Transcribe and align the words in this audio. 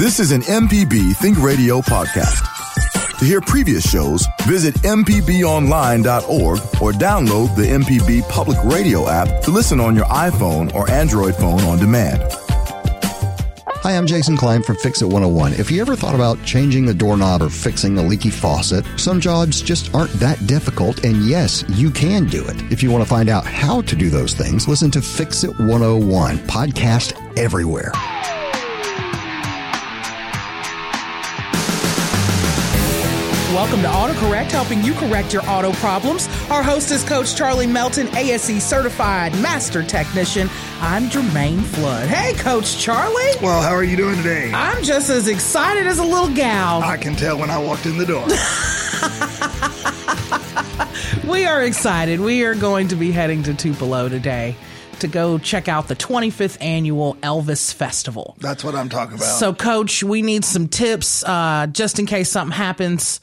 This 0.00 0.18
is 0.18 0.32
an 0.32 0.40
MPB 0.40 1.14
Think 1.16 1.38
Radio 1.42 1.82
podcast. 1.82 3.18
To 3.18 3.24
hear 3.26 3.42
previous 3.42 3.86
shows, 3.86 4.26
visit 4.46 4.74
MPBOnline.org 4.76 6.58
or 6.80 6.92
download 6.92 7.54
the 7.54 7.66
MPB 7.66 8.26
Public 8.30 8.56
Radio 8.64 9.10
app 9.10 9.42
to 9.42 9.50
listen 9.50 9.78
on 9.78 9.94
your 9.94 10.06
iPhone 10.06 10.74
or 10.74 10.90
Android 10.90 11.36
phone 11.36 11.60
on 11.64 11.76
demand. 11.76 12.22
Hi, 13.82 13.94
I'm 13.94 14.06
Jason 14.06 14.38
Klein 14.38 14.62
from 14.62 14.76
Fix 14.76 15.02
It 15.02 15.04
101. 15.04 15.52
If 15.52 15.70
you 15.70 15.82
ever 15.82 15.94
thought 15.94 16.14
about 16.14 16.42
changing 16.46 16.88
a 16.88 16.94
doorknob 16.94 17.42
or 17.42 17.50
fixing 17.50 17.98
a 17.98 18.02
leaky 18.02 18.30
faucet, 18.30 18.86
some 18.96 19.20
jobs 19.20 19.60
just 19.60 19.94
aren't 19.94 20.12
that 20.14 20.46
difficult, 20.46 21.04
and 21.04 21.26
yes, 21.26 21.62
you 21.68 21.90
can 21.90 22.24
do 22.24 22.42
it. 22.48 22.56
If 22.72 22.82
you 22.82 22.90
want 22.90 23.04
to 23.04 23.10
find 23.10 23.28
out 23.28 23.44
how 23.44 23.82
to 23.82 23.94
do 23.94 24.08
those 24.08 24.32
things, 24.32 24.66
listen 24.66 24.90
to 24.92 25.02
Fix 25.02 25.44
It 25.44 25.58
101, 25.58 26.38
podcast 26.38 27.12
everywhere. 27.38 27.92
Welcome 33.50 33.82
to 33.82 33.88
AutoCorrect, 33.88 34.52
helping 34.52 34.80
you 34.84 34.94
correct 34.94 35.32
your 35.32 35.42
auto 35.50 35.72
problems. 35.72 36.28
Our 36.50 36.62
host 36.62 36.92
is 36.92 37.02
Coach 37.02 37.34
Charlie 37.34 37.66
Melton, 37.66 38.06
ASE 38.16 38.62
certified 38.62 39.32
master 39.40 39.82
technician. 39.82 40.48
I'm 40.80 41.10
Jermaine 41.10 41.60
Flood. 41.60 42.06
Hey, 42.06 42.34
Coach 42.34 42.78
Charlie. 42.78 43.32
Well, 43.42 43.60
how 43.60 43.74
are 43.74 43.82
you 43.82 43.96
doing 43.96 44.14
today? 44.18 44.52
I'm 44.54 44.84
just 44.84 45.10
as 45.10 45.26
excited 45.26 45.88
as 45.88 45.98
a 45.98 46.04
little 46.04 46.32
gal. 46.32 46.80
I 46.84 46.96
can 46.96 47.16
tell 47.16 47.40
when 47.40 47.50
I 47.50 47.58
walked 47.58 47.86
in 47.86 47.98
the 47.98 48.06
door. 48.06 48.24
we 51.28 51.44
are 51.44 51.64
excited. 51.64 52.20
We 52.20 52.44
are 52.44 52.54
going 52.54 52.86
to 52.86 52.94
be 52.94 53.10
heading 53.10 53.42
to 53.42 53.54
Tupelo 53.54 54.08
today 54.08 54.54
to 55.00 55.08
go 55.08 55.38
check 55.38 55.66
out 55.66 55.88
the 55.88 55.96
25th 55.96 56.56
annual 56.60 57.16
Elvis 57.16 57.74
Festival. 57.74 58.36
That's 58.38 58.62
what 58.62 58.76
I'm 58.76 58.88
talking 58.88 59.16
about. 59.16 59.24
So, 59.24 59.52
Coach, 59.52 60.04
we 60.04 60.22
need 60.22 60.44
some 60.44 60.68
tips 60.68 61.24
uh, 61.24 61.66
just 61.66 61.98
in 61.98 62.06
case 62.06 62.30
something 62.30 62.56
happens 62.56 63.20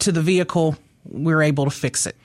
to 0.00 0.12
the 0.12 0.22
vehicle. 0.22 0.76
We're 1.04 1.42
able 1.42 1.64
to 1.64 1.70
fix 1.70 2.06
it 2.06 2.16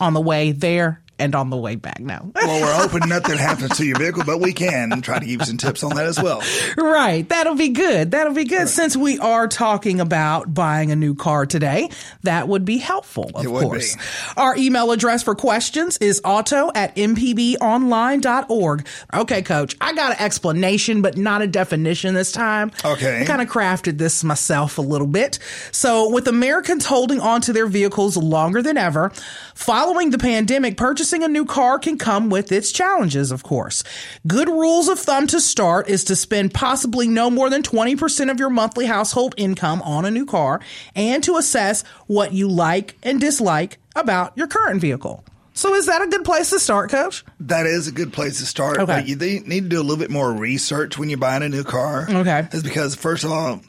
on 0.00 0.12
the 0.14 0.20
way 0.20 0.52
there 0.52 1.03
and 1.24 1.34
on 1.34 1.48
the 1.50 1.56
way 1.56 1.74
back 1.74 2.00
now. 2.00 2.30
well, 2.34 2.60
we're 2.60 2.74
hoping 2.74 3.08
nothing 3.08 3.38
happens 3.38 3.76
to 3.78 3.84
your 3.84 3.98
vehicle, 3.98 4.22
but 4.24 4.38
we 4.38 4.52
can 4.52 5.00
try 5.00 5.18
to 5.18 5.24
give 5.24 5.40
you 5.40 5.46
some 5.46 5.56
tips 5.56 5.82
on 5.82 5.96
that 5.96 6.04
as 6.06 6.22
well. 6.22 6.42
Right. 6.76 7.26
That'll 7.28 7.54
be 7.54 7.70
good. 7.70 8.10
That'll 8.10 8.34
be 8.34 8.44
good. 8.44 8.58
Right. 8.58 8.68
Since 8.68 8.96
we 8.96 9.18
are 9.18 9.48
talking 9.48 10.00
about 10.00 10.52
buying 10.52 10.92
a 10.92 10.96
new 10.96 11.14
car 11.14 11.46
today, 11.46 11.88
that 12.22 12.46
would 12.46 12.64
be 12.66 12.76
helpful, 12.76 13.30
of 13.34 13.46
course. 13.46 13.96
Be. 13.96 14.02
Our 14.36 14.56
email 14.56 14.92
address 14.92 15.22
for 15.22 15.34
questions 15.34 15.96
is 15.98 16.20
auto 16.24 16.70
at 16.74 16.94
mpbonline.org. 16.96 18.86
Okay, 19.14 19.42
coach, 19.42 19.76
I 19.80 19.94
got 19.94 20.12
an 20.12 20.18
explanation, 20.20 21.00
but 21.02 21.16
not 21.16 21.40
a 21.40 21.46
definition 21.46 22.14
this 22.14 22.32
time. 22.32 22.70
Okay. 22.84 23.22
I 23.22 23.24
kind 23.24 23.40
of 23.40 23.48
crafted 23.48 23.96
this 23.98 24.22
myself 24.22 24.76
a 24.78 24.82
little 24.82 25.06
bit. 25.06 25.38
So 25.72 26.10
with 26.10 26.28
Americans 26.28 26.84
holding 26.84 27.20
onto 27.20 27.52
their 27.54 27.66
vehicles 27.66 28.16
longer 28.16 28.60
than 28.60 28.76
ever, 28.76 29.10
following 29.54 30.10
the 30.10 30.18
pandemic, 30.18 30.76
purchase 30.76 31.13
purchasing 31.14 31.24
a 31.24 31.32
new 31.32 31.44
car 31.44 31.78
can 31.78 31.96
come 31.96 32.28
with 32.28 32.50
its 32.50 32.72
challenges, 32.72 33.30
of 33.30 33.44
course. 33.44 33.84
Good 34.26 34.48
rules 34.48 34.88
of 34.88 34.98
thumb 34.98 35.28
to 35.28 35.40
start 35.40 35.88
is 35.88 36.02
to 36.04 36.16
spend 36.16 36.52
possibly 36.52 37.06
no 37.06 37.30
more 37.30 37.48
than 37.50 37.62
20% 37.62 38.30
of 38.32 38.40
your 38.40 38.50
monthly 38.50 38.86
household 38.86 39.34
income 39.36 39.80
on 39.82 40.04
a 40.04 40.10
new 40.10 40.26
car 40.26 40.60
and 40.96 41.22
to 41.22 41.36
assess 41.36 41.84
what 42.08 42.32
you 42.32 42.48
like 42.48 42.96
and 43.04 43.20
dislike 43.20 43.78
about 43.94 44.36
your 44.36 44.48
current 44.48 44.80
vehicle. 44.80 45.24
So 45.52 45.74
is 45.74 45.86
that 45.86 46.02
a 46.02 46.08
good 46.08 46.24
place 46.24 46.50
to 46.50 46.58
start, 46.58 46.90
Coach? 46.90 47.24
That 47.38 47.66
is 47.66 47.86
a 47.86 47.92
good 47.92 48.12
place 48.12 48.40
to 48.40 48.46
start. 48.46 48.78
Okay. 48.78 48.86
But 48.86 49.06
you 49.06 49.14
need 49.14 49.62
to 49.62 49.68
do 49.68 49.80
a 49.80 49.84
little 49.84 49.96
bit 49.96 50.10
more 50.10 50.32
research 50.32 50.98
when 50.98 51.10
you're 51.10 51.18
buying 51.18 51.44
a 51.44 51.48
new 51.48 51.62
car. 51.62 52.08
Okay. 52.10 52.48
Is 52.50 52.64
because 52.64 52.96
first 52.96 53.22
of 53.22 53.30
all, 53.30 53.60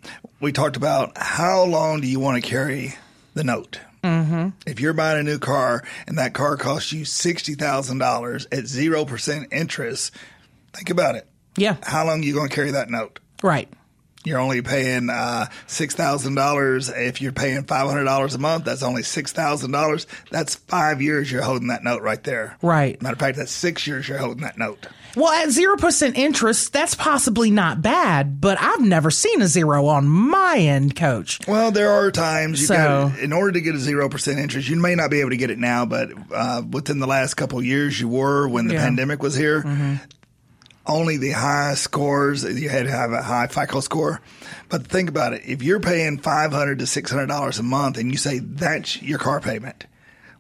we 0.42 0.52
talked 0.52 0.78
about 0.78 1.16
how 1.16 1.64
long 1.64 2.02
do 2.02 2.08
you 2.08 2.20
want 2.20 2.44
to 2.44 2.50
carry 2.50 2.96
the 3.36 3.44
note? 3.44 3.80
Mm-hmm. 4.06 4.50
If 4.68 4.80
you're 4.80 4.94
buying 4.94 5.20
a 5.20 5.24
new 5.24 5.40
car 5.40 5.84
and 6.06 6.20
that 6.20 6.34
car 6.34 6.58
costs 6.58 6.92
you 6.92 7.06
$60,000 7.06 8.46
at 8.52 8.64
0% 8.64 9.54
interest, 9.54 10.14
think 10.74 10.90
about 10.92 11.16
it. 11.16 11.28
Yeah. 11.58 11.78
How 11.82 12.06
long 12.06 12.22
are 12.22 12.24
you 12.24 12.36
going 12.36 12.50
to 12.50 12.56
carry 12.56 12.72
that 12.72 12.90
note? 12.90 13.20
Right. 13.42 13.68
You're 14.24 14.40
only 14.40 14.62
paying 14.62 15.10
uh, 15.10 15.48
$6,000. 15.68 16.98
If 16.98 17.22
you're 17.22 17.32
paying 17.32 17.64
$500 17.64 18.36
a 18.36 18.38
month, 18.38 18.66
that's 18.66 18.84
only 18.84 19.04
$6,000. 19.04 20.06
That's 20.32 20.56
five 20.56 21.02
years 21.02 21.32
you're 21.32 21.44
holding 21.44 21.68
that 21.68 21.84
note 21.84 22.02
right 22.02 22.24
there. 22.24 22.58
Right. 22.62 23.00
Matter 23.02 23.14
of 23.14 23.20
fact, 23.20 23.38
that's 23.38 23.52
six 23.52 23.86
years 23.86 24.08
you're 24.08 24.18
holding 24.18 24.44
that 24.44 24.58
note. 24.58 24.88
Well, 25.16 25.32
at 25.32 25.48
0% 25.48 26.16
interest, 26.16 26.74
that's 26.74 26.94
possibly 26.94 27.50
not 27.50 27.82
bad, 27.82 28.42
but 28.42 28.60
I've 28.60 28.82
never 28.82 29.10
seen 29.10 29.42
a 29.42 29.48
zero 29.48 29.88
on 29.88 30.08
my 30.08 30.58
end, 30.58 30.96
coach. 30.96 31.40
Well, 31.48 31.72
there 31.72 31.92
are 31.92 32.12
times 32.12 32.62
you 32.62 32.68
so, 32.68 32.76
got, 32.76 33.20
in 33.20 33.32
order 33.32 33.54
to 33.54 33.62
get 33.62 33.76
a 33.76 33.78
0% 33.78 34.38
interest, 34.38 34.68
you 34.68 34.76
may 34.76 34.96
not 34.96 35.10
be 35.10 35.22
able 35.22 35.30
to 35.30 35.38
get 35.38 35.52
it 35.52 35.58
now, 35.58 35.86
but 35.86 36.10
uh, 36.34 36.64
within 36.70 37.00
the 37.00 37.08
last 37.08 37.36
couple 37.36 37.62
years 37.64 38.00
you 38.00 38.10
were 38.10 38.48
when 38.48 38.68
the 38.68 38.74
yeah. 38.74 38.84
pandemic 38.84 39.24
was 39.24 39.36
here. 39.36 39.62
Mm-hmm. 39.62 39.96
Only 40.88 41.18
the 41.18 41.32
high 41.32 41.74
scores, 41.76 42.44
you 42.44 42.70
had 42.70 42.86
to 42.86 42.92
have 42.92 43.12
a 43.12 43.22
high 43.22 43.48
FICO 43.48 43.80
score. 43.80 44.22
But 44.70 44.86
think 44.86 45.10
about 45.10 45.34
it. 45.34 45.44
If 45.46 45.64
you're 45.64 45.80
paying 45.80 46.20
500 46.20 46.80
to 46.80 46.86
$600 46.86 47.60
a 47.60 47.64
month 47.64 47.98
and 47.98 48.12
you 48.12 48.18
say 48.18 48.40
that's 48.40 49.02
your 49.02 49.18
car 49.18 49.40
payment, 49.40 49.86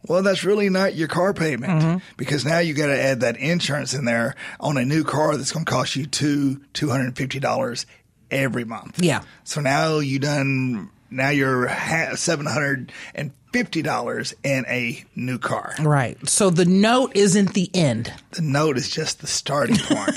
well, 0.07 0.23
that's 0.23 0.43
really 0.43 0.69
not 0.69 0.95
your 0.95 1.07
car 1.07 1.33
payment 1.33 1.81
mm-hmm. 1.81 1.97
because 2.17 2.45
now 2.45 2.59
you 2.59 2.73
got 2.73 2.87
to 2.87 2.99
add 2.99 3.21
that 3.21 3.37
insurance 3.37 3.93
in 3.93 4.05
there 4.05 4.35
on 4.59 4.77
a 4.77 4.85
new 4.85 5.03
car 5.03 5.37
that's 5.37 5.51
going 5.51 5.65
to 5.65 5.71
cost 5.71 5.95
you 5.95 6.05
two 6.05 6.61
two 6.73 6.89
hundred 6.89 7.05
and 7.05 7.17
fifty 7.17 7.39
dollars 7.39 7.85
every 8.31 8.65
month. 8.65 9.01
Yeah. 9.01 9.21
So 9.43 9.61
now 9.61 9.99
you 9.99 10.19
done 10.19 10.89
now 11.09 11.29
you're 11.29 11.69
seven 12.15 12.45
hundred 12.45 12.91
and 13.13 13.31
fifty 13.53 13.81
dollars 13.81 14.33
in 14.43 14.65
a 14.67 15.03
new 15.15 15.37
car. 15.37 15.73
Right. 15.79 16.17
So 16.27 16.49
the 16.49 16.65
note 16.65 17.15
isn't 17.15 17.53
the 17.53 17.69
end. 17.73 18.11
The 18.31 18.41
note 18.41 18.77
is 18.77 18.89
just 18.89 19.21
the 19.21 19.27
starting 19.27 19.77
point. 19.77 20.11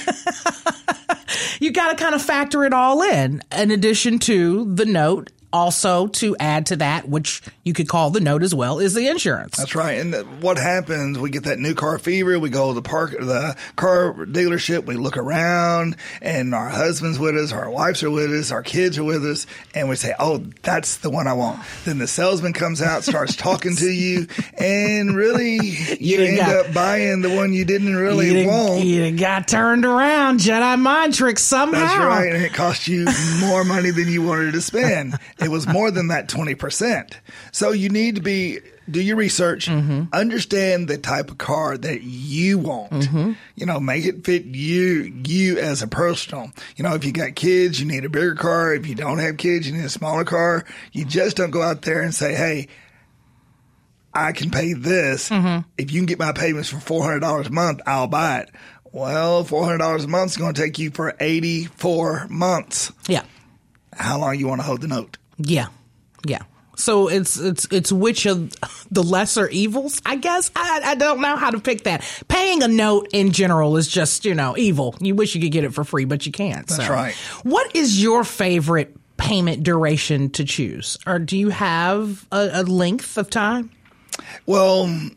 you 1.60 1.72
got 1.72 1.96
to 1.96 2.02
kind 2.02 2.14
of 2.14 2.22
factor 2.22 2.64
it 2.64 2.72
all 2.72 3.02
in. 3.02 3.42
In 3.56 3.70
addition 3.70 4.18
to 4.20 4.74
the 4.74 4.86
note 4.86 5.30
also 5.52 6.08
to 6.08 6.36
add 6.38 6.66
to 6.66 6.76
that, 6.76 7.08
which 7.08 7.42
you 7.64 7.72
could 7.72 7.88
call 7.88 8.10
the 8.10 8.20
note 8.20 8.42
as 8.42 8.54
well, 8.54 8.78
is 8.78 8.94
the 8.94 9.08
insurance. 9.08 9.56
That's 9.56 9.74
right. 9.74 9.98
And 9.98 10.42
what 10.42 10.58
happens? 10.58 11.18
We 11.18 11.30
get 11.30 11.44
that 11.44 11.58
new 11.58 11.74
car 11.74 11.98
fever. 11.98 12.38
We 12.38 12.50
go 12.50 12.68
to 12.68 12.74
the 12.74 12.82
park, 12.82 13.12
the 13.12 13.56
car 13.76 14.14
dealership. 14.14 14.84
We 14.84 14.96
look 14.96 15.16
around, 15.16 15.96
and 16.20 16.54
our 16.54 16.68
husbands 16.68 17.18
with 17.18 17.36
us, 17.36 17.52
our 17.52 17.70
wives 17.70 18.02
are 18.02 18.10
with 18.10 18.30
us, 18.30 18.50
our 18.50 18.62
kids 18.62 18.98
are 18.98 19.04
with 19.04 19.24
us, 19.24 19.46
and 19.74 19.88
we 19.88 19.96
say, 19.96 20.14
"Oh, 20.18 20.38
that's 20.62 20.98
the 20.98 21.10
one 21.10 21.26
I 21.26 21.32
want." 21.32 21.60
Then 21.84 21.98
the 21.98 22.06
salesman 22.06 22.52
comes 22.52 22.82
out, 22.82 23.04
starts 23.04 23.36
talking 23.36 23.76
to 23.76 23.90
you, 23.90 24.26
and 24.58 25.16
really, 25.16 25.56
you, 26.00 26.18
you 26.18 26.24
end 26.24 26.36
got, 26.38 26.66
up 26.66 26.74
buying 26.74 27.22
the 27.22 27.34
one 27.34 27.52
you 27.52 27.64
didn't 27.64 27.96
really 27.96 28.42
you 28.42 28.48
want. 28.48 28.84
You 28.84 29.16
got 29.16 29.48
turned 29.48 29.84
around, 29.84 30.40
Jedi 30.40 30.78
mind 30.78 31.14
trick 31.14 31.38
somehow. 31.38 31.80
That's 31.80 31.98
right, 31.98 32.32
and 32.32 32.42
it 32.42 32.52
cost 32.52 32.88
you 32.88 33.06
more 33.40 33.64
money 33.64 33.90
than 33.90 34.08
you 34.08 34.22
wanted 34.22 34.52
to 34.52 34.60
spend. 34.60 35.18
It 35.40 35.50
was 35.50 35.66
more 35.66 35.90
than 35.90 36.08
that 36.08 36.28
20%. 36.28 37.12
So 37.52 37.70
you 37.70 37.88
need 37.88 38.16
to 38.16 38.20
be 38.20 38.60
do 38.90 39.02
your 39.02 39.16
research, 39.16 39.66
mm-hmm. 39.66 40.04
understand 40.12 40.88
the 40.88 40.98
type 40.98 41.30
of 41.30 41.38
car 41.38 41.76
that 41.76 42.02
you 42.02 42.58
want. 42.58 42.90
Mm-hmm. 42.90 43.32
You 43.54 43.66
know, 43.66 43.80
make 43.80 44.04
it 44.06 44.24
fit 44.24 44.44
you, 44.44 45.12
you 45.26 45.58
as 45.58 45.82
a 45.82 45.86
personal. 45.86 46.50
You 46.76 46.84
know, 46.84 46.94
if 46.94 47.04
you 47.04 47.12
got 47.12 47.34
kids, 47.34 47.80
you 47.80 47.86
need 47.86 48.04
a 48.04 48.08
bigger 48.08 48.34
car. 48.34 48.74
If 48.74 48.86
you 48.86 48.94
don't 48.94 49.18
have 49.18 49.36
kids, 49.36 49.66
you 49.68 49.76
need 49.76 49.84
a 49.84 49.90
smaller 49.90 50.24
car. 50.24 50.64
You 50.92 51.04
just 51.04 51.36
don't 51.36 51.50
go 51.50 51.62
out 51.62 51.82
there 51.82 52.00
and 52.00 52.14
say, 52.14 52.34
"Hey, 52.34 52.68
I 54.14 54.32
can 54.32 54.50
pay 54.50 54.72
this. 54.72 55.28
Mm-hmm. 55.28 55.68
If 55.76 55.92
you 55.92 56.00
can 56.00 56.06
get 56.06 56.18
my 56.18 56.32
payments 56.32 56.70
for 56.70 56.80
four 56.80 57.04
hundred 57.04 57.20
dollars 57.20 57.48
a 57.48 57.52
month, 57.52 57.80
I'll 57.86 58.06
buy 58.06 58.40
it." 58.40 58.50
Well, 58.90 59.44
four 59.44 59.64
hundred 59.64 59.78
dollars 59.78 60.04
a 60.04 60.08
month 60.08 60.32
is 60.32 60.36
going 60.38 60.54
to 60.54 60.60
take 60.62 60.78
you 60.78 60.90
for 60.90 61.14
eighty 61.20 61.64
four 61.64 62.26
months. 62.28 62.92
Yeah. 63.06 63.24
How 63.92 64.18
long 64.18 64.38
you 64.38 64.46
want 64.48 64.60
to 64.60 64.66
hold 64.66 64.80
the 64.80 64.88
note? 64.88 65.18
Yeah, 65.38 65.68
yeah. 66.26 66.42
So 66.76 67.08
it's 67.08 67.38
it's 67.38 67.66
it's 67.72 67.90
which 67.90 68.24
of 68.26 68.52
the 68.90 69.02
lesser 69.02 69.48
evils, 69.48 70.00
I 70.06 70.16
guess. 70.16 70.50
I, 70.54 70.80
I 70.84 70.94
don't 70.94 71.20
know 71.20 71.36
how 71.36 71.50
to 71.50 71.60
pick 71.60 71.84
that. 71.84 72.04
Paying 72.28 72.62
a 72.62 72.68
note 72.68 73.08
in 73.12 73.32
general 73.32 73.76
is 73.76 73.88
just 73.88 74.24
you 74.24 74.34
know 74.34 74.56
evil. 74.56 74.94
You 75.00 75.14
wish 75.14 75.34
you 75.34 75.40
could 75.40 75.52
get 75.52 75.64
it 75.64 75.74
for 75.74 75.82
free, 75.82 76.04
but 76.04 76.24
you 76.24 76.32
can't. 76.32 76.66
That's 76.68 76.86
so. 76.86 76.92
right. 76.92 77.14
What 77.42 77.74
is 77.74 78.00
your 78.00 78.22
favorite 78.22 78.96
payment 79.16 79.64
duration 79.64 80.30
to 80.30 80.44
choose, 80.44 80.98
or 81.04 81.18
do 81.18 81.36
you 81.36 81.48
have 81.48 82.26
a, 82.30 82.50
a 82.52 82.62
length 82.62 83.18
of 83.18 83.28
time? 83.28 83.70
Well, 84.46 85.10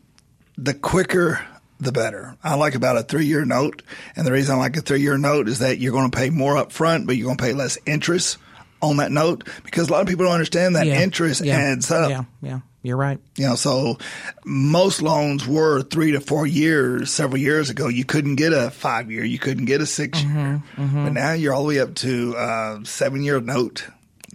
the 0.58 0.74
quicker 0.74 1.40
the 1.78 1.92
better. 1.92 2.36
I 2.44 2.54
like 2.54 2.76
about 2.76 2.96
a 2.96 3.02
three 3.02 3.26
year 3.26 3.44
note. 3.44 3.82
And 4.14 4.24
the 4.24 4.30
reason 4.30 4.54
I 4.54 4.58
like 4.58 4.76
a 4.76 4.80
three 4.80 5.00
year 5.00 5.18
note 5.18 5.48
is 5.48 5.58
that 5.58 5.78
you're 5.78 5.92
going 5.92 6.10
to 6.10 6.16
pay 6.16 6.30
more 6.30 6.56
up 6.56 6.70
front, 6.70 7.06
but 7.06 7.16
you're 7.16 7.26
going 7.26 7.36
to 7.36 7.42
pay 7.42 7.54
less 7.54 7.76
interest 7.86 8.38
on 8.82 8.96
that 8.98 9.12
note 9.12 9.48
because 9.64 9.88
a 9.88 9.92
lot 9.92 10.02
of 10.02 10.08
people 10.08 10.24
don't 10.24 10.34
understand 10.34 10.76
that 10.76 10.86
yeah. 10.86 11.00
interest 11.00 11.44
yeah. 11.44 11.56
adds 11.56 11.90
up. 11.90 12.10
Yeah, 12.10 12.24
yeah, 12.42 12.60
you're 12.82 12.96
right. 12.96 13.18
You 13.36 13.48
know, 13.48 13.54
so 13.54 13.98
most 14.44 15.00
loans 15.00 15.46
were 15.46 15.82
three 15.82 16.12
to 16.12 16.20
four 16.20 16.46
years. 16.46 17.10
Several 17.10 17.38
years 17.38 17.70
ago, 17.70 17.88
you 17.88 18.04
couldn't 18.04 18.36
get 18.36 18.52
a 18.52 18.70
five 18.70 19.10
year, 19.10 19.24
you 19.24 19.38
couldn't 19.38 19.66
get 19.66 19.80
a 19.80 19.86
6 19.86 20.18
mm-hmm, 20.18 20.38
year, 20.38 20.62
mm-hmm. 20.76 21.04
but 21.04 21.12
now 21.12 21.32
you're 21.32 21.54
all 21.54 21.62
the 21.62 21.68
way 21.68 21.80
up 21.80 21.94
to 21.96 22.34
a 22.36 22.80
seven 22.84 23.22
year 23.22 23.40
note. 23.40 23.88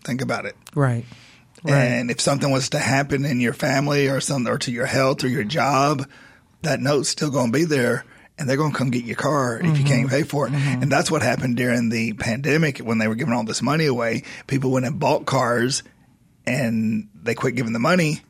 Think 0.03 0.21
about 0.21 0.45
it. 0.45 0.55
Right. 0.73 1.05
Right. 1.63 1.73
And 1.73 2.11
if 2.11 2.21
something 2.21 2.49
was 2.49 2.69
to 2.69 2.79
happen 2.79 3.25
in 3.25 3.41
your 3.41 3.53
family 3.53 4.07
or 4.07 4.21
something, 4.21 4.51
or 4.51 4.59
to 4.59 4.71
your 4.71 4.85
health 4.85 5.23
or 5.23 5.27
your 5.27 5.43
job, 5.43 6.07
that 6.61 6.79
note's 6.79 7.09
still 7.09 7.31
going 7.31 7.51
to 7.51 7.57
be 7.57 7.65
there. 7.65 8.05
And 8.37 8.47
they're 8.47 8.57
going 8.57 8.71
to 8.71 8.77
come 8.77 8.91
get 8.91 9.03
your 9.03 9.15
car 9.15 9.59
if 9.59 9.79
you 9.79 9.83
can't 9.83 10.09
pay 10.09 10.21
for 10.23 10.47
it. 10.47 10.53
And 10.53 10.91
that's 10.91 11.09
what 11.09 11.23
happened 11.23 11.57
during 11.57 11.89
the 11.89 12.13
pandemic 12.13 12.77
when 12.79 12.99
they 12.99 13.07
were 13.07 13.15
giving 13.15 13.33
all 13.33 13.43
this 13.43 13.63
money 13.63 13.87
away. 13.87 14.23
People 14.45 14.71
went 14.71 14.85
and 14.85 14.99
bought 14.99 15.25
cars 15.25 15.81
and 16.45 17.09
they 17.15 17.33
quit 17.33 17.55
giving 17.55 17.73
the 17.73 17.79
money. 17.79 18.21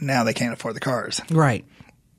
Now 0.00 0.24
they 0.24 0.34
can't 0.34 0.52
afford 0.52 0.74
the 0.74 0.80
cars 0.80 1.20
right. 1.30 1.64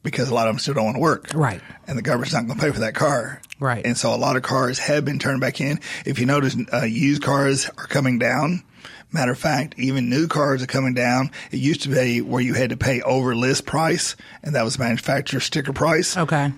because 0.01 0.29
a 0.29 0.33
lot 0.33 0.47
of 0.47 0.53
them 0.53 0.59
still 0.59 0.73
don't 0.75 0.85
want 0.85 0.95
to 0.95 1.01
work. 1.01 1.31
Right. 1.33 1.61
And 1.87 1.97
the 1.97 2.01
government's 2.01 2.33
not 2.33 2.47
going 2.47 2.57
to 2.57 2.65
pay 2.65 2.71
for 2.71 2.79
that 2.79 2.95
car. 2.95 3.41
Right. 3.59 3.85
And 3.85 3.97
so 3.97 4.13
a 4.13 4.17
lot 4.17 4.37
of 4.37 4.43
cars 4.43 4.79
have 4.79 5.03
been 5.03 5.19
turned 5.19 5.41
back 5.41 5.59
in. 5.59 5.79
If 6.05 6.19
you 6.19 6.25
notice, 6.25 6.55
uh, 6.71 6.85
used 6.85 7.21
cars 7.21 7.69
are 7.77 7.87
coming 7.87 8.17
down. 8.17 8.63
Matter 9.11 9.31
of 9.31 9.39
fact, 9.39 9.75
even 9.77 10.09
new 10.09 10.27
cars 10.27 10.63
are 10.63 10.67
coming 10.67 10.93
down. 10.93 11.31
It 11.51 11.57
used 11.57 11.83
to 11.83 11.89
be 11.89 12.21
where 12.21 12.41
you 12.41 12.53
had 12.53 12.71
to 12.71 12.77
pay 12.77 13.01
over 13.01 13.35
list 13.35 13.65
price, 13.65 14.15
and 14.43 14.55
that 14.55 14.63
was 14.63 14.77
manufacturer 14.79 15.39
sticker 15.39 15.71
price. 15.73 16.17
Okay. 16.17 16.51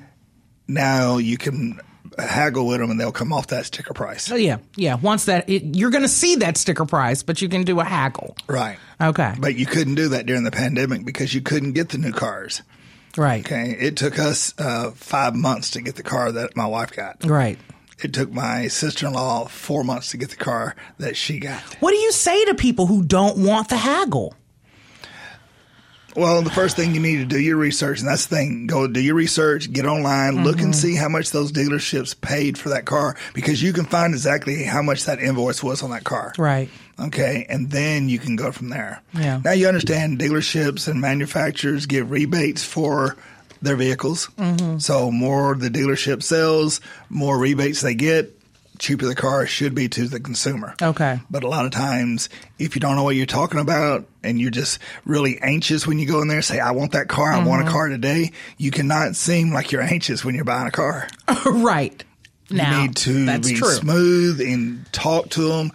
Now 0.67 1.17
you 1.17 1.37
can 1.37 1.79
haggle 2.17 2.65
with 2.67 2.79
them, 2.79 2.89
and 2.89 2.99
they'll 2.99 3.11
come 3.11 3.31
off 3.31 3.47
that 3.47 3.65
sticker 3.65 3.93
price. 3.93 4.31
Oh, 4.31 4.35
yeah. 4.35 4.57
Yeah. 4.75 4.95
Once 4.95 5.25
that, 5.25 5.47
it, 5.49 5.75
you're 5.75 5.91
going 5.91 6.03
to 6.03 6.09
see 6.09 6.35
that 6.37 6.57
sticker 6.57 6.85
price, 6.85 7.21
but 7.21 7.41
you 7.41 7.49
can 7.49 7.63
do 7.63 7.79
a 7.79 7.83
haggle. 7.83 8.35
Right. 8.47 8.77
Okay. 8.99 9.35
But 9.39 9.55
you 9.55 9.65
couldn't 9.65 9.95
do 9.95 10.09
that 10.09 10.25
during 10.25 10.43
the 10.43 10.51
pandemic 10.51 11.05
because 11.05 11.33
you 11.33 11.41
couldn't 11.41 11.73
get 11.73 11.89
the 11.89 11.97
new 11.99 12.11
cars. 12.11 12.63
right. 13.17 13.45
Okay. 13.45 13.75
It 13.79 13.97
took 13.97 14.17
us 14.17 14.53
uh, 14.57 14.91
five 14.95 15.35
months 15.35 15.71
to 15.71 15.81
get 15.81 15.95
the 15.95 16.03
car 16.03 16.31
that 16.31 16.55
my 16.55 16.65
wife 16.65 16.91
got. 16.91 17.23
Right. 17.23 17.59
It 18.01 18.13
took 18.13 18.31
my 18.31 18.67
sister 18.67 19.07
in 19.07 19.13
law 19.13 19.45
four 19.47 19.83
months 19.83 20.11
to 20.11 20.17
get 20.17 20.29
the 20.29 20.35
car 20.35 20.75
that 20.99 21.17
she 21.17 21.39
got. 21.39 21.61
What 21.81 21.91
do 21.91 21.97
you 21.97 22.11
say 22.11 22.45
to 22.45 22.55
people 22.55 22.85
who 22.87 23.03
don't 23.03 23.43
want 23.43 23.69
the 23.69 23.77
haggle? 23.77 24.33
Well, 26.17 26.41
the 26.41 26.49
first 26.49 26.75
thing 26.75 26.95
you 26.95 26.99
need 26.99 27.17
to 27.17 27.25
do 27.25 27.39
your 27.39 27.57
research, 27.57 27.99
and 27.99 28.09
that's 28.09 28.25
the 28.25 28.37
thing. 28.37 28.65
Go 28.65 28.87
do 28.87 28.99
your 28.99 29.13
research, 29.13 29.71
get 29.71 29.85
online, 29.85 30.43
look 30.43 30.55
and 30.55 30.69
mm-hmm. 30.69 30.71
see 30.73 30.95
how 30.95 31.09
much 31.09 31.29
those 31.29 31.51
dealerships 31.51 32.19
paid 32.19 32.57
for 32.57 32.69
that 32.69 32.85
car 32.85 33.15
because 33.35 33.61
you 33.61 33.71
can 33.71 33.85
find 33.85 34.15
exactly 34.15 34.63
how 34.63 34.81
much 34.81 35.05
that 35.05 35.19
invoice 35.19 35.61
was 35.61 35.83
on 35.83 35.91
that 35.91 36.05
car. 36.05 36.33
Right. 36.39 36.69
Okay, 36.99 37.45
and 37.47 37.69
then 37.69 38.09
you 38.09 38.17
can 38.17 38.35
go 38.35 38.51
from 38.51 38.69
there. 38.69 39.03
Yeah. 39.13 39.41
Now 39.45 39.51
you 39.51 39.67
understand 39.67 40.17
dealerships 40.17 40.87
and 40.87 40.99
manufacturers 40.99 41.85
give 41.85 42.09
rebates 42.09 42.63
for 42.63 43.15
their 43.61 43.75
vehicles. 43.75 44.27
Mm-hmm. 44.37 44.79
So 44.79 45.11
more 45.11 45.53
the 45.53 45.69
dealership 45.69 46.23
sells, 46.23 46.81
more 47.09 47.37
rebates 47.37 47.81
they 47.81 47.93
get, 47.93 48.36
cheaper 48.79 49.05
the 49.05 49.15
car 49.15 49.45
should 49.45 49.75
be 49.75 49.89
to 49.89 50.07
the 50.07 50.19
consumer. 50.19 50.75
Okay. 50.81 51.19
But 51.29 51.43
a 51.43 51.47
lot 51.47 51.65
of 51.65 51.71
times, 51.71 52.29
if 52.59 52.75
you 52.75 52.81
don't 52.81 52.95
know 52.95 53.03
what 53.03 53.15
you're 53.15 53.25
talking 53.25 53.59
about 53.59 54.05
and 54.23 54.39
you're 54.39 54.51
just 54.51 54.79
really 55.05 55.39
anxious 55.41 55.87
when 55.87 55.99
you 55.99 56.05
go 56.05 56.21
in 56.21 56.27
there 56.27 56.37
and 56.37 56.45
say, 56.45 56.59
I 56.59 56.71
want 56.71 56.91
that 56.93 57.07
car, 57.07 57.31
I 57.31 57.43
want 57.43 57.61
a 57.61 57.65
mm-hmm. 57.65 57.73
car 57.73 57.89
today, 57.89 58.31
you 58.57 58.71
cannot 58.71 59.15
seem 59.15 59.51
like 59.51 59.71
you're 59.71 59.81
anxious 59.81 60.23
when 60.23 60.35
you're 60.35 60.45
buying 60.45 60.67
a 60.67 60.71
car. 60.71 61.07
right. 61.45 62.03
Now, 62.49 62.77
you 62.77 62.87
need 62.87 62.95
to 62.97 63.25
that's 63.25 63.49
be 63.49 63.55
true. 63.55 63.69
smooth 63.69 64.41
and 64.41 64.91
talk 64.93 65.29
to 65.31 65.49
them, 65.49 65.71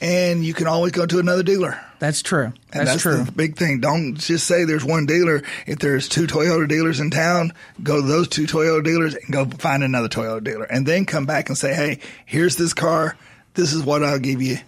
and 0.00 0.44
you 0.44 0.54
can 0.54 0.66
always 0.66 0.92
go 0.92 1.04
to 1.04 1.18
another 1.18 1.42
dealer. 1.42 1.78
That's 2.04 2.20
true. 2.20 2.44
And 2.44 2.54
That's, 2.70 2.90
that's, 2.90 3.02
true. 3.02 3.24
the 3.24 3.32
big 3.32 3.56
thing. 3.56 3.80
Don't 3.80 4.16
just 4.16 4.46
say 4.46 4.64
there's 4.64 4.84
one 4.84 5.06
dealer. 5.06 5.42
If 5.66 5.78
there's 5.78 6.06
two 6.06 6.26
Toyota 6.26 6.68
dealers 6.68 7.00
in 7.00 7.10
town, 7.10 7.54
go 7.82 8.02
to 8.02 8.06
those 8.06 8.28
two 8.28 8.44
Toyota 8.44 8.84
dealers 8.84 9.14
and 9.14 9.32
go 9.32 9.46
find 9.46 9.82
another 9.82 10.08
Toyota 10.10 10.44
dealer. 10.44 10.64
And 10.64 10.86
then 10.86 11.06
come 11.06 11.24
back 11.24 11.48
and 11.48 11.56
say, 11.56 11.72
hey, 11.72 12.00
here's 12.26 12.56
this 12.56 12.74
car. 12.74 13.16
This 13.54 13.72
is 13.72 13.82
what 13.82 14.04
I'll 14.04 14.18
give 14.18 14.42
you. 14.42 14.58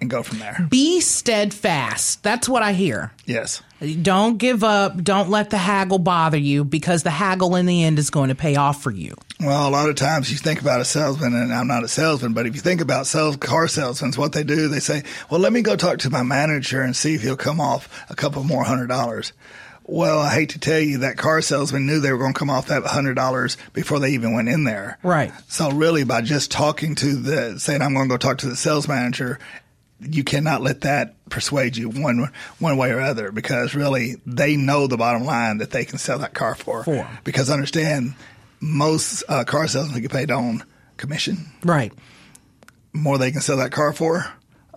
And 0.00 0.08
go 0.08 0.22
from 0.22 0.38
there. 0.38 0.66
Be 0.70 1.02
steadfast. 1.02 2.22
That's 2.22 2.48
what 2.48 2.62
I 2.62 2.72
hear. 2.72 3.12
Yes. 3.26 3.62
Don't 4.02 4.38
give 4.38 4.64
up. 4.64 5.02
Don't 5.02 5.30
let 5.30 5.50
the 5.50 5.58
haggle 5.58 5.98
bother 5.98 6.38
you 6.38 6.64
because 6.64 7.04
the 7.04 7.10
haggle 7.10 7.54
in 7.54 7.66
the 7.66 7.84
end 7.84 7.98
is 7.98 8.10
going 8.10 8.28
to 8.28 8.34
pay 8.34 8.56
off 8.56 8.82
for 8.82 8.90
you. 8.90 9.14
Well, 9.40 9.68
a 9.68 9.70
lot 9.70 9.88
of 9.88 9.94
times 9.94 10.32
you 10.32 10.36
think 10.36 10.60
about 10.60 10.80
a 10.80 10.84
salesman, 10.84 11.32
and 11.34 11.54
I'm 11.54 11.68
not 11.68 11.84
a 11.84 11.88
salesman, 11.88 12.32
but 12.32 12.46
if 12.46 12.56
you 12.56 12.60
think 12.60 12.80
about 12.80 13.06
sales 13.06 13.36
car 13.36 13.68
salesmen, 13.68 14.12
what 14.14 14.32
they 14.32 14.42
do, 14.42 14.66
they 14.66 14.80
say, 14.80 15.04
"Well, 15.30 15.40
let 15.40 15.52
me 15.52 15.62
go 15.62 15.76
talk 15.76 15.98
to 16.00 16.10
my 16.10 16.24
manager 16.24 16.82
and 16.82 16.96
see 16.96 17.14
if 17.14 17.22
he'll 17.22 17.36
come 17.36 17.60
off 17.60 18.04
a 18.10 18.16
couple 18.16 18.42
more 18.42 18.64
hundred 18.64 18.88
dollars." 18.88 19.32
Well, 19.84 20.18
I 20.18 20.34
hate 20.34 20.50
to 20.50 20.58
tell 20.58 20.80
you 20.80 20.98
that 20.98 21.16
car 21.16 21.40
salesman 21.40 21.86
knew 21.86 22.00
they 22.00 22.12
were 22.12 22.18
going 22.18 22.34
to 22.34 22.38
come 22.38 22.50
off 22.50 22.66
that 22.66 22.84
hundred 22.84 23.14
dollars 23.14 23.56
before 23.72 24.00
they 24.00 24.10
even 24.10 24.34
went 24.34 24.48
in 24.48 24.64
there. 24.64 24.98
Right. 25.02 25.32
So 25.46 25.70
really, 25.70 26.04
by 26.04 26.20
just 26.20 26.50
talking 26.50 26.96
to 26.96 27.14
the 27.14 27.60
saying, 27.60 27.80
"I'm 27.80 27.94
going 27.94 28.08
to 28.08 28.12
go 28.12 28.18
talk 28.18 28.38
to 28.38 28.48
the 28.48 28.56
sales 28.56 28.88
manager," 28.88 29.38
you 30.00 30.24
cannot 30.24 30.62
let 30.62 30.82
that 30.82 31.14
persuade 31.28 31.76
you 31.76 31.88
one 31.88 32.30
one 32.58 32.76
way 32.76 32.90
or 32.90 33.00
other 33.00 33.32
because 33.32 33.74
really 33.74 34.16
they 34.26 34.56
know 34.56 34.86
the 34.86 34.96
bottom 34.96 35.24
line 35.24 35.58
that 35.58 35.70
they 35.70 35.84
can 35.84 35.98
sell 35.98 36.18
that 36.20 36.34
car 36.34 36.54
for. 36.54 36.84
For. 36.84 37.08
Because 37.24 37.50
understand, 37.50 38.14
most 38.60 39.24
uh, 39.28 39.44
car 39.44 39.66
salesmen 39.66 40.00
get 40.00 40.12
paid 40.12 40.30
on 40.30 40.64
commission. 40.96 41.50
Right. 41.64 41.92
More 42.92 43.18
they 43.18 43.30
can 43.30 43.40
sell 43.40 43.58
that 43.58 43.72
car 43.72 43.92
for, 43.92 44.26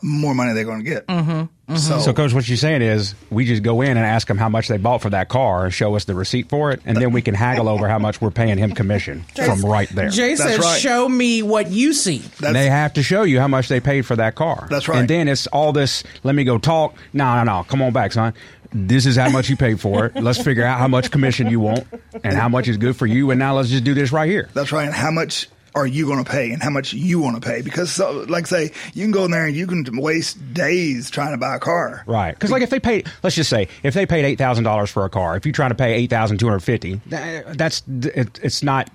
more 0.01 0.33
money 0.33 0.53
they're 0.53 0.65
going 0.65 0.83
to 0.83 0.89
get. 0.89 1.07
Mm-hmm. 1.07 1.45
Mm-hmm. 1.71 1.77
So, 1.77 2.00
So, 2.00 2.13
coach, 2.13 2.33
what 2.33 2.47
you're 2.47 2.57
saying 2.57 2.81
is 2.81 3.15
we 3.29 3.45
just 3.45 3.63
go 3.63 3.81
in 3.81 3.91
and 3.91 4.06
ask 4.06 4.27
them 4.27 4.38
how 4.38 4.50
much 4.50 4.68
they 4.68 4.77
bought 4.77 5.01
for 5.01 5.09
that 5.09 5.29
car 5.29 5.65
and 5.65 5.73
show 5.73 5.95
us 5.95 6.06
the 6.06 6.13
receipt 6.15 6.50
for 6.50 6.71
it, 6.71 6.81
and 6.85 6.97
then 6.97 7.12
we 7.12 7.21
can 7.21 7.33
haggle 7.33 7.69
over 7.69 7.88
how 7.88 8.00
much 8.00 8.19
we're 8.21 8.31
paying 8.31 8.57
him 8.57 8.73
commission 8.73 9.23
from 9.35 9.62
right 9.62 9.89
there. 9.89 10.09
Jay 10.09 10.35
That's 10.35 10.56
said, 10.56 10.59
right. 10.59 10.79
"Show 10.79 11.07
me 11.07 11.41
what 11.44 11.71
you 11.71 11.94
see." 11.94 12.19
that's, 12.39 12.53
they 12.53 12.69
have 12.69 12.94
to 12.94 13.03
show 13.03 13.23
you 13.23 13.39
how 13.39 13.47
much 13.47 13.68
they 13.69 13.79
paid 13.79 14.06
for 14.06 14.15
that 14.18 14.35
car. 14.35 14.68
That's 14.69 14.88
right. 14.88 15.00
And 15.00 15.07
then 15.07 15.27
it's 15.27 15.47
all 15.47 15.71
this. 15.71 16.03
Let 16.23 16.35
me 16.35 16.44
go 16.44 16.57
talk. 16.57 16.95
No, 17.13 17.35
no, 17.35 17.44
no. 17.44 17.63
Come 17.63 17.81
on 17.81 17.94
back, 17.94 18.12
son. 18.12 18.33
This 18.73 19.06
is 19.06 19.18
how 19.18 19.29
much 19.29 19.50
you 19.50 19.57
paid 19.57 19.81
for 19.81 20.06
it. 20.06 20.15
Let's 20.15 20.41
figure 20.41 20.63
out 20.63 20.79
how 20.79 20.88
much 20.88 21.12
commission 21.12 21.50
you 21.50 21.59
want 21.59 21.85
and 22.23 22.33
how 22.33 22.47
much 22.47 22.69
is 22.69 22.77
good 22.77 22.95
for 22.95 23.06
you. 23.06 23.29
And 23.31 23.38
now 23.39 23.56
let's 23.56 23.69
just 23.69 23.83
do 23.83 23.94
this 23.94 24.12
right 24.13 24.29
here. 24.29 24.50
that's 24.53 24.71
right. 24.71 24.85
And 24.85 24.94
how 24.94 25.12
much 25.12 25.50
are 25.75 25.88
you 25.88 26.06
going 26.06 26.23
to 26.23 26.29
pay, 26.29 26.51
and 26.51 26.62
how 26.62 26.69
much 26.69 26.94
you 26.94 27.19
want 27.19 27.41
to 27.41 27.47
pay? 27.47 27.62
Because, 27.62 27.91
so, 27.91 28.25
like, 28.27 28.47
say 28.47 28.71
you 28.94 29.03
can 29.03 29.12
go 29.12 29.25
in 29.25 29.31
there 29.31 29.45
and 29.45 29.56
you 29.56 29.68
can 29.68 29.85
waste 29.97 30.53
days 30.53 31.09
trying 31.09 31.31
to 31.31 31.38
buy 31.38 31.56
a 31.56 31.59
car. 31.59 32.03
Right. 32.06 32.33
Because 32.33 32.51
like 32.51 32.62
if 32.62 32.69
they 32.69 32.79
paid, 32.79 33.07
let's 33.23 33.35
just 33.35 33.50
say 33.50 33.68
if 33.83 33.94
they 33.94 34.06
paid 34.06 34.25
eight 34.25 34.38
thousand 34.38 34.63
dollars 34.63 34.89
for 34.89 35.06
a 35.06 35.09
car, 35.09 35.38
if 35.38 35.45
you're 35.45 35.53
trying 35.53 35.69
to 35.69 35.75
pay 35.75 36.07
$8250 36.07 37.57
that's 37.57 37.83
it, 37.88 38.39
it's 38.44 38.63
not 38.63 38.89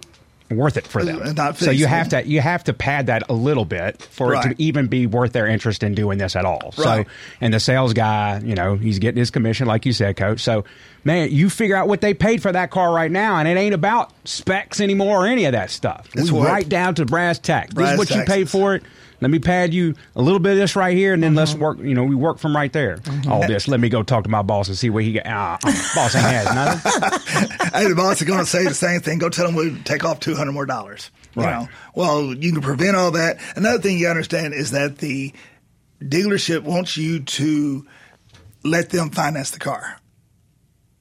worth 0.51 0.77
it 0.77 0.87
for 0.87 1.05
them. 1.05 1.21
Uh, 1.23 1.33
not 1.33 1.57
so 1.57 1.71
you 1.71 1.87
have 1.87 2.09
to 2.11 2.27
you 2.27 2.41
have 2.41 2.65
to 2.65 2.73
pad 2.73 3.07
that 3.07 3.25
a 3.29 3.33
little 3.33 3.65
bit 3.65 4.03
for 4.03 4.35
it 4.35 4.43
to 4.43 4.55
even 4.59 4.87
be 4.87 5.07
worth 5.07 5.33
their 5.33 5.47
interest 5.47 5.83
in 5.83 5.95
doing 5.95 6.19
this 6.19 6.37
at 6.37 6.45
all. 6.45 6.73
Right. 6.79 7.07
So 7.07 7.13
and 7.41 7.53
the 7.53 7.61
sales 7.61 7.93
guy, 7.93 8.41
you 8.45 8.55
know, 8.55 8.77
he's 8.77 8.99
getting 8.99 9.19
his 9.19 9.31
commission 9.31 9.67
like 9.67 9.87
you 9.87 9.93
said, 9.93 10.17
coach. 10.17 10.41
So 10.41 10.65
man, 11.05 11.31
you 11.31 11.51
figure 11.51 11.77
out 11.77 11.89
what 11.89 12.01
they 12.01 12.15
paid 12.15 12.43
for 12.43 12.53
that 12.53 12.71
car 12.71 12.93
right 12.93 13.11
now, 13.11 13.37
and 13.37 13.49
it 13.49 13.57
ain't 13.57 13.75
about 13.75 14.13
specs 14.27 14.81
anymore 14.81 15.25
or 15.25 15.27
any 15.27 15.45
of 15.47 15.53
that 15.53 15.71
stuff. 15.71 16.09
We 16.15 16.31
right 16.31 16.69
down 16.69 16.97
to 16.97 17.07
brass 17.07 17.39
tacks. 17.39 17.69
This 17.69 17.75
Brass 17.75 17.93
is 17.93 17.99
what 17.99 18.11
you 18.11 18.17
tacks. 18.17 18.31
paid 18.31 18.51
for 18.51 18.75
it. 18.75 18.83
Let 19.21 19.31
me 19.31 19.39
pad 19.39 19.73
you 19.73 19.95
a 20.15 20.21
little 20.23 20.39
bit 20.39 20.53
of 20.53 20.59
this 20.59 20.77
right 20.77 20.97
here, 20.97 21.15
and 21.15 21.23
then 21.23 21.35
let's 21.35 21.53
Mm-hmm. 21.53 21.61
work. 21.63 21.79
You 21.79 21.95
know, 21.95 22.05
we 22.05 22.15
work 22.15 22.39
from 22.39 22.55
right 22.55 22.73
there. 22.73 22.99
All 23.29 23.47
this. 23.47 23.67
Let 23.69 23.81
me 23.81 23.89
go 23.89 24.03
talk 24.03 24.25
to 24.25 24.31
my 24.31 24.43
boss 24.43 24.69
and 24.69 24.77
see 24.77 24.91
what 24.91 25.05
he 25.05 25.13
got. 25.15 25.27
Uh, 25.27 25.59
uh, 25.69 25.73
boss 25.95 26.15
ain't 26.15 26.25
has 26.27 26.55
nothing. 26.55 27.71
hey, 27.75 27.89
the 27.89 27.95
boss 27.97 28.21
is 28.21 28.27
going 28.29 28.41
to 28.41 28.47
say 28.47 28.65
the 28.65 28.75
same 28.75 29.01
thing. 29.01 29.19
Go 29.19 29.29
tell 29.31 29.47
them 29.47 29.55
we'll 29.55 29.77
take 29.85 30.05
off 30.05 30.21
two 30.21 30.35
hundred 30.35 30.53
more 30.53 30.67
dollars. 30.67 31.11
You 31.35 31.43
Right. 31.43 31.61
know, 31.63 31.69
well, 31.95 32.35
you 32.35 32.53
can 32.53 32.63
prevent 32.63 32.97
all 32.97 33.11
that. 33.13 33.39
Another 33.57 33.79
thing 33.79 33.99
you 33.99 34.09
understand 34.09 34.55
is 34.55 34.71
that 34.73 34.99
the 34.99 35.33
dealership 36.01 36.63
wants 36.63 36.97
you 36.97 37.21
to 37.21 37.87
let 38.65 38.91
them 38.91 39.11
finance 39.11 39.51
the 39.51 39.59
car. 39.59 39.99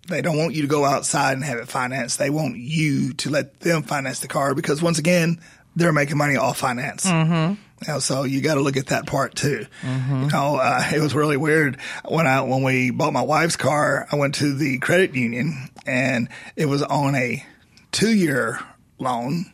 They 0.07 0.21
don't 0.21 0.37
want 0.37 0.53
you 0.53 0.61
to 0.61 0.67
go 0.67 0.85
outside 0.85 1.33
and 1.33 1.43
have 1.43 1.57
it 1.57 1.67
financed. 1.67 2.19
They 2.19 2.29
want 2.29 2.57
you 2.57 3.13
to 3.13 3.29
let 3.29 3.59
them 3.61 3.81
finance 3.83 4.19
the 4.19 4.27
car 4.27 4.53
because 4.53 4.81
once 4.81 4.99
again, 4.99 5.41
they're 5.75 5.91
making 5.91 6.17
money 6.17 6.35
off 6.35 6.57
finance. 6.59 7.05
Mm-hmm. 7.05 7.55
You 7.81 7.93
know, 7.93 7.99
so 7.99 8.23
you 8.23 8.41
got 8.41 8.55
to 8.55 8.61
look 8.61 8.77
at 8.77 8.87
that 8.87 9.05
part 9.05 9.35
too. 9.35 9.65
You 9.83 10.27
know, 10.27 10.55
uh, 10.61 10.81
it 10.93 10.99
was 11.01 11.13
really 11.13 11.37
weird 11.37 11.77
when 12.07 12.25
I 12.25 12.41
when 12.41 12.63
we 12.63 12.89
bought 12.91 13.11
my 13.13 13.21
wife's 13.21 13.57
car. 13.57 14.07
I 14.11 14.15
went 14.15 14.35
to 14.35 14.53
the 14.55 14.77
credit 14.79 15.13
union 15.13 15.69
and 15.85 16.29
it 16.55 16.67
was 16.67 16.81
on 16.83 17.15
a 17.15 17.45
two 17.91 18.15
year 18.15 18.59
loan. 18.97 19.45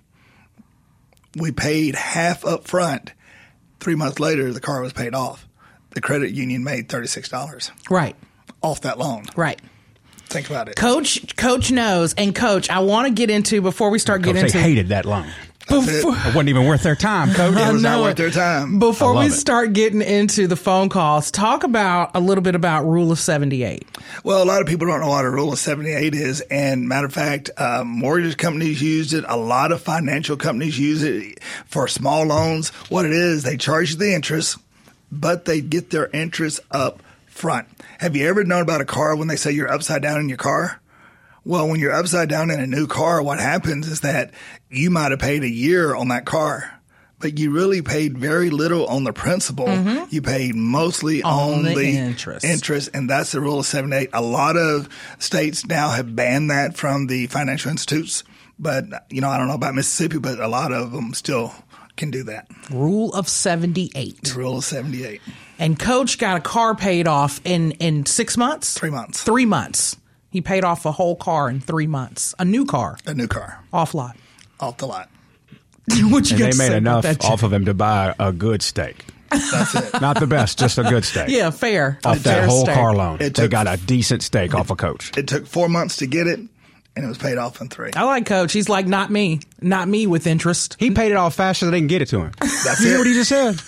We 1.36 1.52
paid 1.52 1.96
half 1.96 2.46
up 2.46 2.68
front. 2.68 3.12
Three 3.80 3.96
months 3.96 4.20
later, 4.20 4.54
the 4.54 4.60
car 4.62 4.82
was 4.82 4.94
paid 4.94 5.16
off. 5.16 5.48
The 5.92 6.02
credit 6.02 6.32
union 6.32 6.64
made 6.64 6.90
thirty 6.90 7.08
six 7.08 7.28
dollars 7.28 7.72
Right. 7.90 8.16
off 8.62 8.82
that 8.82 9.00
loan. 9.00 9.26
Right. 9.36 9.60
Think 10.28 10.50
about 10.50 10.70
it. 10.70 10.76
Coach, 10.78 11.36
coach 11.36 11.72
knows, 11.72 12.14
and 12.14 12.34
coach, 12.34 12.70
I 12.70 12.80
want 12.80 13.08
to 13.08 13.14
get 13.14 13.30
into 13.30 13.62
before 13.62 13.90
we 13.90 14.00
start 14.00 14.22
Coach, 14.22 14.28
getting 14.36 14.42
they 14.44 14.48
into 14.48 14.60
hated 14.62 14.88
that 14.90 15.06
loan. 15.06 15.28
Before, 15.68 16.14
It 16.14 16.26
wasn't 16.36 16.50
even 16.50 16.66
worth 16.66 16.84
their 16.84 16.96
time, 16.96 17.34
coach. 17.34 17.56
It 17.58 17.74
was 17.74 17.82
not 17.82 18.02
worth 18.02 18.12
it. 18.12 18.18
their 18.18 18.32
time. 18.32 18.80
Before 18.80 19.18
we 19.18 19.28
it. 19.28 19.32
start 19.32 19.74
getting 19.74 20.02
into 20.02 20.48
the 20.48 20.56
phone 20.56 20.90
calls, 20.90 21.32
talk 21.32 21.64
about 21.64 22.12
a 22.16 22.20
little 22.20 22.42
bit 22.42 22.56
about 22.56 22.86
Rule 22.86 23.12
of 23.12 23.20
78. 23.20 23.88
Well, 24.24 24.44
a 24.44 24.46
lot 24.46 24.62
of 24.62 24.68
people 24.68 24.88
don't 24.88 25.00
know 25.02 25.10
what 25.10 25.26
a 25.26 25.30
rule 25.30 25.54
of 25.54 25.60
78 25.60 26.14
is. 26.16 26.42
And 26.42 26.88
matter 26.88 27.08
of 27.08 27.14
fact, 27.14 27.50
uh, 27.58 27.84
mortgage 27.86 28.38
companies 28.38 28.82
use 28.82 29.14
it. 29.14 29.24
A 29.28 29.38
lot 29.38 29.72
of 29.72 29.82
financial 29.82 30.38
companies 30.38 30.78
use 30.80 31.04
it 31.04 31.42
for 31.66 31.88
small 31.88 32.24
loans. 32.26 32.70
What 32.90 33.06
it 33.06 33.12
is, 33.12 33.44
they 33.44 33.58
charge 33.58 33.92
you 33.92 33.98
the 33.98 34.14
interest 34.14 34.58
but 35.12 35.46
they 35.46 35.62
get 35.62 35.90
their 35.90 36.08
interest 36.14 36.62
up 36.72 37.04
front. 37.28 37.68
Have 38.00 38.16
you 38.16 38.28
ever 38.28 38.44
known 38.44 38.62
about 38.62 38.82
a 38.82 38.86
car 38.86 39.16
when 39.16 39.28
they 39.28 39.36
say 39.36 39.52
you're 39.52 39.72
upside 39.72 40.02
down 40.02 40.20
in 40.20 40.30
your 40.30 40.38
car? 40.38 40.80
Well, 41.44 41.68
when 41.68 41.80
you're 41.80 41.94
upside 41.94 42.30
down 42.30 42.52
in 42.52 42.60
a 42.60 42.68
new 42.68 42.86
car, 42.88 43.22
what 43.24 43.40
happens 43.40 43.88
is 43.88 44.02
that 44.02 44.32
you 44.70 44.90
might 44.92 45.12
have 45.12 45.20
paid 45.20 45.44
a 45.44 45.50
year 45.50 45.96
on 45.96 46.10
that 46.10 46.26
car, 46.26 46.80
but 47.20 47.40
you 47.40 47.50
really 47.52 47.82
paid 47.82 48.16
very 48.18 48.50
little 48.52 48.86
on 48.86 49.04
the 49.06 49.14
principal. 49.14 49.66
Mm-hmm. 49.66 50.06
You 50.14 50.22
paid 50.22 50.54
mostly 50.56 51.24
On 51.24 51.54
on, 51.60 51.64
the 51.64 51.74
the, 51.76 51.98
interest. 51.98 52.46
interest, 52.46 52.90
and 52.94 53.10
that's 53.10 53.32
the 53.32 53.42
rule 53.42 53.60
of 53.60 53.66
seven 53.66 53.92
eight. 53.92 54.10
A 54.14 54.22
lot 54.22 54.56
of 54.56 54.88
states 55.18 55.66
now 55.66 55.90
have 55.90 56.16
banned 56.16 56.52
that 56.52 56.78
from 56.78 57.08
the 57.08 57.26
financial 57.28 57.72
institutes, 57.72 58.24
but 58.60 58.86
you 59.10 59.22
know 59.22 59.30
I 59.30 59.38
don't 59.38 59.48
know 59.48 59.56
about 59.56 59.74
Mississippi, 59.74 60.20
but 60.20 60.40
a 60.40 60.48
lot 60.48 60.72
of 60.72 60.92
them 60.92 61.14
still 61.16 61.54
can 61.98 62.12
do 62.12 62.24
that. 62.24 62.48
Rule 62.72 63.12
of 63.14 63.28
78. 63.28 64.24
The 64.24 64.34
rule 64.40 64.58
of 64.58 64.64
seventy 64.64 65.04
eight, 65.06 65.22
And 65.60 65.78
coach 65.78 66.18
got 66.20 66.38
a 66.38 66.40
car 66.42 66.74
paid 66.76 67.08
off 67.08 67.42
in, 67.44 67.72
in 67.74 68.06
six 68.06 68.38
months? 68.38 68.76
three 68.78 68.90
months, 68.92 69.24
Three 69.24 69.46
months. 69.46 69.98
He 70.32 70.42
paid 70.42 70.64
off 70.64 70.86
a 70.86 70.92
whole 70.94 71.16
car 71.16 71.50
in 71.50 71.60
three 71.60 71.88
months. 71.88 72.34
A 72.40 72.46
new 72.46 72.66
car, 72.66 72.98
a 73.06 73.14
new 73.14 73.28
car 73.28 73.64
off 73.74 73.94
lot. 73.94 74.16
off 74.60 74.78
the 74.78 74.88
lot. 74.88 75.10
what 75.88 76.30
you 76.30 76.36
And 76.36 76.40
got 76.40 76.46
they 76.46 76.52
to 76.52 76.54
say 76.54 76.70
made 76.70 76.78
enough 76.78 77.04
that, 77.04 77.24
off 77.26 77.44
of 77.44 77.52
him 77.52 77.66
to 77.66 77.74
buy 77.74 78.16
a 78.20 78.32
good 78.32 78.62
steak. 78.62 79.06
That's 79.30 79.76
it. 79.76 80.02
Not 80.02 80.20
the 80.20 80.28
best, 80.28 80.60
just 80.60 80.78
a 80.78 80.84
good 80.84 81.04
steak. 81.06 81.30
Yeah, 81.30 81.50
fair. 81.52 82.00
Off 82.06 82.20
Fair 82.20 82.42
that 82.42 82.50
whole 82.50 82.64
steak. 82.64 82.76
car 82.76 82.94
loan. 82.96 83.18
It 83.22 83.34
they 83.36 83.48
got 83.48 83.68
a 83.68 83.78
decent 83.78 84.24
steak 84.24 84.54
off 84.54 84.70
a 84.72 84.76
coach. 84.76 85.16
It 85.18 85.28
took 85.28 85.48
four 85.48 85.70
months 85.70 85.98
to 85.98 86.06
get 86.08 86.28
it, 86.28 86.40
and 86.40 87.06
it 87.06 87.08
was 87.08 87.18
paid 87.18 87.38
off 87.38 87.60
in 87.62 87.70
three. 87.70 87.92
I 87.96 88.04
like 88.04 88.26
coach. 88.26 88.52
He's 88.54 88.68
like, 88.70 88.88
not 88.88 89.10
me. 89.10 89.40
Not 89.62 89.88
me 89.88 90.06
with 90.08 90.28
interest. 90.28 90.76
He 90.80 90.92
paid 90.92 91.12
it 91.12 91.16
off 91.16 91.34
faster 91.36 91.66
than 91.66 91.72
they 91.72 91.80
can 91.80 91.88
get 91.88 92.02
it 92.02 92.08
to 92.10 92.20
him. 92.20 92.32
That's 92.40 92.80
you 92.82 92.88
hear 92.88 92.96
it. 92.96 92.98
what 93.00 93.08
he 93.08 93.14
just 93.14 93.30
said? 93.30 93.62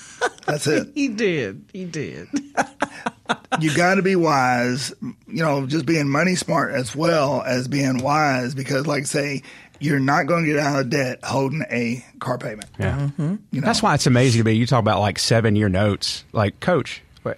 That's 0.45 0.67
it. 0.67 0.89
He 0.95 1.07
did. 1.09 1.65
He 1.73 1.85
did. 1.85 2.27
you 3.59 3.75
got 3.75 3.95
to 3.95 4.01
be 4.01 4.15
wise, 4.15 4.93
you 5.01 5.43
know, 5.43 5.65
just 5.65 5.85
being 5.85 6.09
money 6.09 6.35
smart 6.35 6.73
as 6.73 6.95
well 6.95 7.41
as 7.43 7.67
being 7.67 7.99
wise 7.99 8.55
because, 8.55 8.87
like, 8.87 9.05
say, 9.05 9.43
you're 9.79 9.99
not 9.99 10.27
going 10.27 10.45
to 10.45 10.51
get 10.51 10.59
out 10.59 10.79
of 10.79 10.89
debt 10.89 11.19
holding 11.23 11.63
a 11.69 12.03
car 12.19 12.37
payment. 12.37 12.69
Yeah. 12.79 12.97
Mm-hmm. 12.97 13.35
You 13.51 13.61
know? 13.61 13.65
That's 13.65 13.83
why 13.83 13.95
it's 13.95 14.07
amazing 14.07 14.39
to 14.39 14.45
me. 14.45 14.53
You 14.53 14.65
talk 14.65 14.79
about 14.79 14.99
like 14.99 15.19
seven 15.19 15.55
year 15.55 15.69
notes. 15.69 16.23
Like, 16.31 16.59
coach, 16.59 17.01
but 17.23 17.37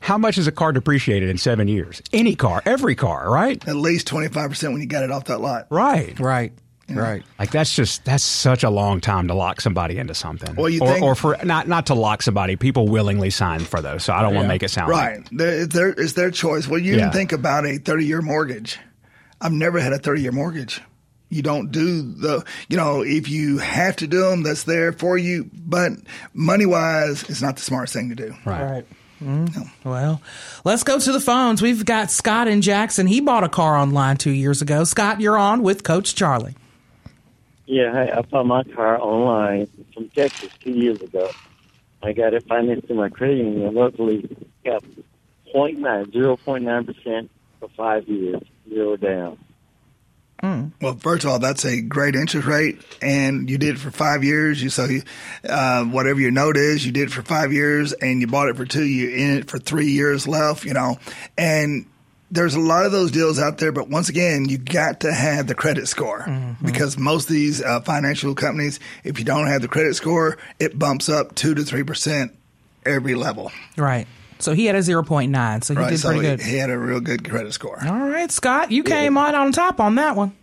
how 0.00 0.18
much 0.18 0.38
is 0.38 0.46
a 0.46 0.52
car 0.52 0.72
depreciated 0.72 1.28
in 1.28 1.38
seven 1.38 1.68
years? 1.68 2.02
Any 2.12 2.34
car, 2.36 2.62
every 2.66 2.94
car, 2.94 3.30
right? 3.30 3.66
At 3.66 3.76
least 3.76 4.08
25% 4.08 4.72
when 4.72 4.80
you 4.80 4.86
got 4.86 5.02
it 5.02 5.10
off 5.10 5.24
that 5.24 5.40
lot. 5.40 5.66
Right. 5.70 6.18
Right. 6.18 6.52
Right. 6.88 7.22
Like 7.38 7.50
that's 7.50 7.74
just 7.74 8.04
that's 8.04 8.22
such 8.24 8.62
a 8.62 8.68
long 8.70 9.00
time 9.00 9.28
to 9.28 9.34
lock 9.34 9.60
somebody 9.60 9.96
into 9.96 10.14
something. 10.14 10.54
Well, 10.54 10.68
you 10.68 10.80
or, 10.82 10.88
think- 10.92 11.02
or 11.02 11.14
for 11.14 11.36
not 11.44 11.66
not 11.66 11.86
to 11.86 11.94
lock 11.94 12.20
somebody, 12.22 12.56
people 12.56 12.88
willingly 12.88 13.30
sign 13.30 13.60
for 13.60 13.80
those. 13.80 14.04
So 14.04 14.12
I 14.12 14.20
don't 14.22 14.34
want 14.34 14.44
to 14.44 14.48
make 14.48 14.62
it 14.62 14.70
sound 14.70 14.90
Right. 14.90 15.16
like 15.18 15.28
There- 15.30 15.62
It's 15.62 15.74
their, 15.74 15.88
it's 15.88 16.12
their 16.12 16.30
choice. 16.30 16.68
Well, 16.68 16.78
you 16.80 16.92
Yeah. 16.92 16.98
didn't 17.04 17.12
think 17.14 17.32
about 17.32 17.64
a 17.66 17.78
30 17.78 18.04
year 18.04 18.20
mortgage. 18.20 18.78
I've 19.40 19.52
never 19.52 19.80
had 19.80 19.92
a 19.92 19.98
30 19.98 20.22
year 20.22 20.32
mortgage. 20.32 20.80
You 21.30 21.42
don't 21.42 21.72
do 21.72 22.02
the, 22.02 22.44
you 22.68 22.76
know, 22.76 23.02
if 23.02 23.28
you 23.28 23.58
have 23.58 23.96
to 23.96 24.06
do 24.06 24.20
them, 24.30 24.42
that's 24.42 24.64
there 24.64 24.92
for 24.92 25.16
you. 25.18 25.50
But 25.52 25.92
money 26.34 26.66
wise, 26.66 27.24
it's 27.28 27.42
not 27.42 27.56
the 27.56 27.62
smartest 27.62 27.94
thing 27.94 28.10
to 28.10 28.14
do. 28.14 28.34
right. 28.44 28.62
Right. 28.70 28.86
Mm. 29.22 29.70
Well, 29.84 30.20
let's 30.64 30.82
go 30.82 30.98
to 30.98 31.12
the 31.12 31.20
phones. 31.20 31.62
We've 31.62 31.84
got 31.84 32.10
Scott 32.10 32.46
in 32.46 32.60
Jackson. 32.60 33.06
He 33.06 33.20
bought 33.20 33.42
a 33.42 33.48
car 33.48 33.74
online 33.76 34.16
two 34.18 34.32
years 34.32 34.60
ago. 34.60 34.84
Scott, 34.84 35.20
you're 35.20 35.38
on 35.38 35.62
with 35.62 35.82
Coach 35.82 36.14
Charlie. 36.14 36.54
Yeah, 37.66 37.92
hey, 37.92 38.12
I 38.12 38.20
bought 38.22 38.46
my 38.46 38.62
car 38.64 39.00
online 39.00 39.68
from 39.94 40.08
Texas 40.10 40.50
two 40.60 40.72
years 40.72 41.00
ago. 41.00 41.30
I 42.02 42.12
got 42.12 42.34
it 42.34 42.46
financed 42.46 42.86
through 42.86 42.96
my 42.96 43.08
credit 43.08 43.38
union. 43.38 43.74
Luckily, 43.74 44.28
got 44.64 44.84
0.9, 45.54 45.78
0.9 46.12 46.86
percent 46.86 47.30
for 47.60 47.68
five 47.70 48.06
years, 48.06 48.42
zero 48.68 48.96
down. 48.96 49.38
Well, 50.80 50.96
first 50.96 51.24
of 51.24 51.30
all, 51.30 51.38
that's 51.38 51.64
a 51.64 51.80
great 51.80 52.14
interest 52.14 52.46
rate, 52.46 52.78
and 53.00 53.48
you 53.48 53.56
did 53.56 53.76
it 53.76 53.78
for 53.78 53.90
five 53.90 54.22
years. 54.22 54.62
You 54.62 54.68
so 54.68 54.84
you, 54.84 55.02
uh, 55.48 55.84
whatever 55.84 56.20
your 56.20 56.32
note 56.32 56.58
is, 56.58 56.84
you 56.84 56.92
did 56.92 57.04
it 57.04 57.12
for 57.12 57.22
five 57.22 57.52
years, 57.52 57.94
and 57.94 58.20
you 58.20 58.26
bought 58.26 58.48
it 58.48 58.56
for 58.56 58.66
two. 58.66 58.84
You 58.84 59.08
in 59.08 59.38
it 59.38 59.48
for 59.50 59.58
three 59.58 59.90
years 59.90 60.28
left. 60.28 60.66
You 60.66 60.74
know, 60.74 60.98
and 61.38 61.86
there's 62.30 62.54
a 62.54 62.60
lot 62.60 62.84
of 62.86 62.92
those 62.92 63.10
deals 63.10 63.38
out 63.38 63.58
there, 63.58 63.70
but 63.72 63.88
once 63.88 64.08
again, 64.08 64.48
you 64.48 64.58
got 64.58 65.00
to 65.00 65.12
have 65.12 65.46
the 65.46 65.54
credit 65.54 65.86
score 65.88 66.26
because 66.64 66.98
most 66.98 67.24
of 67.28 67.34
these 67.34 67.62
uh, 67.62 67.80
financial 67.82 68.34
companies, 68.34 68.80
if 69.04 69.18
you 69.18 69.24
don't 69.24 69.46
have 69.46 69.62
the 69.62 69.68
credit 69.68 69.94
score, 69.94 70.38
it 70.58 70.78
bumps 70.78 71.08
up 71.08 71.34
two 71.34 71.54
to 71.54 71.62
three 71.62 71.82
percent 71.84 72.32
every 72.84 73.14
level. 73.14 73.52
Right. 73.76 74.06
So 74.40 74.52
he 74.52 74.66
had 74.66 74.74
a 74.74 74.80
0.9, 74.80 75.64
so 75.64 75.74
he 75.74 75.80
Right, 75.80 75.90
did 75.90 75.98
so 76.00 76.08
pretty 76.08 76.22
he, 76.28 76.36
good. 76.36 76.40
he 76.44 76.56
had 76.56 76.68
a 76.68 76.76
real 76.76 77.00
good 77.00 77.28
credit 77.30 77.52
score. 77.54 77.78
All 77.86 78.08
right, 78.08 78.30
Scott, 78.30 78.72
you 78.72 78.82
came 78.82 79.16
on 79.16 79.34
on 79.34 79.52
top 79.52 79.78
on 79.80 79.94
that 79.94 80.16
one. 80.16 80.34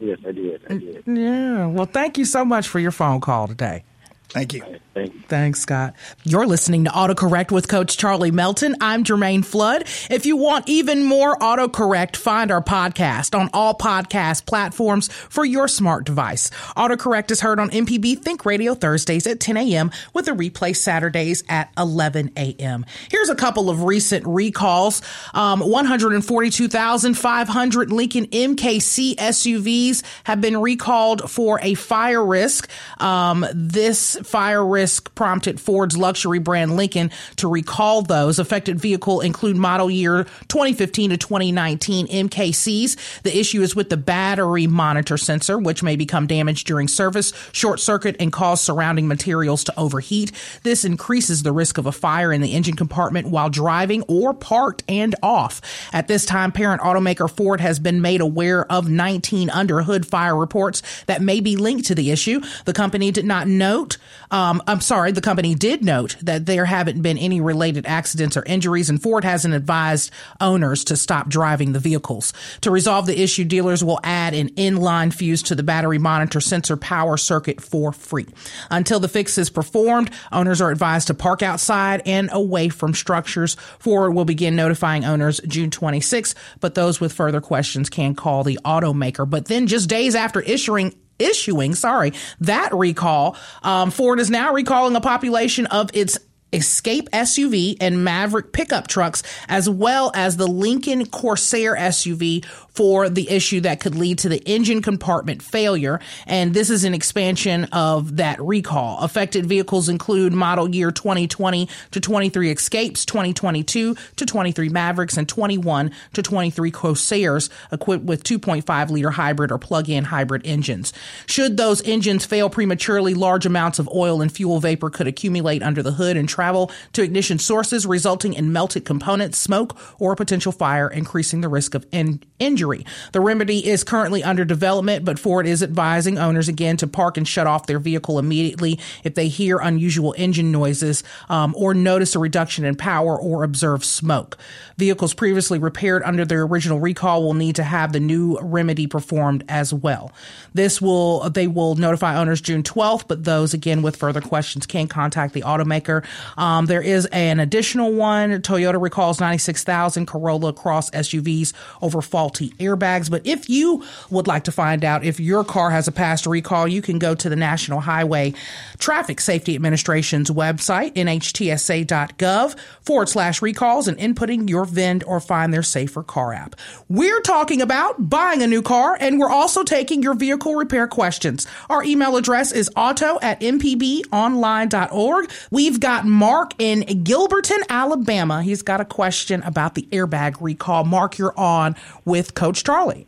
Yes, 0.00 0.18
I 0.26 0.32
did. 0.32 0.62
I 0.68 0.74
did. 0.78 1.02
Yeah. 1.06 1.66
Well, 1.66 1.86
thank 1.86 2.18
you 2.18 2.24
so 2.24 2.44
much 2.44 2.66
for 2.68 2.78
your 2.80 2.90
phone 2.90 3.20
call 3.20 3.46
today. 3.48 3.84
Thank 4.30 4.54
you. 4.54 4.62
Thank 4.94 5.12
you. 5.14 5.20
Thanks, 5.28 5.60
Scott. 5.60 5.94
You're 6.24 6.46
listening 6.46 6.84
to 6.84 6.90
AutoCorrect 6.90 7.50
with 7.50 7.66
Coach 7.68 7.98
Charlie 7.98 8.30
Melton. 8.30 8.76
I'm 8.80 9.02
Jermaine 9.02 9.44
Flood. 9.44 9.82
If 10.08 10.24
you 10.24 10.36
want 10.36 10.68
even 10.68 11.02
more 11.04 11.36
AutoCorrect, 11.38 12.14
find 12.16 12.52
our 12.52 12.62
podcast 12.62 13.36
on 13.38 13.50
all 13.52 13.74
podcast 13.74 14.46
platforms 14.46 15.08
for 15.08 15.44
your 15.44 15.66
smart 15.66 16.04
device. 16.04 16.50
AutoCorrect 16.76 17.32
is 17.32 17.40
heard 17.40 17.58
on 17.58 17.70
MPB 17.70 18.22
Think 18.22 18.46
Radio 18.46 18.74
Thursdays 18.74 19.26
at 19.26 19.40
10 19.40 19.56
a.m. 19.56 19.90
with 20.14 20.28
a 20.28 20.32
replay 20.32 20.76
Saturdays 20.76 21.42
at 21.48 21.72
11 21.76 22.30
a.m. 22.36 22.86
Here's 23.10 23.30
a 23.30 23.34
couple 23.34 23.68
of 23.68 23.82
recent 23.82 24.24
recalls. 24.26 25.02
Um, 25.34 25.58
142,500 25.60 27.92
Lincoln 27.92 28.26
MKC 28.26 29.16
SUVs 29.16 30.02
have 30.24 30.40
been 30.40 30.60
recalled 30.60 31.28
for 31.30 31.58
a 31.62 31.74
fire 31.74 32.24
risk. 32.24 32.68
Um, 32.98 33.46
this 33.54 34.16
fire 34.26 34.64
risk 34.64 35.14
prompted 35.14 35.60
Ford's 35.60 35.96
luxury 35.96 36.38
brand 36.38 36.76
Lincoln 36.76 37.10
to 37.36 37.48
recall 37.48 38.02
those. 38.02 38.38
Affected 38.38 38.80
vehicle 38.80 39.20
include 39.20 39.56
model 39.56 39.90
year 39.90 40.24
2015 40.48 41.10
to 41.10 41.16
2019 41.16 42.06
MKCs. 42.06 43.22
The 43.22 43.38
issue 43.38 43.62
is 43.62 43.76
with 43.76 43.90
the 43.90 43.96
battery 43.96 44.66
monitor 44.66 45.16
sensor, 45.16 45.58
which 45.58 45.82
may 45.82 45.96
become 45.96 46.26
damaged 46.26 46.66
during 46.66 46.88
service, 46.88 47.32
short 47.52 47.80
circuit, 47.80 48.16
and 48.20 48.32
cause 48.32 48.60
surrounding 48.60 49.08
materials 49.08 49.64
to 49.64 49.78
overheat. 49.78 50.32
This 50.62 50.84
increases 50.84 51.42
the 51.42 51.52
risk 51.52 51.78
of 51.78 51.86
a 51.86 51.92
fire 51.92 52.32
in 52.32 52.40
the 52.40 52.54
engine 52.54 52.76
compartment 52.76 53.28
while 53.28 53.50
driving 53.50 54.02
or 54.08 54.34
parked 54.34 54.82
and 54.88 55.14
off. 55.22 55.60
At 55.92 56.08
this 56.08 56.24
time, 56.26 56.52
parent 56.52 56.82
automaker 56.82 57.30
Ford 57.30 57.60
has 57.60 57.78
been 57.78 58.00
made 58.00 58.20
aware 58.20 58.70
of 58.70 58.88
19 58.88 59.50
under 59.50 59.82
hood 59.82 60.06
fire 60.06 60.36
reports 60.36 60.82
that 61.06 61.22
may 61.22 61.40
be 61.40 61.56
linked 61.56 61.86
to 61.86 61.94
the 61.94 62.10
issue. 62.10 62.40
The 62.64 62.72
company 62.72 63.10
did 63.10 63.24
not 63.24 63.46
note, 63.46 63.96
um, 64.30 64.62
I'm 64.66 64.80
sorry, 64.80 65.12
the 65.12 65.20
company 65.20 65.54
did 65.54 65.84
note 65.84 66.16
that 66.22 66.46
there 66.46 66.64
haven't 66.64 67.02
been 67.02 67.18
any 67.18 67.40
related 67.40 67.86
accidents 67.86 68.36
or 68.36 68.44
injuries, 68.44 68.88
and 68.88 69.02
Ford 69.02 69.24
hasn't 69.24 69.54
advised 69.54 70.12
owners 70.40 70.84
to 70.84 70.96
stop 70.96 71.28
driving 71.28 71.72
the 71.72 71.78
vehicles. 71.78 72.32
To 72.62 72.70
resolve 72.70 73.06
the 73.06 73.20
issue, 73.20 73.44
dealers 73.44 73.82
will 73.82 74.00
add 74.04 74.34
an 74.34 74.50
inline 74.50 75.12
fuse 75.12 75.42
to 75.44 75.54
the 75.54 75.62
battery 75.62 75.98
monitor 75.98 76.40
sensor 76.40 76.76
power 76.76 77.16
circuit 77.16 77.60
for 77.60 77.92
free. 77.92 78.26
Until 78.70 79.00
the 79.00 79.08
fix 79.08 79.38
is 79.38 79.50
performed, 79.50 80.10
owners 80.32 80.60
are 80.60 80.70
advised 80.70 81.08
to 81.08 81.14
park 81.14 81.42
outside 81.42 82.02
and 82.06 82.30
away 82.32 82.68
from 82.68 82.94
structures. 82.94 83.56
Ford 83.78 84.14
will 84.14 84.24
begin 84.24 84.56
notifying 84.56 85.04
owners 85.04 85.40
June 85.46 85.70
26, 85.70 86.34
but 86.60 86.74
those 86.74 87.00
with 87.00 87.12
further 87.12 87.40
questions 87.40 87.90
can 87.90 88.14
call 88.14 88.44
the 88.44 88.58
automaker. 88.64 89.28
But 89.28 89.46
then 89.46 89.66
just 89.66 89.88
days 89.88 90.14
after 90.14 90.40
issuing 90.40 90.94
issuing, 91.20 91.74
sorry, 91.74 92.12
that 92.40 92.74
recall, 92.74 93.36
um, 93.62 93.90
Ford 93.90 94.20
is 94.20 94.30
now 94.30 94.52
recalling 94.52 94.96
a 94.96 95.00
population 95.00 95.66
of 95.66 95.90
its 95.94 96.18
Escape 96.52 97.08
SUV 97.10 97.76
and 97.80 98.04
Maverick 98.04 98.52
pickup 98.52 98.88
trucks, 98.88 99.22
as 99.48 99.68
well 99.68 100.10
as 100.14 100.36
the 100.36 100.46
Lincoln 100.46 101.06
Corsair 101.06 101.76
SUV 101.76 102.44
for 102.70 103.08
the 103.08 103.28
issue 103.30 103.60
that 103.60 103.80
could 103.80 103.94
lead 103.94 104.18
to 104.18 104.28
the 104.28 104.42
engine 104.48 104.80
compartment 104.80 105.42
failure. 105.42 106.00
And 106.26 106.54
this 106.54 106.70
is 106.70 106.84
an 106.84 106.94
expansion 106.94 107.64
of 107.72 108.16
that 108.16 108.40
recall. 108.40 108.98
Affected 109.00 109.46
vehicles 109.46 109.88
include 109.88 110.32
model 110.32 110.68
year 110.68 110.90
2020 110.90 111.68
to 111.90 112.00
23 112.00 112.50
Escapes, 112.50 113.04
2022 113.04 113.94
to 114.16 114.26
23 114.26 114.68
Mavericks, 114.68 115.16
and 115.16 115.28
21 115.28 115.90
to 116.14 116.22
23 116.22 116.70
Corsairs 116.70 117.50
equipped 117.72 118.04
with 118.04 118.24
2.5 118.24 118.90
liter 118.90 119.10
hybrid 119.10 119.52
or 119.52 119.58
plug-in 119.58 120.04
hybrid 120.04 120.46
engines. 120.46 120.92
Should 121.26 121.56
those 121.56 121.82
engines 121.82 122.24
fail 122.24 122.48
prematurely, 122.48 123.14
large 123.14 123.46
amounts 123.46 123.78
of 123.78 123.88
oil 123.94 124.22
and 124.22 124.32
fuel 124.32 124.60
vapor 124.60 124.90
could 124.90 125.06
accumulate 125.06 125.62
under 125.62 125.82
the 125.82 125.92
hood 125.92 126.16
and 126.16 126.28
travel 126.40 126.70
to 126.94 127.02
ignition 127.02 127.38
sources, 127.38 127.84
resulting 127.84 128.32
in 128.32 128.50
melted 128.50 128.86
components, 128.86 129.36
smoke, 129.36 129.76
or 130.00 130.12
a 130.12 130.16
potential 130.16 130.52
fire, 130.52 130.88
increasing 130.88 131.42
the 131.42 131.50
risk 131.50 131.74
of 131.74 131.84
in- 131.92 132.22
injury. 132.38 132.86
The 133.12 133.20
remedy 133.20 133.68
is 133.68 133.84
currently 133.84 134.24
under 134.24 134.46
development, 134.46 135.04
but 135.04 135.18
Ford 135.18 135.46
is 135.46 135.62
advising 135.62 136.16
owners 136.16 136.48
again 136.48 136.78
to 136.78 136.86
park 136.86 137.18
and 137.18 137.28
shut 137.28 137.46
off 137.46 137.66
their 137.66 137.78
vehicle 137.78 138.18
immediately 138.18 138.80
if 139.04 139.14
they 139.14 139.28
hear 139.28 139.58
unusual 139.58 140.14
engine 140.16 140.50
noises 140.50 141.04
um, 141.28 141.54
or 141.58 141.74
notice 141.74 142.14
a 142.14 142.18
reduction 142.18 142.64
in 142.64 142.74
power 142.74 143.20
or 143.20 143.44
observe 143.44 143.84
smoke. 143.84 144.38
Vehicles 144.78 145.12
previously 145.12 145.58
repaired 145.58 146.02
under 146.04 146.24
their 146.24 146.44
original 146.44 146.80
recall 146.80 147.22
will 147.22 147.34
need 147.34 147.56
to 147.56 147.62
have 147.62 147.92
the 147.92 148.00
new 148.00 148.38
remedy 148.40 148.86
performed 148.86 149.44
as 149.46 149.74
well. 149.74 150.10
This 150.54 150.80
will 150.80 151.28
they 151.28 151.46
will 151.46 151.74
notify 151.74 152.16
owners 152.16 152.40
June 152.40 152.62
12th, 152.62 153.04
but 153.08 153.24
those 153.24 153.52
again 153.52 153.82
with 153.82 153.96
further 153.96 154.22
questions 154.22 154.64
can 154.64 154.88
contact 154.88 155.34
the 155.34 155.42
automaker. 155.42 156.02
Um, 156.36 156.66
there 156.66 156.82
is 156.82 157.06
an 157.06 157.40
additional 157.40 157.92
one. 157.92 158.30
Toyota 158.42 158.80
recalls 158.80 159.20
96,000 159.20 160.06
Corolla 160.06 160.52
Cross 160.52 160.90
SUVs 160.90 161.52
over 161.82 162.00
faulty 162.00 162.50
airbags. 162.58 163.10
But 163.10 163.26
if 163.26 163.48
you 163.48 163.84
would 164.10 164.26
like 164.26 164.44
to 164.44 164.52
find 164.52 164.84
out 164.84 165.04
if 165.04 165.20
your 165.20 165.44
car 165.44 165.70
has 165.70 165.88
a 165.88 165.92
past 165.92 166.26
recall, 166.26 166.68
you 166.68 166.82
can 166.82 166.98
go 166.98 167.14
to 167.14 167.28
the 167.28 167.36
National 167.36 167.80
Highway 167.80 168.34
Traffic 168.78 169.20
Safety 169.20 169.54
Administration's 169.54 170.30
website, 170.30 170.94
nhtsa.gov 170.94 172.58
forward 172.80 173.08
slash 173.08 173.42
recalls, 173.42 173.88
and 173.88 173.98
inputting 173.98 174.48
your 174.48 174.64
VIN 174.64 175.02
or 175.06 175.20
find 175.20 175.52
their 175.52 175.62
safer 175.62 176.02
car 176.02 176.32
app. 176.32 176.56
We're 176.88 177.20
talking 177.20 177.60
about 177.60 178.08
buying 178.10 178.42
a 178.42 178.46
new 178.46 178.62
car, 178.62 178.96
and 178.98 179.18
we're 179.18 179.30
also 179.30 179.62
taking 179.62 180.02
your 180.02 180.14
vehicle 180.14 180.54
repair 180.54 180.86
questions. 180.86 181.46
Our 181.68 181.82
email 181.84 182.16
address 182.16 182.52
is 182.52 182.70
auto 182.76 183.18
at 183.22 183.40
mpbonline.org. 183.40 185.30
We've 185.50 185.80
got 185.80 186.06
Mark 186.20 186.52
in 186.58 186.82
Gilbertown, 186.82 187.66
Alabama. 187.70 188.42
He's 188.42 188.60
got 188.60 188.78
a 188.78 188.84
question 188.84 189.42
about 189.42 189.74
the 189.74 189.88
airbag 189.90 190.36
recall. 190.38 190.84
Mark, 190.84 191.16
you're 191.16 191.32
on 191.34 191.74
with 192.04 192.34
Coach 192.34 192.62
Charlie. 192.62 193.06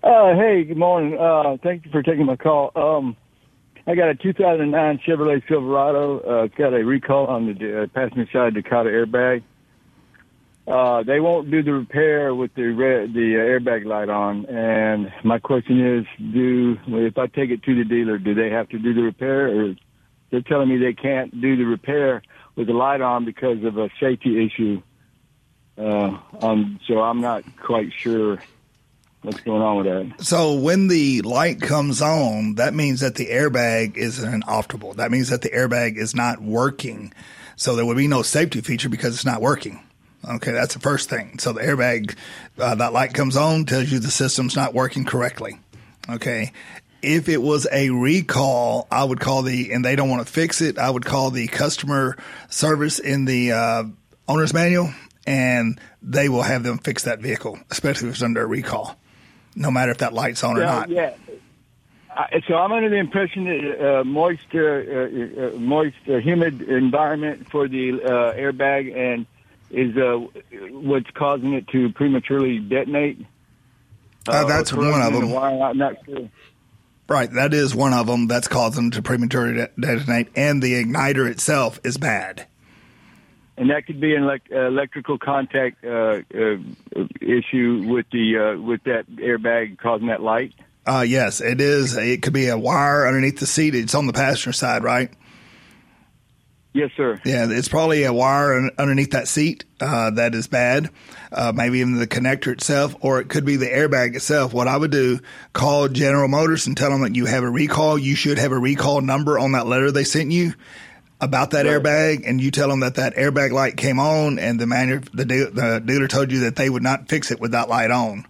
Uh, 0.00 0.36
hey, 0.36 0.62
good 0.62 0.76
morning. 0.76 1.18
Uh, 1.18 1.56
thank 1.64 1.84
you 1.84 1.90
for 1.90 2.04
taking 2.04 2.24
my 2.24 2.36
call. 2.36 2.70
Um, 2.76 3.16
I 3.84 3.96
got 3.96 4.10
a 4.10 4.14
2009 4.14 5.00
Chevrolet 5.04 5.42
Silverado. 5.48 6.20
Uh, 6.20 6.44
it's 6.44 6.54
got 6.54 6.72
a 6.72 6.84
recall 6.84 7.26
on 7.26 7.46
the 7.46 7.82
uh, 7.82 7.86
passenger 7.88 8.30
side 8.32 8.54
Takata 8.54 8.88
airbag. 8.88 9.42
Uh, 10.68 11.02
they 11.02 11.18
won't 11.18 11.50
do 11.50 11.64
the 11.64 11.72
repair 11.72 12.32
with 12.32 12.54
the 12.54 12.68
red, 12.68 13.12
the 13.12 13.38
uh, 13.38 13.40
airbag 13.40 13.86
light 13.86 14.08
on. 14.08 14.46
And 14.46 15.12
my 15.24 15.40
question 15.40 15.84
is, 15.84 16.06
do 16.32 16.78
if 16.86 17.18
I 17.18 17.26
take 17.26 17.50
it 17.50 17.64
to 17.64 17.74
the 17.74 17.84
dealer, 17.84 18.18
do 18.18 18.34
they 18.34 18.50
have 18.50 18.68
to 18.68 18.78
do 18.78 18.94
the 18.94 19.02
repair, 19.02 19.48
or 19.48 19.74
they're 20.30 20.42
telling 20.42 20.68
me 20.68 20.78
they 20.78 20.92
can't 20.92 21.40
do 21.40 21.56
the 21.56 21.64
repair 21.64 22.22
with 22.54 22.66
the 22.66 22.72
light 22.72 23.00
on 23.00 23.24
because 23.24 23.62
of 23.64 23.78
a 23.78 23.90
safety 24.00 24.44
issue? 24.44 24.82
Uh, 25.78 26.18
um, 26.40 26.80
so 26.86 27.02
I'm 27.02 27.20
not 27.20 27.44
quite 27.58 27.92
sure 27.92 28.38
what's 29.22 29.40
going 29.40 29.62
on 29.62 29.76
with 29.76 29.86
that. 29.86 30.24
So 30.24 30.54
when 30.54 30.88
the 30.88 31.22
light 31.22 31.60
comes 31.60 32.00
on, 32.00 32.54
that 32.54 32.74
means 32.74 33.00
that 33.00 33.16
the 33.16 33.26
airbag 33.26 33.96
is 33.96 34.22
inoperable. 34.22 34.94
That 34.94 35.10
means 35.10 35.28
that 35.30 35.42
the 35.42 35.50
airbag 35.50 35.96
is 35.96 36.14
not 36.14 36.40
working. 36.40 37.12
So 37.56 37.74
there 37.74 37.84
would 37.84 37.96
be 37.96 38.08
no 38.08 38.22
safety 38.22 38.60
feature 38.60 38.88
because 38.88 39.14
it's 39.14 39.24
not 39.24 39.40
working. 39.40 39.80
Okay, 40.28 40.52
that's 40.52 40.74
the 40.74 40.80
first 40.80 41.08
thing. 41.08 41.38
So 41.38 41.52
the 41.52 41.60
airbag, 41.60 42.16
uh, 42.58 42.74
that 42.76 42.92
light 42.92 43.14
comes 43.14 43.36
on, 43.36 43.64
tells 43.64 43.92
you 43.92 43.98
the 43.98 44.10
system's 44.10 44.56
not 44.56 44.74
working 44.74 45.04
correctly. 45.04 45.58
Okay. 46.08 46.52
If 47.02 47.28
it 47.28 47.40
was 47.40 47.66
a 47.70 47.90
recall, 47.90 48.88
I 48.90 49.04
would 49.04 49.20
call 49.20 49.42
the, 49.42 49.72
and 49.72 49.84
they 49.84 49.96
don't 49.96 50.08
want 50.08 50.26
to 50.26 50.32
fix 50.32 50.60
it, 50.60 50.78
I 50.78 50.90
would 50.90 51.04
call 51.04 51.30
the 51.30 51.46
customer 51.46 52.16
service 52.48 52.98
in 52.98 53.24
the 53.24 53.52
uh, 53.52 53.84
owner's 54.28 54.52
manual 54.52 54.92
and 55.26 55.80
they 56.02 56.28
will 56.28 56.42
have 56.42 56.62
them 56.62 56.78
fix 56.78 57.04
that 57.04 57.20
vehicle, 57.20 57.58
especially 57.70 58.08
if 58.08 58.14
it's 58.14 58.22
under 58.22 58.42
a 58.42 58.46
recall, 58.46 58.96
no 59.54 59.70
matter 59.70 59.90
if 59.90 59.98
that 59.98 60.12
light's 60.12 60.44
on 60.44 60.56
or 60.56 60.60
not. 60.60 60.88
yeah. 60.88 61.14
I, 62.16 62.40
so 62.48 62.54
I'm 62.54 62.72
under 62.72 62.88
the 62.88 62.96
impression 62.96 63.44
that 63.44 63.98
uh, 64.00 64.04
moist, 64.04 64.46
uh, 64.54 64.58
uh, 64.58 65.48
uh, 65.48 65.58
moist, 65.58 65.96
uh, 66.08 66.16
humid 66.16 66.62
environment 66.62 67.50
for 67.50 67.68
the 67.68 68.02
uh, 68.02 68.32
airbag 68.34 68.96
and 68.96 69.26
is 69.70 69.96
uh, 69.96 70.16
what's 70.70 71.10
causing 71.10 71.52
it 71.52 71.68
to 71.68 71.92
prematurely 71.92 72.58
detonate. 72.58 73.18
Uh, 74.26 74.44
that's 74.44 74.72
one 74.72 75.00
of 75.00 75.12
them. 75.12 75.28
the 75.28 75.34
wire. 75.34 75.60
I'm 75.60 75.76
not 75.76 75.96
sure. 76.06 76.28
Right, 77.08 77.32
that 77.34 77.54
is 77.54 77.74
one 77.74 77.92
of 77.92 78.08
them 78.08 78.26
that's 78.26 78.48
causing 78.48 78.90
to 78.92 79.02
prematurely 79.02 79.54
de- 79.54 79.70
detonate, 79.78 80.28
and 80.34 80.60
the 80.60 80.82
igniter 80.82 81.30
itself 81.30 81.78
is 81.84 81.96
bad. 81.98 82.48
And 83.56 83.70
that 83.70 83.86
could 83.86 84.00
be 84.00 84.14
an 84.14 84.24
uh, 84.24 84.38
electrical 84.50 85.16
contact 85.16 85.84
uh, 85.84 85.88
uh, 86.34 86.56
issue 87.20 87.84
with 87.86 88.06
the 88.12 88.56
uh, 88.56 88.60
with 88.60 88.82
that 88.84 89.06
airbag 89.08 89.78
causing 89.78 90.08
that 90.08 90.20
light. 90.20 90.52
Uh, 90.84 91.04
yes, 91.06 91.40
it 91.40 91.60
is. 91.60 91.96
It 91.96 92.22
could 92.22 92.32
be 92.32 92.48
a 92.48 92.58
wire 92.58 93.06
underneath 93.06 93.38
the 93.38 93.46
seat. 93.46 93.74
It's 93.74 93.94
on 93.94 94.06
the 94.06 94.12
passenger 94.12 94.52
side, 94.52 94.82
right? 94.82 95.10
Yes, 96.76 96.90
sir. 96.94 97.18
Yeah, 97.24 97.46
it's 97.48 97.68
probably 97.68 98.04
a 98.04 98.12
wire 98.12 98.70
underneath 98.78 99.12
that 99.12 99.28
seat 99.28 99.64
uh, 99.80 100.10
that 100.10 100.34
is 100.34 100.46
bad. 100.46 100.90
Uh, 101.32 101.50
maybe 101.54 101.78
even 101.78 101.94
the 101.98 102.06
connector 102.06 102.52
itself, 102.52 102.94
or 103.00 103.18
it 103.18 103.30
could 103.30 103.46
be 103.46 103.56
the 103.56 103.64
airbag 103.66 104.14
itself. 104.14 104.52
What 104.52 104.68
I 104.68 104.76
would 104.76 104.90
do, 104.90 105.20
call 105.54 105.88
General 105.88 106.28
Motors 106.28 106.66
and 106.66 106.76
tell 106.76 106.90
them 106.90 107.00
that 107.00 107.14
you 107.16 107.24
have 107.24 107.44
a 107.44 107.48
recall. 107.50 107.96
You 107.98 108.14
should 108.14 108.36
have 108.36 108.52
a 108.52 108.58
recall 108.58 109.00
number 109.00 109.38
on 109.38 109.52
that 109.52 109.66
letter 109.66 109.90
they 109.90 110.04
sent 110.04 110.32
you 110.32 110.52
about 111.18 111.52
that 111.52 111.64
Right. 111.64 111.82
airbag, 111.82 112.28
and 112.28 112.42
you 112.42 112.50
tell 112.50 112.68
them 112.68 112.80
that 112.80 112.96
that 112.96 113.14
airbag 113.16 113.52
light 113.52 113.78
came 113.78 113.98
on, 113.98 114.38
and 114.38 114.60
the 114.60 114.66
manu- 114.66 115.00
the, 115.14 115.24
de- 115.24 115.50
the 115.50 115.80
dealer 115.82 116.08
told 116.08 116.30
you 116.30 116.40
that 116.40 116.56
they 116.56 116.68
would 116.68 116.82
not 116.82 117.08
fix 117.08 117.30
it 117.30 117.40
with 117.40 117.52
that 117.52 117.70
light 117.70 117.90
on. 117.90 118.26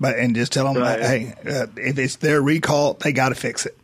But 0.00 0.16
and 0.18 0.34
just 0.34 0.50
tell 0.52 0.72
them, 0.72 0.82
Right. 0.82 0.98
that, 0.98 1.06
hey, 1.06 1.34
uh, 1.46 1.66
if 1.76 1.98
it's 1.98 2.16
their 2.16 2.40
recall, 2.40 2.94
they 2.94 3.12
got 3.12 3.28
to 3.28 3.34
fix 3.34 3.66
it. 3.66 3.76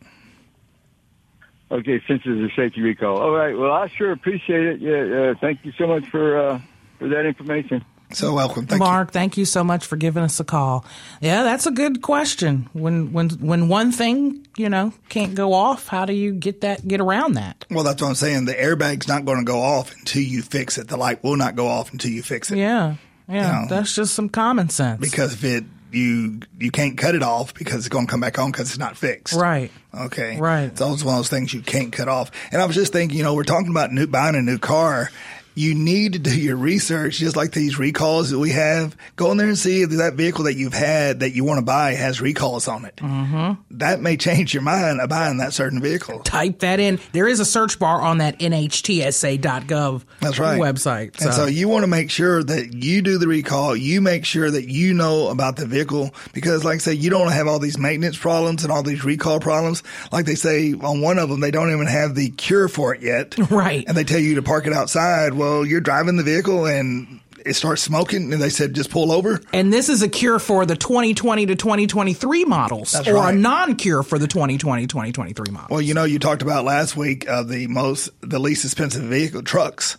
Okay, 1.71 2.01
since 2.07 2.23
it's 2.25 2.51
a 2.51 2.55
safety 2.55 2.81
recall. 2.81 3.17
All 3.19 3.31
right. 3.31 3.57
Well, 3.57 3.71
I 3.71 3.87
sure 3.87 4.11
appreciate 4.11 4.63
it. 4.65 4.79
Yeah. 4.81 5.31
Uh, 5.31 5.35
thank 5.39 5.63
you 5.63 5.71
so 5.77 5.85
much 5.87 6.07
for 6.09 6.37
uh, 6.37 6.59
for 6.97 7.07
that 7.09 7.25
information. 7.25 7.85
So 8.11 8.33
welcome, 8.33 8.65
thank 8.65 8.79
you. 8.81 8.87
Mark, 8.87 9.11
thank 9.11 9.37
you 9.37 9.45
so 9.45 9.63
much 9.63 9.85
for 9.85 9.95
giving 9.95 10.23
us 10.23 10.39
a 10.39 10.43
call. 10.43 10.83
Yeah, 11.21 11.43
that's 11.43 11.67
a 11.67 11.71
good 11.71 12.01
question. 12.01 12.67
When 12.73 13.13
when 13.13 13.29
when 13.29 13.67
one 13.67 13.91
thing, 13.91 14.47
you 14.57 14.67
know, 14.67 14.93
can't 15.09 15.35
go 15.35 15.53
off, 15.53 15.85
how 15.87 16.05
do 16.05 16.13
you 16.13 16.31
get 16.33 16.61
that 16.61 16.87
get 16.87 17.01
around 17.01 17.33
that? 17.35 17.65
Well, 17.69 17.83
that's 17.83 18.01
what 18.01 18.07
I'm 18.07 18.15
saying. 18.15 18.45
The 18.45 18.55
airbag's 18.55 19.07
not 19.07 19.25
going 19.25 19.37
to 19.37 19.45
go 19.45 19.59
off 19.61 19.93
until 19.95 20.23
you 20.23 20.41
fix 20.41 20.79
it. 20.79 20.87
The 20.87 20.97
light 20.97 21.23
will 21.23 21.35
not 21.37 21.55
go 21.55 21.67
off 21.67 21.91
until 21.91 22.09
you 22.09 22.23
fix 22.23 22.49
it. 22.49 22.57
Yeah. 22.57 22.95
Yeah, 23.27 23.61
No. 23.61 23.67
that's 23.75 23.93
just 23.93 24.15
some 24.15 24.27
common 24.27 24.69
sense. 24.69 24.99
Because 24.99 25.33
if 25.33 25.43
it 25.43 25.63
you 25.91 26.41
you 26.59 26.71
can't 26.71 26.97
cut 26.97 27.15
it 27.15 27.23
off 27.23 27.53
because 27.53 27.77
it's 27.77 27.89
going 27.89 28.05
to 28.07 28.11
come 28.11 28.19
back 28.19 28.37
on 28.39 28.51
because 28.51 28.69
it's 28.69 28.79
not 28.79 28.97
fixed. 28.97 29.33
right. 29.35 29.71
Okay. 29.93 30.37
Right. 30.39 30.77
So 30.77 30.93
it's 30.93 31.03
one 31.03 31.15
of 31.15 31.19
those 31.19 31.29
things 31.29 31.53
you 31.53 31.61
can't 31.61 31.91
cut 31.91 32.07
off. 32.07 32.29
And 32.51 32.61
I 32.61 32.65
was 32.65 32.75
just 32.75 32.93
thinking, 32.93 33.17
you 33.17 33.23
know, 33.23 33.33
we're 33.33 33.43
talking 33.43 33.71
about 33.71 33.91
new, 33.91 34.05
buying 34.05 34.35
a 34.35 34.41
new 34.41 34.59
car. 34.59 35.09
You 35.53 35.75
need 35.75 36.13
to 36.13 36.19
do 36.19 36.35
your 36.35 36.55
research, 36.55 37.17
just 37.17 37.35
like 37.35 37.51
these 37.51 37.77
recalls 37.77 38.31
that 38.31 38.39
we 38.39 38.49
have. 38.51 38.97
Go 39.15 39.31
in 39.31 39.37
there 39.37 39.47
and 39.47 39.57
see 39.57 39.83
if 39.83 39.91
that 39.91 40.15
vehicle 40.15 40.45
that 40.45 40.55
you've 40.55 40.73
had 40.73 41.19
that 41.19 41.31
you 41.31 41.43
want 41.43 41.59
to 41.59 41.65
buy 41.65 41.93
has 41.93 42.19
recalls 42.19 42.67
on 42.67 42.85
it. 42.85 42.95
Mm-hmm. 42.95 43.77
That 43.77 44.01
may 44.01 44.17
change 44.17 44.53
your 44.53 44.63
mind 44.63 44.99
about 44.99 45.19
buying 45.19 45.37
that 45.37 45.53
certain 45.53 45.81
vehicle. 45.81 46.19
Type 46.19 46.59
that 46.59 46.79
in. 46.79 46.99
There 47.11 47.27
is 47.27 47.39
a 47.39 47.45
search 47.45 47.77
bar 47.77 48.01
on 48.01 48.19
that 48.19 48.39
nhtsa.gov 48.39 50.03
That's 50.21 50.39
right. 50.39 50.59
website. 50.59 51.21
And 51.21 51.33
so 51.33 51.45
you 51.45 51.67
want 51.67 51.83
to 51.83 51.87
make 51.87 52.09
sure 52.09 52.41
that 52.41 52.73
you 52.73 53.01
do 53.01 53.17
the 53.17 53.27
recall. 53.27 53.75
You 53.75 54.01
make 54.01 54.25
sure 54.25 54.49
that 54.49 54.69
you 54.69 54.93
know 54.93 55.27
about 55.27 55.57
the 55.57 55.65
vehicle 55.65 56.13
because, 56.33 56.63
like 56.63 56.75
I 56.75 56.77
say, 56.79 56.93
you 56.93 57.09
don't 57.09 57.21
want 57.21 57.31
to 57.31 57.35
have 57.35 57.47
all 57.47 57.59
these 57.59 57.77
maintenance 57.77 58.17
problems 58.17 58.63
and 58.63 58.71
all 58.71 58.83
these 58.83 59.03
recall 59.03 59.39
problems. 59.39 59.83
Like 60.11 60.25
they 60.25 60.35
say 60.35 60.73
on 60.73 61.01
one 61.01 61.19
of 61.19 61.29
them, 61.29 61.41
they 61.41 61.51
don't 61.51 61.71
even 61.71 61.87
have 61.87 62.15
the 62.15 62.29
cure 62.29 62.67
for 62.67 62.95
it 62.95 63.01
yet. 63.01 63.35
Right. 63.49 63.83
And 63.87 63.97
they 63.97 64.03
tell 64.03 64.19
you 64.19 64.35
to 64.35 64.43
park 64.43 64.67
it 64.67 64.73
outside. 64.73 65.33
Well, 65.39 65.65
you're 65.65 65.81
driving 65.81 66.17
the 66.17 66.23
vehicle 66.23 66.65
and 66.65 67.19
it 67.45 67.53
starts 67.55 67.81
smoking, 67.81 68.33
and 68.33 68.41
they 68.41 68.49
said 68.49 68.73
just 68.75 68.91
pull 68.91 69.11
over. 69.13 69.39
and 69.53 69.71
this 69.71 69.87
is 69.87 70.01
a 70.01 70.09
cure 70.09 70.39
for 70.39 70.65
the 70.65 70.75
2020 70.75 71.45
to 71.47 71.55
2023 71.55 72.43
models 72.45 72.91
That's 72.91 73.07
or 73.07 73.15
right. 73.15 73.33
a 73.33 73.37
non-cure 73.37 74.03
for 74.03 74.19
the 74.19 74.27
2020 74.27 74.87
2023 74.87 75.51
models. 75.51 75.69
Well, 75.71 75.81
you 75.81 75.93
know, 75.93 76.03
you 76.03 76.19
talked 76.19 76.41
about 76.41 76.65
last 76.65 76.97
week 76.97 77.27
uh, 77.29 77.43
the 77.43 77.67
most, 77.67 78.09
the 78.21 78.39
least 78.39 78.65
expensive 78.65 79.03
vehicle 79.03 79.41
trucks. 79.43 79.97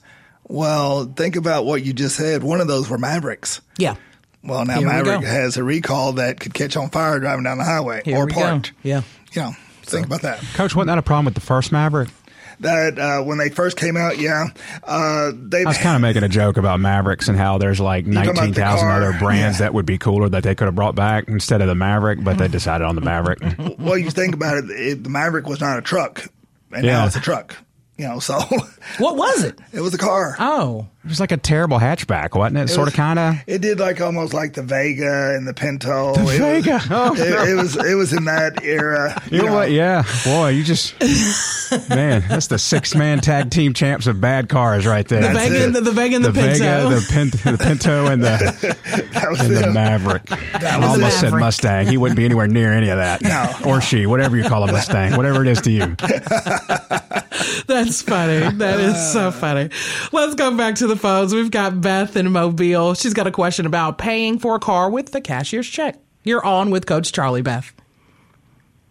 Well, 0.48 1.05
think 1.07 1.37
about 1.37 1.64
what 1.64 1.83
you 1.85 1.92
just 1.92 2.16
said. 2.16 2.42
One 2.42 2.61
of 2.61 2.68
those 2.68 2.88
were 2.90 2.98
Mavericks. 2.98 3.61
yeah. 3.79 3.96
Well, 4.42 4.64
now 4.64 4.79
Here 4.79 4.88
Maverick 4.88 5.20
go. 5.20 5.26
has 5.26 5.59
a 5.59 5.62
recall 5.64 6.12
that 6.14 6.40
could 6.40 6.55
catch 6.55 6.74
on 6.74 6.88
fire 6.88 7.20
driving 7.20 7.44
down 7.44 7.59
the 7.59 7.64
highway 7.64 8.00
Here 8.07 8.16
or 8.16 8.26
parked. 8.26 8.72
go. 8.72 8.79
Yeah. 8.88 9.03
You 9.33 9.42
know, 9.42 9.53
think 9.83 10.07
about 10.07 10.22
that. 10.22 10.40
Coach, 10.55 10.74
wasn't 10.74 10.87
that 10.88 10.96
a 10.98 11.03
problem 11.03 11.26
with 11.26 11.35
the 11.35 11.42
first 11.42 11.72
Maverick? 11.72 12.09
That 12.61 12.99
uh, 12.99 13.23
when 13.23 13.38
they 13.38 13.49
first 13.49 13.77
came 13.79 13.96
out, 13.96 14.18
yeah, 14.18 14.49
uh, 14.85 15.33
they 15.35 15.62
I 15.62 15.68
was 15.68 15.79
kind 15.79 15.96
of 15.96 16.03
making 16.03 16.23
a 16.25 16.29
joke 16.29 16.59
about 16.59 16.79
Mavericks 16.79 17.29
and 17.29 17.38
how 17.38 17.57
there's 17.57 17.81
like 17.81 18.05
talking 18.05 18.18
about 18.31 18.37
19,000 18.37 18.88
other 18.88 19.18
brands 19.18 19.59
Yeah. 19.59 19.64
that 19.66 19.75
would 19.75 19.87
be 19.87 19.96
cooler 19.96 20.29
that 20.29 20.42
they 20.42 20.55
could 20.55 20.66
have 20.66 20.75
brought 20.75 20.94
back 20.94 21.27
instead 21.29 21.62
of 21.62 21.68
the 21.68 21.75
Maverick, 21.75 22.23
but 22.23 22.37
they 22.37 22.49
decided 22.49 22.85
on 22.87 22.96
the 22.96 23.01
Maverick. 23.01 23.38
well, 23.79 23.96
you 23.96 24.11
think 24.11 24.35
about 24.35 24.59
it, 24.59 24.64
it, 24.70 25.03
the 25.05 25.09
Maverick 25.11 25.46
was 25.46 25.61
not 25.61 25.79
a 25.79 25.83
truck, 25.83 26.27
and 26.70 26.85
Yeah. 26.85 26.99
now 26.99 27.07
it's 27.07 27.16
a 27.16 27.20
truck. 27.20 27.57
You 27.96 28.09
know, 28.09 28.18
so 28.18 28.38
What 28.99 29.16
was 29.16 29.44
it? 29.44 29.59
it 29.73 29.81
was 29.81 29.92
a 29.94 29.99
car. 29.99 30.35
Oh, 30.38 30.87
It 31.03 31.09
was 31.09 31.19
like 31.19 31.33
a 31.33 31.39
terrible 31.39 31.79
hatchback, 31.79 32.37
wasn't 32.37 32.59
it? 32.59 32.65
it 32.65 32.69
sort 32.69 32.87
of, 32.87 32.93
kind 32.95 33.19
of. 33.19 33.37
It 33.47 33.63
did 33.63 33.81
like 33.81 34.03
almost 34.03 34.35
like 34.35 34.53
the 34.53 34.63
Vega 34.63 35.35
and 35.35 35.49
the 35.49 35.55
Pinto. 35.55 36.15
The 36.15 36.25
Vega. 36.25 36.81
Oh, 36.91 37.15
it, 37.15 37.49
it 37.51 37.55
was 37.55 37.77
it 37.77 37.95
was 37.95 38.13
in 38.13 38.25
that 38.27 38.63
era. 38.63 39.21
You 39.31 39.39
know 39.39 39.47
know. 39.47 39.55
what? 39.55 39.71
Yeah, 39.71 40.05
boy, 40.25 40.49
you 40.49 40.63
just 40.65 40.95
man, 41.89 42.23
that's 42.29 42.49
the 42.49 42.59
six 42.59 42.95
man 42.95 43.21
tag 43.21 43.51
team 43.51 43.73
champs 43.73 44.07
of 44.07 44.21
bad 44.21 44.49
cars 44.49 44.87
right 44.87 45.07
there. 45.09 45.23
the 45.23 45.29
That's 45.29 45.49
Vega, 45.49 45.65
and 45.65 45.75
the, 45.75 45.81
the 45.81 45.93
Vega 45.93 46.17
and 46.17 46.25
the, 46.25 46.33
the 46.33 46.41
Pinto. 46.41 46.59
Vega, 46.59 46.89
the, 47.01 47.07
Pin- 47.11 47.53
the 47.53 47.59
Pinto, 47.59 48.07
and 48.07 48.23
the 48.23 48.77
That 49.13 49.31
was 49.31 49.41
and 49.41 49.57
the. 49.57 49.71
Maverick. 49.71 50.31
I 50.31 50.79
was 50.79 50.89
almost 50.91 51.21
said 51.21 51.33
Mustang. 51.33 51.87
He 51.87 51.97
wouldn't 51.97 52.17
be 52.17 52.25
anywhere 52.27 52.49
near 52.49 52.73
any 52.73 52.89
of 52.91 52.99
that. 52.99 53.23
No. 53.23 53.51
or 53.65 53.81
she, 53.81 54.05
whatever 54.07 54.37
you 54.37 54.45
call 54.45 54.65
a 54.65 54.73
Mustang, 54.73 55.17
whatever 55.17 55.43
it 55.43 55.49
is 55.49 55.61
to 55.63 55.71
you. 55.71 55.97
That's 57.67 58.03
funny. 58.03 58.57
That 58.59 58.81
is 58.81 59.13
so 59.13 59.31
funny. 59.31 59.71
Let's 60.13 60.35
go 60.35 60.57
back 60.57 60.75
to 60.77 60.87
the 60.90 60.96
phones. 60.96 61.33
We've 61.33 61.50
got 61.50 61.81
Beth 61.81 62.16
in 62.16 62.31
Mobile. 62.33 62.94
She's 62.94 63.14
got 63.14 63.26
a 63.26 63.31
question 63.31 63.64
about 63.64 63.96
paying 63.96 64.38
for 64.38 64.57
a 64.57 64.59
car 64.59 64.90
with 64.90 65.12
the 65.12 65.20
cashier's 65.20 65.68
check. 65.68 65.98
You're 66.24 66.44
on 66.44 66.70
with 66.70 66.85
Coach 66.85 67.12
Charlie, 67.12 67.42
Beth. 67.42 67.72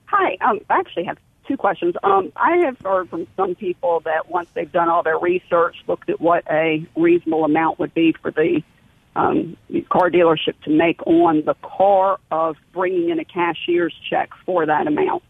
Hi. 0.06 0.38
Um, 0.42 0.62
I 0.70 0.80
actually 0.80 1.04
have 1.04 1.18
two 1.48 1.58
questions. 1.58 1.96
Um, 2.02 2.32
I 2.36 2.58
have 2.66 2.80
heard 2.80 3.10
from 3.10 3.28
some 3.36 3.54
people 3.54 4.00
that 4.06 4.30
once 4.30 4.48
they've 4.54 4.72
done 4.72 4.88
all 4.90 5.04
their 5.04 5.20
research, 5.20 5.76
looked 5.88 6.10
at 6.10 6.22
what 6.22 6.46
a 6.50 6.88
reasonable 6.96 7.44
amount 7.44 7.80
would 7.80 7.94
be 7.94 8.14
for 8.14 8.32
the 8.32 8.64
um, 9.16 9.58
car 9.90 10.10
dealership 10.10 10.60
to 10.64 10.70
make 10.70 11.06
on 11.06 11.44
the 11.44 11.56
car 11.56 12.18
of 12.32 12.56
bringing 12.72 13.10
in 13.10 13.20
a 13.20 13.26
cashier's 13.26 13.94
check 14.10 14.30
for 14.46 14.66
that 14.66 14.88
amount. 14.88 15.24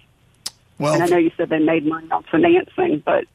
Well, 0.77 0.93
And 0.93 1.03
I 1.03 1.07
know 1.07 1.17
you 1.17 1.31
said 1.35 1.49
they 1.49 1.59
made 1.59 1.85
money 1.85 2.09
on 2.11 2.23
financing, 2.23 3.01
but 3.03 3.25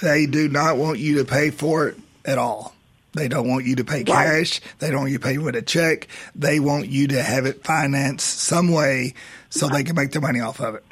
they 0.00 0.26
do 0.26 0.48
not 0.48 0.76
want 0.76 1.00
you 1.00 1.18
to 1.18 1.24
pay 1.24 1.50
for 1.50 1.88
it 1.88 1.96
at 2.28 2.38
all. 2.38 2.74
They 3.14 3.26
don't 3.26 3.48
want 3.48 3.64
you 3.64 3.76
to 3.76 3.84
pay 3.84 4.04
cash. 4.04 4.60
They 4.78 4.90
don't 4.90 5.00
want 5.00 5.12
you 5.12 5.18
to 5.18 5.24
pay 5.24 5.38
with 5.38 5.56
a 5.56 5.62
check. 5.62 6.08
They 6.34 6.60
want 6.60 6.88
you 6.88 7.08
to 7.08 7.22
have 7.22 7.46
it 7.46 7.64
financed 7.64 8.40
some 8.40 8.70
way 8.70 9.14
so 9.50 9.66
they 9.68 9.82
can 9.82 9.96
make 9.96 10.12
their 10.12 10.20
money 10.20 10.40
off 10.40 10.60
of 10.60 10.74
it. 10.76 10.84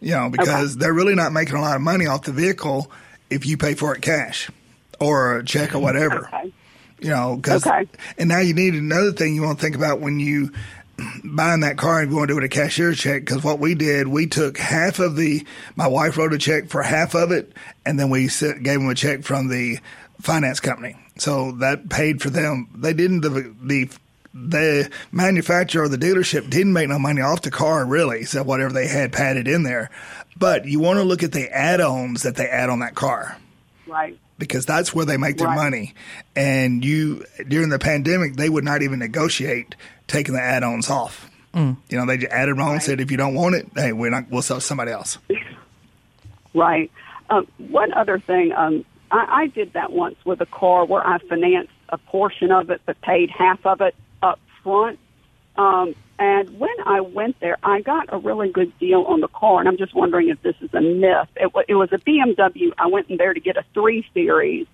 You 0.00 0.12
know, 0.12 0.30
because 0.30 0.76
they're 0.76 0.94
really 0.94 1.14
not 1.14 1.32
making 1.32 1.56
a 1.56 1.60
lot 1.60 1.76
of 1.76 1.82
money 1.82 2.06
off 2.06 2.22
the 2.22 2.32
vehicle 2.32 2.90
if 3.30 3.44
you 3.46 3.56
pay 3.56 3.74
for 3.74 3.94
it 3.94 4.00
cash 4.00 4.50
or 5.00 5.36
a 5.38 5.44
check 5.44 5.74
or 5.74 5.80
whatever. 5.80 6.26
okay. 6.28 6.52
You 7.00 7.10
know, 7.10 7.38
cause, 7.42 7.64
Okay. 7.66 7.86
and 8.16 8.28
now 8.28 8.40
you 8.40 8.54
need 8.54 8.74
another 8.74 9.12
thing 9.12 9.34
you 9.34 9.42
want 9.42 9.58
to 9.58 9.62
think 9.62 9.76
about 9.76 10.00
when 10.00 10.18
you 10.18 10.50
buying 11.24 11.60
that 11.60 11.76
car 11.76 12.00
and 12.00 12.10
you 12.10 12.16
want 12.16 12.28
to 12.28 12.34
do 12.34 12.38
it 12.38 12.44
a 12.44 12.48
cashier's 12.48 12.98
check. 12.98 13.24
Because 13.24 13.44
what 13.44 13.58
we 13.60 13.74
did, 13.74 14.08
we 14.08 14.26
took 14.26 14.56
half 14.58 14.98
of 14.98 15.14
the. 15.14 15.46
My 15.76 15.86
wife 15.86 16.16
wrote 16.16 16.32
a 16.32 16.38
check 16.38 16.68
for 16.68 16.82
half 16.82 17.14
of 17.14 17.30
it, 17.30 17.52
and 17.86 18.00
then 18.00 18.08
we 18.10 18.26
sent, 18.28 18.62
gave 18.64 18.80
them 18.80 18.88
a 18.88 18.94
check 18.96 19.22
from 19.22 19.48
the 19.48 19.78
finance 20.20 20.60
company. 20.60 20.96
So 21.18 21.52
that 21.52 21.88
paid 21.88 22.20
for 22.22 22.30
them. 22.30 22.68
They 22.74 22.92
didn't 22.92 23.20
the 23.22 23.54
the. 23.62 23.88
The 24.34 24.88
manufacturer 25.10 25.84
or 25.84 25.88
the 25.88 25.96
dealership 25.96 26.48
didn't 26.48 26.72
make 26.74 26.88
no 26.88 26.98
money 26.98 27.22
off 27.22 27.40
the 27.42 27.50
car, 27.50 27.84
really, 27.84 28.24
so 28.24 28.42
whatever 28.44 28.72
they 28.72 28.86
had 28.86 29.10
padded 29.10 29.48
in 29.48 29.64
there. 29.64 29.90
But 30.36 30.66
you 30.66 30.78
want 30.78 30.98
to 30.98 31.02
look 31.02 31.22
at 31.24 31.32
the 31.32 31.50
add-ons 31.50 32.22
that 32.22 32.36
they 32.36 32.46
add 32.46 32.68
on 32.68 32.78
that 32.80 32.94
car 32.94 33.36
Right. 33.86 34.16
because 34.38 34.64
that's 34.64 34.94
where 34.94 35.06
they 35.06 35.16
make 35.16 35.38
their 35.38 35.48
Right. 35.48 35.56
money. 35.56 35.94
And 36.36 36.84
you 36.84 37.24
during 37.48 37.70
the 37.70 37.78
pandemic, 37.80 38.36
they 38.36 38.48
would 38.50 38.64
not 38.64 38.82
even 38.82 39.00
negotiate 39.00 39.74
taking 40.06 40.34
the 40.34 40.42
add-ons 40.42 40.88
off. 40.90 41.28
You 41.54 41.76
know, 41.90 42.06
they 42.06 42.18
just 42.18 42.30
added 42.32 42.60
on, 42.60 42.80
said 42.80 43.00
if 43.00 43.10
you 43.10 43.16
don't 43.16 43.34
want 43.34 43.56
it, 43.56 43.66
hey, 43.74 43.92
we're 43.92 44.10
not. 44.10 44.30
We'll 44.30 44.42
sell 44.42 44.58
to 44.58 44.60
somebody 44.60 44.92
else. 44.92 45.18
Right. 46.54 46.90
Um, 47.30 47.48
one 47.56 47.92
other 47.94 48.18
thing, 48.20 48.52
um, 48.52 48.84
I, 49.10 49.42
I 49.42 49.46
did 49.46 49.72
that 49.72 49.92
once 49.92 50.16
with 50.24 50.40
a 50.40 50.46
car 50.46 50.84
where 50.84 51.06
I 51.06 51.18
financed 51.18 51.72
a 51.88 51.98
portion 51.98 52.50
of 52.50 52.70
it 52.70 52.80
but 52.86 53.00
paid 53.00 53.30
half 53.30 53.64
of 53.64 53.80
it 53.80 53.94
up 54.22 54.40
front. 54.62 54.98
Um, 55.56 55.94
and 56.18 56.58
when 56.58 56.74
I 56.84 57.00
went 57.00 57.38
there, 57.40 57.58
I 57.62 57.80
got 57.80 58.12
a 58.12 58.18
really 58.18 58.50
good 58.50 58.76
deal 58.78 59.02
on 59.02 59.20
the 59.20 59.28
car, 59.28 59.60
and 59.60 59.68
I'm 59.68 59.76
just 59.76 59.94
wondering 59.94 60.28
if 60.28 60.40
this 60.42 60.56
is 60.60 60.72
a 60.74 60.80
myth. 60.80 61.28
It, 61.36 61.50
it 61.68 61.74
was 61.74 61.92
a 61.92 61.98
BMW. 61.98 62.72
I 62.76 62.88
went 62.88 63.08
in 63.08 63.16
there 63.16 63.34
to 63.34 63.40
get 63.40 63.56
a 63.56 63.64
three 63.74 64.04
series, 64.14 64.66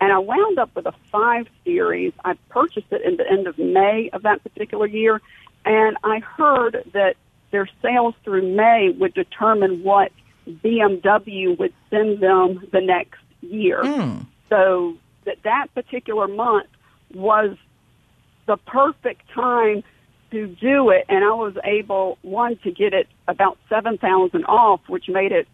and 0.00 0.12
I 0.12 0.18
wound 0.18 0.58
up 0.58 0.74
with 0.74 0.86
a 0.86 0.94
five 1.10 1.46
series. 1.64 2.12
I 2.24 2.34
purchased 2.50 2.86
it 2.90 3.02
in 3.02 3.16
the 3.16 3.30
end 3.30 3.46
of 3.46 3.58
May 3.58 4.10
of 4.12 4.22
that 4.22 4.42
particular 4.42 4.86
year, 4.86 5.20
and 5.64 5.96
I 6.04 6.20
heard 6.20 6.84
that 6.92 7.16
their 7.50 7.68
sales 7.82 8.14
through 8.24 8.54
May 8.54 8.90
would 8.90 9.14
determine 9.14 9.82
what 9.82 10.12
BMW 10.46 11.58
would 11.58 11.72
send 11.90 12.20
them 12.20 12.66
the 12.72 12.80
next 12.80 13.20
year. 13.42 13.82
So 14.48 14.96
that 15.24 15.36
that 15.44 15.66
particular 15.74 16.28
month 16.28 16.68
was 17.14 17.56
the 18.46 18.56
perfect 18.56 19.22
time 19.34 19.82
to 20.30 20.46
do 20.46 20.90
it, 20.90 21.04
and 21.08 21.24
I 21.24 21.32
was 21.32 21.54
able 21.64 22.18
one 22.22 22.56
to 22.58 22.70
get 22.70 22.92
it 22.94 23.08
about 23.26 23.58
seven 23.68 23.98
thousand 23.98 24.44
off, 24.44 24.80
which 24.88 25.08
made 25.08 25.32
it 25.32 25.48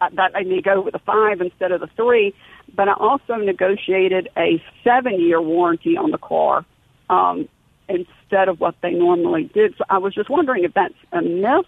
uh, 0.00 0.08
that 0.14 0.32
made 0.32 0.46
me 0.46 0.62
go 0.62 0.80
with 0.80 0.94
a 0.94 0.98
five 1.00 1.40
instead 1.40 1.72
of 1.72 1.80
the 1.80 1.88
three. 1.88 2.34
But 2.74 2.88
I 2.88 2.94
also 2.94 3.36
negotiated 3.36 4.28
a 4.36 4.62
seven-year 4.84 5.40
warranty 5.40 5.96
on 5.96 6.10
the 6.10 6.18
car 6.18 6.64
um, 7.08 7.48
instead 7.88 8.48
of 8.48 8.60
what 8.60 8.76
they 8.82 8.92
normally 8.92 9.44
did. 9.44 9.74
So 9.78 9.84
I 9.88 9.98
was 9.98 10.14
just 10.14 10.28
wondering 10.28 10.64
if 10.64 10.74
that's 10.74 10.94
a 11.12 11.22
myth 11.22 11.66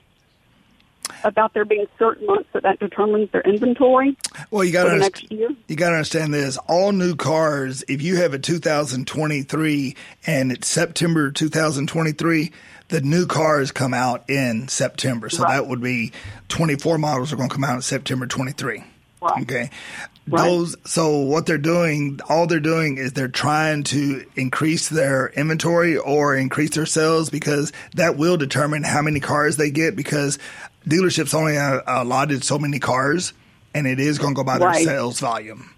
about 1.25 1.55
there 1.55 1.65
being 1.65 1.87
certain 1.99 2.27
months 2.27 2.49
that 2.53 2.63
that 2.63 2.79
determines 2.79 3.31
their 3.31 3.43
inventory 3.43 4.17
Well, 4.51 4.65
you 4.65 4.73
got 4.73 4.85
to 4.85 5.35
year. 5.35 5.51
you 5.69 5.77
got 5.77 5.91
to 5.91 5.97
understand 5.97 6.33
this. 6.35 6.57
All 6.69 6.93
new 6.93 7.15
cars, 7.17 7.85
if 7.89 8.03
you 8.03 8.17
have 8.17 8.35
a 8.35 8.39
2023 8.39 9.97
and 10.27 10.53
it's 10.53 10.69
September 10.69 11.31
2023, 11.31 12.53
the 12.89 13.01
new 13.01 13.27
cars 13.27 13.71
come 13.73 13.95
out 13.95 14.29
in 14.29 14.69
September. 14.69 15.29
So 15.31 15.43
Right. 15.45 15.55
that 15.55 15.69
would 15.69 15.81
be 15.81 16.13
24 16.49 16.99
models 16.99 17.33
are 17.33 17.37
going 17.37 17.49
to 17.49 17.55
come 17.55 17.65
out 17.65 17.77
in 17.77 17.83
September 17.83 18.27
23. 18.27 18.85
Right. 19.23 19.43
Okay. 19.43 19.71
Right. 20.29 20.45
Those 20.45 20.77
so 20.85 21.19
what 21.19 21.47
they're 21.47 21.59
doing, 21.59 22.21
all 22.29 22.47
they're 22.47 22.61
doing 22.61 22.99
is 22.99 23.13
they're 23.15 23.27
trying 23.29 23.83
to 23.85 24.25
increase 24.37 24.89
their 24.89 25.29
inventory 25.29 25.97
or 25.97 26.37
increase 26.37 26.71
their 26.71 26.87
sales 26.87 27.31
because 27.31 27.73
that 27.95 28.17
will 28.17 28.37
determine 28.37 28.83
how 28.85 29.03
many 29.03 29.19
cars 29.21 29.57
they 29.57 29.71
get 29.71 29.97
because 29.97 30.39
dealerships 30.87 31.35
only 31.35 31.57
uh, 31.57 31.81
allotted 31.87 32.45
so 32.45 32.59
many 32.59 32.79
cars 32.79 33.33
and 33.75 33.87
it 33.87 34.01
is 34.01 34.19
going 34.19 34.35
to 34.35 34.39
go 34.39 34.45
by 34.45 34.59
their 34.59 34.69
Right. 34.69 34.85
sales 34.85 35.21
volume. 35.21 35.71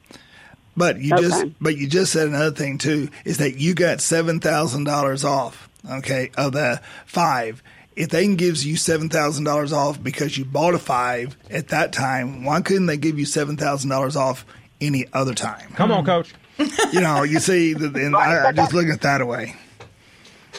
But 0.76 0.98
you 0.98 1.10
just 1.18 1.44
but 1.60 1.76
you 1.76 1.86
just 1.86 2.12
said 2.12 2.28
another 2.28 2.50
thing 2.52 2.78
too 2.78 3.10
is 3.26 3.36
that 3.38 3.56
you 3.56 3.74
got 3.74 4.00
seven 4.00 4.40
thousand 4.40 4.84
dollars 4.84 5.22
off, 5.22 5.68
okay, 5.90 6.30
of 6.38 6.52
the 6.52 6.80
five. 7.04 7.62
If 7.94 8.08
they 8.08 8.22
can 8.24 8.36
give 8.36 8.62
you 8.62 8.76
seven 8.76 9.10
thousand 9.10 9.44
dollars 9.44 9.70
off 9.74 10.02
because 10.02 10.38
you 10.38 10.46
bought 10.46 10.72
a 10.72 10.78
five 10.78 11.36
at 11.50 11.68
that 11.68 11.92
time, 11.92 12.44
why 12.44 12.62
couldn't 12.62 12.86
they 12.86 12.96
give 12.96 13.18
you 13.18 13.26
seven 13.26 13.58
thousand 13.58 13.90
dollars 13.90 14.16
off 14.16 14.46
any 14.80 15.04
other 15.12 15.34
time? 15.34 15.74
Come 15.74 15.92
on, 15.92 16.06
coach. 16.06 16.32
You 16.58 17.00
know, 17.02 17.22
you 17.22 17.38
see, 17.38 17.74
the, 17.74 17.88
and 17.88 18.16
I, 18.16 18.48
I 18.48 18.52
just 18.52 18.72
look 18.72 18.86
at 18.86 19.02
that 19.02 19.26
way. 19.26 19.54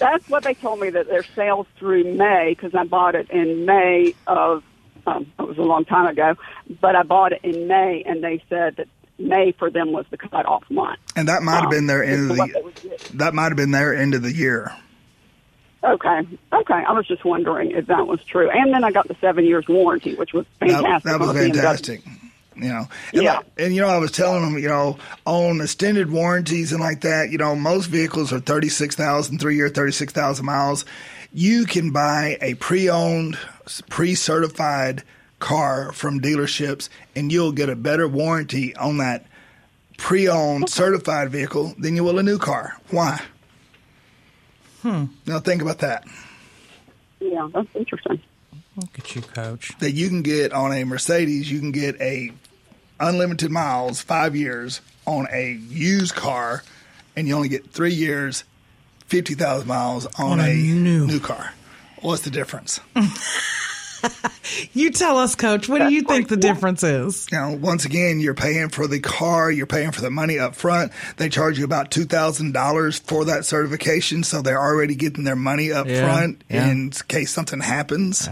That's 0.04 0.28
what 0.30 0.44
they 0.44 0.54
told 0.54 0.80
me 0.82 0.90
that 0.90 1.08
their 1.08 1.24
sales 1.24 1.66
through 1.80 2.16
May 2.16 2.50
because 2.56 2.76
I 2.76 2.84
bought 2.84 3.16
it 3.16 3.30
in 3.30 3.66
May 3.66 4.14
of 4.28 4.64
um, 5.08 5.32
it 5.40 5.48
was 5.48 5.58
a 5.58 5.62
long 5.62 5.86
time 5.86 6.08
ago, 6.08 6.36
but 6.82 6.96
I 6.96 7.04
bought 7.04 7.34
it 7.34 7.42
in 7.44 7.68
May, 7.68 8.04
and 8.06 8.24
they 8.24 8.42
said 8.50 8.78
that 8.78 8.88
May 9.18 9.52
for 9.52 9.70
them 9.70 9.92
was 9.92 10.06
the 10.12 10.18
cutoff 10.18 10.64
month. 10.70 11.00
And 11.16 11.28
that 11.28 11.44
might 11.44 11.62
have 11.62 11.70
been 11.70 11.88
their 11.88 12.04
Um, 12.04 12.10
end 12.10 12.32
of 12.32 12.40
as 12.40 12.48
to 12.54 12.60
what 12.62 12.76
they 12.76 12.90
the 12.90 13.18
that 13.18 13.34
might 13.34 13.50
have 13.50 13.58
been 13.58 13.72
their 13.72 13.96
end 13.96 14.14
of 14.14 14.22
the 14.24 14.34
year. 14.34 14.72
Okay, 15.84 16.20
okay. 16.54 16.74
I 16.74 16.92
was 16.94 17.06
just 17.08 17.26
wondering 17.26 17.72
if 17.72 17.88
that 17.88 18.08
was 18.08 18.24
true, 18.24 18.50
and 18.50 18.74
then 18.74 18.84
I 18.84 18.92
got 18.92 19.08
the 19.08 19.16
seven 19.20 19.46
years 19.46 19.66
warranty, 19.68 20.16
which 20.16 20.34
was 20.34 20.46
fantastic. 20.60 21.04
that 21.12 21.20
was 21.20 21.34
fantastic. 21.34 22.04
BMW. 22.04 22.20
Fantastic. 22.56 22.64
You 22.64 22.70
know, 22.70 22.88
and, 23.14 23.24
Yeah. 23.24 23.36
like- 23.38 23.46
and 23.58 23.76
you 23.76 23.82
know, 23.82 23.88
I 23.88 23.98
was 23.98 24.12
telling 24.12 24.42
them, 24.44 24.58
you 24.62 24.68
know, 24.70 24.98
on 25.26 25.62
extended 25.62 26.12
warranties 26.12 26.72
and 26.72 26.82
like 26.82 27.02
that, 27.02 27.30
you 27.32 27.38
know, 27.38 27.56
most 27.56 27.88
vehicles 27.88 28.32
are 28.34 28.40
36,000, 28.40 29.40
three 29.40 29.56
year, 29.56 29.70
36,000 29.70 30.46
miles. 30.46 30.86
You 31.34 31.66
can 31.66 31.92
buy 31.92 32.38
a 32.42 32.54
pre 32.56 32.90
owned, 32.90 33.38
pre 33.90 34.16
certified 34.16 35.04
car 35.40 35.92
from 35.92 36.22
dealerships 36.22 36.90
and 37.16 37.32
you'll 37.32 37.52
get 37.52 37.70
a 37.70 37.76
better 37.76 38.08
warranty 38.08 38.76
on 38.76 38.98
that 38.98 39.26
pre 39.98 40.28
owned 40.28 40.70
certified 40.70 41.30
vehicle 41.32 41.74
than 41.78 41.96
you 41.96 42.04
will 42.04 42.20
a 42.20 42.24
new 42.24 42.38
car. 42.38 42.78
Why? 42.92 43.20
Hmm. 44.82 45.06
Now 45.26 45.40
think 45.40 45.62
about 45.62 45.80
that. 45.80 46.04
Yeah, 47.20 47.48
that's 47.54 47.70
interesting. 47.76 48.22
Look 48.76 48.90
at 49.00 49.16
you, 49.16 49.22
Coach. 49.22 49.72
that 49.80 49.92
you 49.92 50.10
can 50.10 50.24
get 50.24 50.52
on 50.52 50.74
a 50.74 50.84
Mercedes, 50.84 51.50
you 51.52 51.60
can 51.60 51.72
get 51.72 52.00
a 52.02 52.32
unlimited 53.00 53.52
miles, 53.52 54.02
five 54.02 54.36
years 54.36 54.82
on 55.06 55.28
a 55.32 55.52
used 55.54 56.16
car, 56.16 56.64
and 57.16 57.28
you 57.28 57.36
only 57.36 57.50
get 57.50 57.72
three 57.72 57.94
years, 57.94 58.44
fifty 59.08 59.34
thousand 59.36 59.68
miles 59.68 60.06
on, 60.20 60.34
On 60.34 60.40
a 60.40 60.50
a, 60.52 60.56
new. 60.56 61.06
new 61.08 61.20
car. 61.20 61.54
What's 62.02 62.22
the 62.24 62.30
difference? 62.32 62.80
You 64.74 64.92
tell 64.92 65.18
us, 65.18 65.34
Coach. 65.34 65.70
What 65.70 65.80
do 65.88 65.94
you 65.94 66.02
think 66.02 66.28
the 66.28 66.36
difference 66.36 66.84
is? 66.84 67.26
You 67.32 67.38
know, 67.40 67.52
once 67.62 67.86
again, 67.86 68.20
you're 68.20 68.34
paying 68.34 68.68
for 68.68 68.86
the 68.86 69.00
car, 69.00 69.50
you're 69.50 69.66
paying 69.66 69.92
for 69.92 70.02
the 70.02 70.10
money 70.10 70.38
up 70.38 70.56
front. 70.56 70.92
They 71.16 71.30
charge 71.30 71.58
you 71.58 71.64
about 71.64 71.90
two 71.90 72.04
thousand 72.04 72.52
dollars 72.52 73.00
for 73.00 73.24
that 73.26 73.46
certification, 73.46 74.24
so 74.24 74.42
they're 74.42 74.60
already 74.60 74.96
getting 74.96 75.24
their 75.24 75.38
money 75.38 75.72
up 75.72 75.88
Yeah, 75.88 76.04
front 76.04 76.44
yeah. 76.50 76.68
in 76.70 76.92
case 77.08 77.32
something 77.32 77.62
happens. 77.62 78.28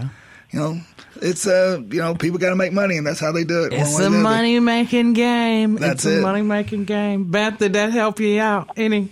You 0.50 0.58
know, 0.58 0.80
it's 1.22 1.46
uh, 1.46 1.80
you 1.90 2.00
know, 2.00 2.14
people 2.14 2.38
got 2.38 2.50
to 2.50 2.56
make 2.56 2.72
money, 2.72 2.96
and 2.96 3.06
that's 3.06 3.20
how 3.20 3.32
they 3.32 3.44
do 3.44 3.64
it. 3.64 3.72
It's 3.72 3.92
a 3.92 3.94
or 3.94 4.00
the 4.00 4.06
other. 4.06 4.18
money 4.18 4.60
making 4.60 5.12
game. 5.14 5.76
That's 5.76 6.04
it's 6.04 6.06
a 6.06 6.18
it. 6.18 6.22
money 6.22 6.42
making 6.42 6.84
game. 6.84 7.30
Beth, 7.30 7.58
did 7.58 7.74
that 7.74 7.92
help 7.92 8.20
you 8.20 8.40
out 8.40 8.70
any? 8.76 9.10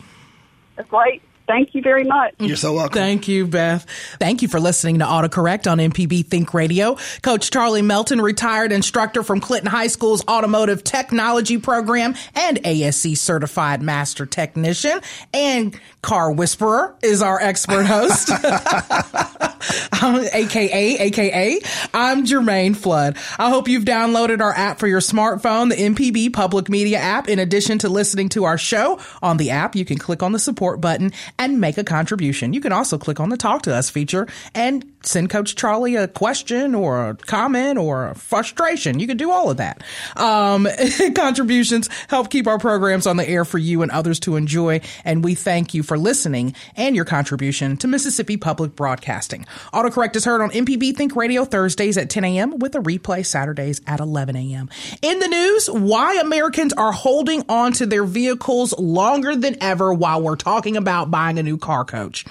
Great. 0.88 1.22
Thank 1.50 1.74
you 1.74 1.82
very 1.82 2.04
much. 2.04 2.32
You're 2.38 2.56
so 2.56 2.72
welcome. 2.74 2.94
Thank 2.94 3.26
you, 3.26 3.44
Beth. 3.44 3.84
Thank 4.20 4.40
you 4.40 4.46
for 4.46 4.60
listening 4.60 5.00
to 5.00 5.04
AutoCorrect 5.04 5.68
on 5.68 5.78
MPB 5.78 6.26
Think 6.26 6.54
Radio. 6.54 6.96
Coach 7.22 7.50
Charlie 7.50 7.82
Melton, 7.82 8.20
retired 8.20 8.70
instructor 8.70 9.24
from 9.24 9.40
Clinton 9.40 9.68
High 9.68 9.88
School's 9.88 10.24
Automotive 10.28 10.84
Technology 10.84 11.58
Program 11.58 12.14
and 12.36 12.60
ASE 12.64 13.20
certified 13.20 13.82
master 13.82 14.26
technician, 14.26 15.00
and 15.34 15.78
car 16.02 16.30
whisperer 16.30 16.94
is 17.02 17.20
our 17.20 17.40
expert 17.40 17.84
host. 17.84 18.30
AKA, 20.02 20.98
AKA, 20.98 21.60
I'm 21.92 22.24
Jermaine 22.24 22.76
Flood. 22.76 23.16
I 23.38 23.50
hope 23.50 23.68
you've 23.68 23.84
downloaded 23.84 24.40
our 24.40 24.52
app 24.52 24.78
for 24.78 24.86
your 24.86 25.00
smartphone, 25.00 25.68
the 25.68 25.76
MPB 25.76 26.32
Public 26.32 26.68
Media 26.68 26.98
app. 26.98 27.28
In 27.28 27.38
addition 27.38 27.78
to 27.80 27.88
listening 27.88 28.28
to 28.30 28.44
our 28.44 28.56
show 28.56 28.98
on 29.20 29.36
the 29.36 29.50
app, 29.50 29.76
you 29.76 29.84
can 29.84 29.98
click 29.98 30.22
on 30.22 30.32
the 30.32 30.38
support 30.38 30.80
button 30.80 31.12
and 31.40 31.58
make 31.58 31.78
a 31.78 31.84
contribution. 31.84 32.52
You 32.52 32.60
can 32.60 32.70
also 32.70 32.98
click 32.98 33.18
on 33.18 33.30
the 33.30 33.36
talk 33.38 33.62
to 33.62 33.74
us 33.74 33.88
feature 33.88 34.28
and 34.54 34.84
send 35.02 35.30
Coach 35.30 35.56
Charlie 35.56 35.96
a 35.96 36.06
question 36.06 36.74
or 36.74 37.08
a 37.08 37.14
comment 37.14 37.78
or 37.78 38.08
a 38.08 38.14
frustration. 38.14 39.00
You 39.00 39.06
can 39.06 39.16
do 39.16 39.30
all 39.30 39.50
of 39.50 39.56
that. 39.56 39.82
Um, 40.16 40.68
contributions 41.14 41.88
help 42.08 42.28
keep 42.28 42.46
our 42.46 42.58
programs 42.58 43.06
on 43.06 43.16
the 43.16 43.26
air 43.26 43.46
for 43.46 43.56
you 43.56 43.80
and 43.80 43.90
others 43.90 44.20
to 44.20 44.36
enjoy. 44.36 44.82
And 45.02 45.24
we 45.24 45.34
thank 45.34 45.72
you 45.72 45.82
for 45.82 45.96
listening 45.96 46.54
and 46.76 46.94
your 46.94 47.06
contribution 47.06 47.78
to 47.78 47.88
Mississippi 47.88 48.36
Public 48.36 48.76
Broadcasting. 48.76 49.46
Autocorrect 49.72 50.16
is 50.16 50.26
heard 50.26 50.42
on 50.42 50.50
MPB 50.50 50.94
Think 50.94 51.16
Radio 51.16 51.46
Thursdays 51.46 51.96
at 51.96 52.10
10 52.10 52.24
a.m. 52.24 52.58
with 52.58 52.74
a 52.74 52.80
replay 52.80 53.24
Saturdays 53.24 53.80
at 53.86 54.00
11 54.00 54.36
a.m. 54.36 54.68
In 55.00 55.18
the 55.18 55.28
news, 55.28 55.70
why 55.70 56.16
Americans 56.16 56.74
are 56.74 56.92
holding 56.92 57.44
on 57.48 57.72
to 57.72 57.86
their 57.86 58.04
vehicles 58.04 58.78
longer 58.78 59.34
than 59.34 59.56
ever 59.62 59.94
while 59.94 60.20
we're 60.20 60.36
talking 60.36 60.76
about 60.76 61.10
buying 61.10 61.29
a 61.38 61.42
new 61.42 61.58
car 61.58 61.84
coach. 61.84 62.24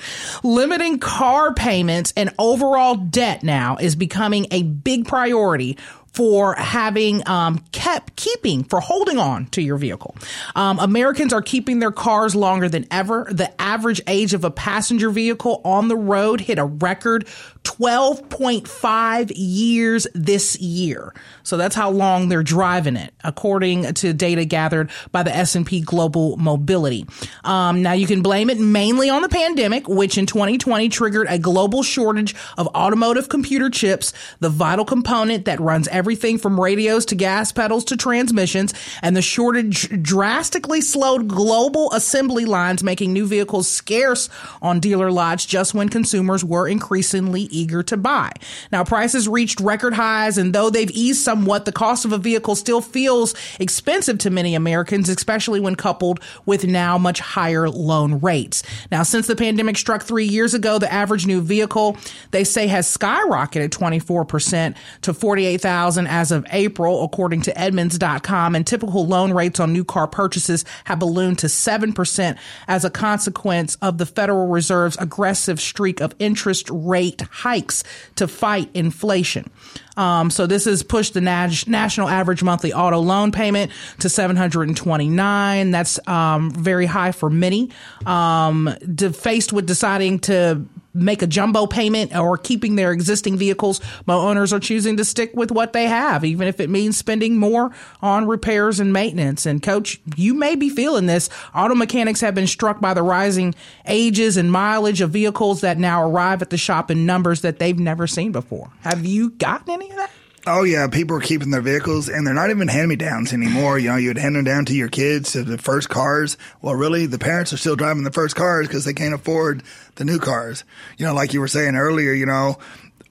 Limiting 0.43 0.99
car 0.99 1.53
payments 1.53 2.13
and 2.15 2.33
overall 2.38 2.95
debt 2.95 3.43
now 3.43 3.77
is 3.77 3.95
becoming 3.95 4.47
a 4.51 4.63
big 4.63 5.07
priority 5.07 5.77
for 6.13 6.55
having 6.55 7.27
um, 7.27 7.59
kept 7.71 8.15
keeping 8.15 8.63
for 8.63 8.79
holding 8.79 9.17
on 9.17 9.45
to 9.47 9.62
your 9.62 9.77
vehicle. 9.77 10.15
Um, 10.55 10.79
Americans 10.79 11.33
are 11.33 11.41
keeping 11.41 11.79
their 11.79 11.91
cars 11.91 12.35
longer 12.35 12.67
than 12.67 12.85
ever. 12.91 13.27
The 13.31 13.49
average 13.62 14.01
age 14.07 14.33
of 14.33 14.43
a 14.43 14.51
passenger 14.51 15.09
vehicle 15.09 15.62
on 15.63 15.88
the 15.88 15.95
road 15.95 16.41
hit 16.41 16.59
a 16.59 16.65
record 16.65 17.27
12.5 17.63 19.31
years 19.35 20.07
this 20.13 20.59
year. 20.59 21.13
So 21.43 21.57
that's 21.57 21.75
how 21.75 21.89
long 21.89 22.29
they're 22.29 22.43
driving 22.43 22.95
it, 22.95 23.13
according 23.23 23.93
to 23.95 24.13
data 24.13 24.45
gathered 24.45 24.91
by 25.11 25.23
the 25.23 25.35
S&P 25.35 25.81
Global 25.81 26.37
Mobility. 26.37 27.05
Um, 27.43 27.81
now 27.81 27.93
you 27.93 28.07
can 28.07 28.21
blame 28.21 28.49
it 28.49 28.59
mainly 28.59 29.09
on 29.09 29.21
the 29.21 29.29
pandemic, 29.29 29.87
which 29.87 30.17
in 30.17 30.25
2020 30.25 30.89
triggered 30.89 31.27
a 31.29 31.39
global 31.39 31.83
shortage 31.83 32.35
of 32.57 32.67
automotive 32.69 33.29
computer 33.29 33.69
chips, 33.69 34.13
the 34.39 34.49
vital 34.49 34.85
component 34.85 35.45
that 35.45 35.59
runs 35.59 35.87
everything 35.89 36.37
from 36.37 36.59
radios 36.59 37.05
to 37.07 37.15
gas 37.15 37.51
pedals 37.51 37.85
to 37.85 37.97
transmissions, 37.97 38.73
and 39.01 39.15
the 39.15 39.21
shortage 39.21 39.89
drastically 40.01 40.81
slowed 40.81 41.27
global 41.27 41.91
assembly 41.93 42.45
lines, 42.45 42.83
making 42.83 43.13
new 43.13 43.25
vehicles 43.25 43.67
scarce 43.67 44.29
on 44.61 44.79
dealer 44.79 45.11
lots 45.11 45.45
just 45.45 45.73
when 45.73 45.89
consumers 45.89 46.43
were 46.43 46.67
increasingly 46.67 47.48
eager 47.49 47.83
to 47.83 47.97
buy. 47.97 48.31
Now 48.71 48.83
prices 48.83 49.27
reached 49.27 49.59
record 49.59 49.93
highs, 49.93 50.38
and 50.38 50.53
though 50.53 50.69
they've 50.69 50.91
eased 50.91 51.21
somewhat, 51.21 51.65
the 51.65 51.71
cost 51.71 52.05
of 52.05 52.13
a 52.13 52.17
vehicle 52.17 52.55
still 52.55 52.81
feels 52.81 53.35
expensive 53.59 54.17
to 54.19 54.29
many 54.29 54.55
Americans, 54.55 55.09
especially 55.09 55.59
when 55.59 55.75
coupled 55.75 56.19
with 56.45 56.65
now 56.65 56.97
much 56.97 57.19
higher 57.19 57.69
loan 57.69 58.19
rates. 58.19 58.63
Now, 58.91 59.03
since 59.03 59.27
the 59.27 59.35
pandemic 59.35 59.77
struck 59.77 60.03
three 60.03 60.25
years 60.25 60.53
ago, 60.53 60.79
the 60.79 60.91
average 60.91 61.25
new 61.25 61.41
vehicle 61.41 61.97
they 62.31 62.43
say 62.43 62.67
has 62.67 62.88
skyrocketed 62.88 63.69
24% 63.69 64.75
to 65.01 65.13
48,000 65.13 66.07
as 66.07 66.31
of 66.31 66.45
April, 66.51 67.03
according 67.03 67.41
to 67.41 67.51
Edmunds.com. 67.57 68.55
And 68.55 68.65
typical 68.65 69.05
loan 69.05 69.33
rates 69.33 69.59
on 69.59 69.73
new 69.73 69.83
car 69.83 70.07
purchases 70.07 70.65
have 70.85 70.99
ballooned 70.99 71.39
to 71.39 71.47
7% 71.47 72.38
as 72.67 72.85
a 72.85 72.89
consequence 72.89 73.75
of 73.81 73.97
the 73.97 74.05
Federal 74.05 74.47
Reserve's 74.47 74.97
aggressive 74.97 75.59
streak 75.59 76.01
of 76.01 76.15
interest 76.19 76.69
rate 76.71 77.21
hikes 77.39 77.84
to 78.15 78.28
fight 78.28 78.69
inflation. 78.73 79.49
Um, 79.97 80.30
so 80.30 80.47
this 80.47 80.65
has 80.65 80.84
pushed 80.84 81.13
the 81.13 81.21
nat- 81.21 81.67
national 81.67 82.08
average 82.08 82.41
monthly 82.41 82.71
auto 82.73 82.99
loan 82.99 83.32
payment 83.32 83.71
to 83.99 84.10
729. 84.10 85.71
That's 85.71 86.08
um, 86.08 86.52
very 86.52 86.86
high 86.86 87.12
for 87.12 87.30
many. 87.30 87.69
Um, 88.06 88.73
de- 88.95 89.12
faced 89.12 89.52
with 89.52 89.65
deciding 89.65 90.19
to 90.19 90.65
make 91.01 91.21
a 91.21 91.27
jumbo 91.27 91.65
payment 91.67 92.15
or 92.15 92.38
keeping 92.38 92.75
their 92.75 92.91
existing 92.91 93.38
vehicles, 93.38 93.81
most 94.05 94.23
owners 94.23 94.53
are 94.53 94.59
choosing 94.59 94.97
to 94.97 95.05
stick 95.05 95.31
with 95.33 95.51
what 95.51 95.73
they 95.73 95.85
have, 95.85 96.23
even 96.23 96.47
if 96.47 96.59
it 96.59 96.69
means 96.69 96.97
spending 96.97 97.38
more 97.38 97.71
on 98.01 98.27
repairs 98.27 98.79
and 98.79 98.93
maintenance. 98.93 99.45
And 99.45 99.62
coach, 99.62 99.99
you 100.15 100.33
may 100.33 100.55
be 100.55 100.69
feeling 100.69 101.05
this. 101.05 101.29
Auto 101.55 101.75
mechanics 101.75 102.21
have 102.21 102.35
been 102.35 102.47
struck 102.47 102.79
by 102.79 102.93
the 102.93 103.03
rising 103.03 103.55
ages 103.85 104.38
and 104.38 104.51
mileage 104.51 105.01
of 105.01 105.12
vehicles 105.12 105.62
that 105.62 105.77
now 105.77 106.07
arrive 106.07 106.41
at 106.41 106.49
the 106.49 106.57
shop 106.57 106.91
in 106.91 107.05
numbers 107.05 107.41
that 107.41 107.59
they've 107.59 107.79
never 107.79 108.07
seen 108.07 108.31
before. 108.31 108.71
Have 108.81 109.05
you 109.05 109.31
gotten 109.31 109.71
any 109.71 109.89
of 109.89 109.97
that? 109.97 110.12
Oh 110.47 110.63
yeah, 110.63 110.88
people 110.88 111.17
are 111.17 111.21
keeping 111.21 111.52
their 111.52 111.62
vehicles, 111.62 112.08
and 112.08 112.25
they're 112.25 112.34
not 112.34 112.49
even 112.49 112.67
hand 112.67 112.89
me 112.89 112.95
downs 112.95 113.34
anymore. 113.34 113.78
You 113.78 113.89
know, 113.89 113.97
you'd 113.97 114.17
hand 114.17 114.36
them 114.36 114.45
down 114.45 114.65
to 114.65 114.73
your 114.73 114.88
kids 114.88 115.34
to 115.34 115.43
the 115.43 115.58
first 115.58 115.89
cars. 115.89 116.38
Well, 116.62 116.75
really, 116.75 117.06
the 117.06 117.19
parents 117.19 117.52
are 117.54 117.58
still 117.58 117.75
driving 117.75 118.04
the 118.04 118.12
first 118.12 118.36
cars 118.36 118.67
because 118.67 118.86
they 118.86 118.93
can't 118.93 119.13
afford 119.13 119.63
the 119.95 120.06
new 120.06 120.17
cars. 120.19 120.63
You 120.97 121.06
know, 121.06 121.13
like 121.13 121.34
you 121.34 121.41
were 121.41 121.47
saying 121.47 121.75
earlier, 121.75 122.13
you 122.13 122.25
know, 122.25 122.58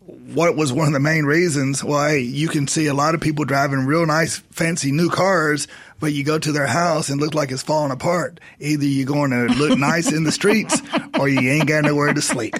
what 0.09 0.57
was 0.57 0.73
one 0.73 0.87
of 0.87 0.95
the 0.95 1.01
main 1.01 1.27
reasons? 1.27 1.81
Hey, 1.81 2.21
you 2.21 2.49
can 2.49 2.67
see 2.67 2.87
a 2.87 2.95
lot 2.95 3.14
of 3.14 3.21
people 3.21 3.45
driving 3.45 3.85
real 3.85 4.07
nice, 4.07 4.38
fancy 4.51 4.91
new 4.91 5.11
cars, 5.11 5.69
but 6.01 6.14
you 6.14 6.25
go 6.25 6.38
to 6.38 6.53
their 6.53 6.67
house 6.67 7.11
and 7.11 7.21
look 7.21 7.35
like 7.35 7.51
it's 7.51 7.62
falling 7.62 7.93
apart. 7.93 8.41
Either 8.59 8.85
you're 8.85 9.07
going 9.07 9.31
to 9.33 9.47
look 9.55 9.79
nice 9.79 10.11
in 10.11 10.25
the 10.25 10.33
streets, 10.38 10.81
or 11.19 11.29
you 11.29 11.51
ain't 11.51 11.69
got 11.69 11.85
nowhere 11.85 12.14
to 12.14 12.23
sleep. 12.23 12.55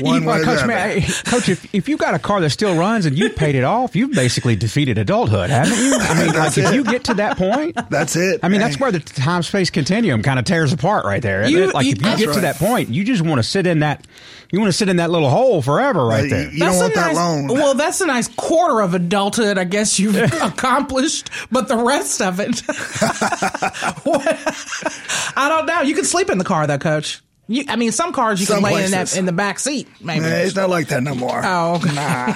One 0.00 0.24
way 0.24 0.42
Coach, 0.42 0.66
man, 0.66 1.02
Coach, 1.26 1.48
if, 1.48 1.72
if 1.74 1.88
you've 1.88 2.00
got 2.00 2.14
a 2.14 2.18
car 2.18 2.40
that 2.40 2.50
still 2.50 2.76
runs 2.76 3.06
and 3.06 3.16
you've 3.18 3.36
paid 3.36 3.54
it 3.54 3.64
off, 3.64 3.94
you've 3.94 4.12
basically 4.12 4.56
defeated 4.56 4.98
adulthood, 4.98 5.50
haven't 5.50 5.76
you? 5.78 5.94
I 5.94 6.14
mean, 6.18 6.26
like 6.28 6.34
That's 6.34 6.58
if 6.58 6.74
you 6.74 6.84
get 6.84 7.04
to 7.04 7.14
that 7.14 7.36
point, 7.36 7.78
That's 7.90 8.16
it. 8.16 8.40
I 8.42 8.48
mean, 8.48 8.60
that's 8.60 8.78
where 8.80 8.90
the 8.90 9.00
time 9.00 9.42
space 9.42 9.70
continuum 9.70 10.22
kind 10.22 10.38
of 10.38 10.44
tears 10.44 10.72
apart 10.72 11.04
right 11.04 11.22
there. 11.22 11.42
isn't 11.42 11.52
You- 11.54 11.70
like 11.70 11.86
you- 11.86 11.92
if 11.92 11.98
you 11.98 12.04
That's 12.04 12.20
get 12.24 12.34
to 12.34 12.40
that 12.40 12.56
point, 12.56 12.88
you 12.90 13.04
just 13.04 13.22
want 13.22 13.38
to 13.38 13.42
sit 13.42 13.66
in 13.66 13.80
that, 13.80 14.04
you 14.50 14.58
want 14.58 14.68
to 14.70 14.76
sit 14.76 14.88
in 14.88 14.96
that 14.96 15.10
little 15.10 15.30
hole 15.30 15.62
forever 15.62 16.04
right 16.06 16.28
there. 16.28 16.50
You 16.50 16.58
don't 16.60 16.68
That's 16.70 16.76
a 16.76 16.80
want 16.82 16.94
that 16.94 17.06
nice- 17.08 17.16
loan. 17.16 17.46
Well, 17.48 17.74
that's 17.74 18.00
a 18.00 18.06
nice 18.06 18.28
quarter 18.28 18.80
of 18.80 18.94
adulthood, 18.94 19.58
I 19.58 19.64
guess 19.64 19.98
you've 20.00 20.16
accomplished, 20.42 21.30
but 21.52 21.68
the 21.68 21.76
rest 21.76 22.20
of 22.22 22.40
it, 22.40 22.62
I 25.36 25.48
don't 25.48 25.66
know. 25.66 25.80
You 25.82 25.94
can 25.94 26.04
sleep 26.04 26.30
in 26.30 26.38
the 26.38 26.44
car, 26.44 26.66
though, 26.66 26.78
Coach. 26.78 27.20
You, 27.46 27.64
I 27.68 27.76
mean, 27.76 27.92
some 27.92 28.12
cars 28.12 28.40
you 28.40 28.46
can 28.46 28.56
Some 28.56 28.64
lay 28.64 28.84
in 28.84 28.90
that 28.92 29.16
in 29.16 29.26
the 29.26 29.32
back 29.32 29.58
seat. 29.58 29.86
Maybe 30.00 30.20
Nah, 30.20 30.28
it's 30.28 30.56
not 30.56 30.70
like 30.70 30.88
that 30.88 31.02
no 31.02 31.14
more. 31.14 31.44
Oh, 31.44 31.80
nah, 31.94 32.34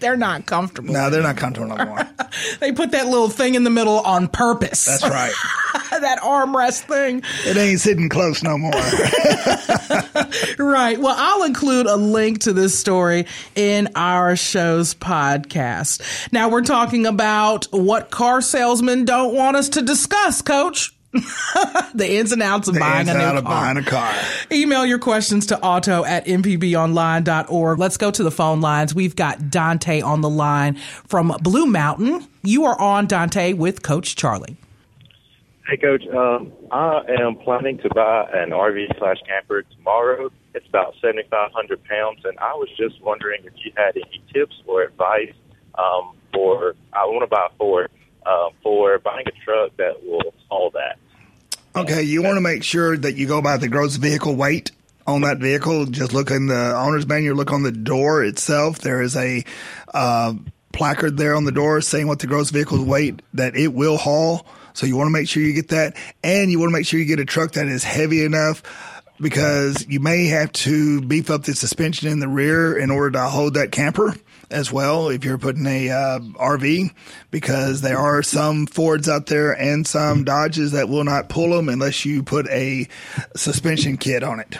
they're 0.00 0.16
not 0.16 0.46
comfortable. 0.46 0.94
No, 0.94 1.10
they're 1.10 1.22
not 1.22 1.36
comfortable 1.36 1.76
no 1.76 1.84
more. 1.84 2.08
They 2.60 2.72
put 2.72 2.90
that 2.90 3.06
little 3.06 3.30
thing 3.30 3.54
in 3.54 3.64
the 3.64 3.70
middle 3.70 4.00
on 4.00 4.28
purpose. 4.28 4.84
That's 4.84 5.02
right. 5.02 5.32
that 5.90 6.20
armrest 6.22 6.82
thing. 6.82 7.22
It 7.46 7.56
ain't 7.56 7.80
sitting 7.80 8.10
close 8.10 8.42
no 8.42 8.58
more. 8.58 8.72
Right. 10.58 10.98
Well, 11.00 11.14
I'll 11.16 11.44
include 11.44 11.86
a 11.86 11.96
link 11.96 12.40
to 12.40 12.52
this 12.52 12.78
story 12.78 13.26
in 13.54 13.88
our 13.94 14.36
show's 14.36 14.94
podcast. 14.94 16.30
Now 16.32 16.48
we're 16.50 16.62
talking 16.62 17.06
about 17.06 17.66
what 17.70 18.10
car 18.10 18.40
salesmen 18.40 19.04
don't 19.04 19.34
want 19.34 19.56
us 19.56 19.70
to 19.70 19.82
discuss, 19.82 20.42
coach. 20.42 20.95
the 21.94 22.06
ins 22.16 22.32
and 22.32 22.42
outs 22.42 22.68
of 22.68 22.74
The 22.74 22.80
buying 22.80 23.00
ins 23.08 23.10
a 23.10 23.14
new 23.18 23.20
out 23.24 23.36
of 23.36 23.44
car. 23.44 23.52
buying 23.64 23.76
a 23.76 23.82
car. 23.82 24.14
Email 24.50 24.84
your 24.86 24.98
questions 24.98 25.46
to 25.46 25.60
auto 25.60 26.04
at 26.04 26.26
mpbonline.org. 26.26 27.78
Let's 27.78 27.96
go 27.96 28.10
to 28.10 28.22
the 28.22 28.30
phone 28.30 28.60
lines. 28.60 28.94
We've 28.94 29.16
got 29.16 29.50
Dante 29.50 30.00
on 30.00 30.20
the 30.20 30.30
line 30.30 30.76
from 31.06 31.28
Blue 31.42 31.66
Mountain. 31.66 32.26
You 32.42 32.64
are 32.66 32.80
on, 32.80 33.06
Dante, 33.06 33.52
with 33.52 33.82
Coach 33.82 34.16
Charlie. 34.16 34.56
Hey, 35.68 35.76
Coach. 35.78 36.06
Um, 36.06 36.52
I 36.70 37.00
am 37.20 37.36
planning 37.36 37.78
to 37.78 37.88
buy 37.88 38.28
an 38.32 38.50
RV 38.50 38.98
slash 38.98 39.16
camper 39.26 39.62
tomorrow. 39.76 40.30
It's 40.54 40.66
about 40.68 40.94
7,500 41.02 41.84
pounds, 41.84 42.20
and 42.24 42.38
I 42.38 42.52
was 42.54 42.68
just 42.76 43.02
wondering 43.02 43.42
if 43.44 43.52
you 43.64 43.72
had 43.76 43.96
any 43.96 44.22
tips 44.32 44.54
or 44.66 44.82
advice 44.82 45.34
um, 45.76 46.14
for, 46.32 46.74
I 46.92 47.04
want 47.06 47.22
to 47.22 47.26
buy 47.26 47.48
a 47.52 47.56
Ford, 47.58 47.90
uh, 48.24 48.50
for 48.62 48.98
buying 49.00 49.26
a 49.26 49.44
truck 49.44 49.76
that 49.76 50.02
will 50.04 50.32
haul 50.48 50.70
that. 50.70 50.98
Okay, 51.76 52.04
you 52.04 52.22
want 52.22 52.38
to 52.38 52.40
make 52.40 52.64
sure 52.64 52.96
that 52.96 53.16
you 53.16 53.26
go 53.26 53.42
by 53.42 53.58
the 53.58 53.68
gross 53.68 53.96
vehicle 53.96 54.34
weight 54.34 54.70
on 55.06 55.20
that 55.20 55.36
vehicle. 55.36 55.84
Just 55.84 56.14
look 56.14 56.30
in 56.30 56.46
the 56.46 56.74
owner's 56.74 57.06
manual, 57.06 57.36
look 57.36 57.52
on 57.52 57.64
the 57.64 57.70
door 57.70 58.24
itself. 58.24 58.78
There 58.78 59.02
is 59.02 59.14
a 59.14 59.44
uh, 59.92 60.32
placard 60.72 61.18
there 61.18 61.34
on 61.34 61.44
the 61.44 61.52
door 61.52 61.82
saying 61.82 62.06
what 62.06 62.20
the 62.20 62.28
gross 62.28 62.48
vehicle 62.48 62.82
weight 62.82 63.20
that 63.34 63.56
it 63.56 63.74
will 63.74 63.98
haul. 63.98 64.46
So 64.72 64.86
you 64.86 64.96
want 64.96 65.08
to 65.08 65.12
make 65.12 65.28
sure 65.28 65.42
you 65.42 65.52
get 65.52 65.68
that. 65.68 65.98
And 66.24 66.50
you 66.50 66.58
want 66.58 66.70
to 66.70 66.72
make 66.72 66.86
sure 66.86 66.98
you 66.98 67.04
get 67.04 67.20
a 67.20 67.26
truck 67.26 67.52
that 67.52 67.66
is 67.66 67.84
heavy 67.84 68.24
enough 68.24 68.62
because 69.20 69.86
you 69.86 70.00
may 70.00 70.28
have 70.28 70.52
to 70.52 71.02
beef 71.02 71.28
up 71.28 71.42
the 71.42 71.54
suspension 71.54 72.08
in 72.08 72.20
the 72.20 72.28
rear 72.28 72.78
in 72.78 72.90
order 72.90 73.10
to 73.18 73.24
hold 73.24 73.52
that 73.52 73.70
camper 73.70 74.14
as 74.50 74.72
well 74.72 75.08
if 75.08 75.24
you're 75.24 75.38
putting 75.38 75.66
a 75.66 75.90
uh, 75.90 76.18
RV 76.20 76.92
because 77.30 77.80
there 77.80 77.98
are 77.98 78.22
some 78.22 78.66
Fords 78.66 79.08
out 79.08 79.26
there 79.26 79.52
and 79.52 79.86
some 79.86 80.24
Dodges 80.24 80.72
that 80.72 80.88
will 80.88 81.04
not 81.04 81.28
pull 81.28 81.50
them 81.50 81.68
unless 81.68 82.04
you 82.04 82.22
put 82.22 82.48
a 82.48 82.86
suspension 83.34 83.96
kit 83.96 84.22
on 84.22 84.40
it. 84.40 84.56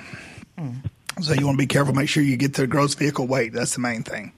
So 1.20 1.32
you 1.34 1.46
want 1.46 1.56
to 1.56 1.62
be 1.62 1.66
careful. 1.66 1.94
Make 1.94 2.08
sure 2.08 2.22
you 2.22 2.36
get 2.36 2.54
the 2.54 2.66
gross 2.66 2.94
vehicle 2.94 3.26
weight. 3.26 3.52
That's 3.52 3.74
the 3.74 3.80
main 3.80 4.02
thing. 4.02 4.32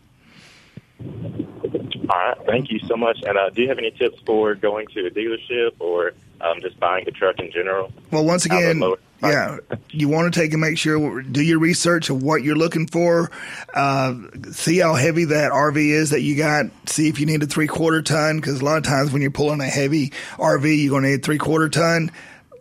All 1.01 2.17
right. 2.17 2.37
Thank 2.47 2.71
you 2.71 2.79
so 2.81 2.97
much. 2.97 3.19
And 3.27 3.37
uh, 3.37 3.51
do 3.51 3.63
you 3.63 3.69
have 3.69 3.79
any 3.79 3.91
tips 3.91 4.19
for 4.25 4.55
going 4.55 4.87
to 4.89 5.07
a 5.07 5.11
dealership 5.11 5.73
or 5.79 6.13
um, 6.41 6.61
just 6.61 6.79
buying 6.81 7.07
a 7.07 7.11
truck 7.11 7.39
in 7.39 7.51
general? 7.51 7.93
Well, 8.11 8.25
once 8.25 8.45
again, 8.47 8.81
lower- 8.81 8.99
yeah, 9.23 9.59
you 9.91 10.09
want 10.09 10.33
to 10.33 10.41
take 10.41 10.53
and 10.53 10.61
make 10.61 10.79
sure 10.79 11.23
do 11.23 11.43
your 11.43 11.59
research 11.59 12.09
of 12.11 12.23
what 12.23 12.43
you're 12.43 12.57
looking 12.57 12.87
for. 12.87 13.31
Uh, 13.75 14.15
see 14.53 14.79
how 14.79 14.95
heavy 14.95 15.25
that 15.25 15.51
RV 15.51 15.77
is 15.77 16.11
that 16.11 16.21
you 16.21 16.37
got. 16.37 16.67
See 16.87 17.09
if 17.09 17.19
you 17.19 17.27
need 17.27 17.43
a 17.43 17.47
three 17.47 17.67
quarter 17.67 18.03
ton 18.03 18.37
because 18.37 18.61
a 18.61 18.65
lot 18.65 18.77
of 18.79 18.85
times 18.85 19.13
when 19.13 19.23
you're 19.23 19.31
pulling 19.31 19.61
a 19.61 19.67
heavy 19.67 20.11
RV, 20.37 20.83
you're 20.83 20.91
going 20.91 21.03
to 21.03 21.11
need 21.11 21.25
three 21.25 21.39
quarter 21.39 21.69
ton. 21.69 22.13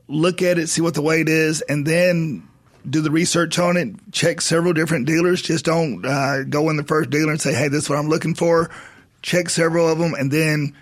Look 0.08 0.42
at 0.42 0.58
it, 0.58 0.68
see 0.68 0.82
what 0.82 0.94
the 0.94 1.02
weight 1.02 1.30
is, 1.30 1.62
and 1.62 1.86
then 1.86 2.48
do 2.90 3.02
the 3.02 3.12
research 3.12 3.60
on 3.60 3.78
it. 3.78 3.90
Check 4.12 4.42
several 4.42 4.74
different 4.74 5.06
dealers. 5.06 5.42
Just 5.42 5.66
don't 5.66 6.06
uh, 6.06 6.44
go 6.44 6.70
in 6.70 6.78
the 6.78 6.84
first 6.84 7.10
dealer 7.10 7.32
and 7.32 7.42
say, 7.42 7.54
"Hey, 7.54 7.68
this 7.68 7.84
is 7.84 7.90
what 7.90 8.00
I'm 8.00 8.10
looking 8.10 8.34
for." 8.34 8.72
Check 9.22 9.50
several 9.50 9.90
of 9.90 10.00
them, 10.00 10.14
and 10.14 10.32
then 10.32 10.74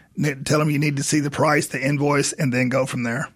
tell 0.46 0.60
them 0.60 0.70
you 0.70 0.80
need 0.80 0.98
to 0.98 1.04
see 1.04 1.20
the 1.20 1.32
price, 1.32 1.68
the 1.68 1.84
invoice, 1.84 2.32
and 2.34 2.54
then 2.54 2.70
go 2.70 2.86
from 2.86 3.04
there. 3.04 3.28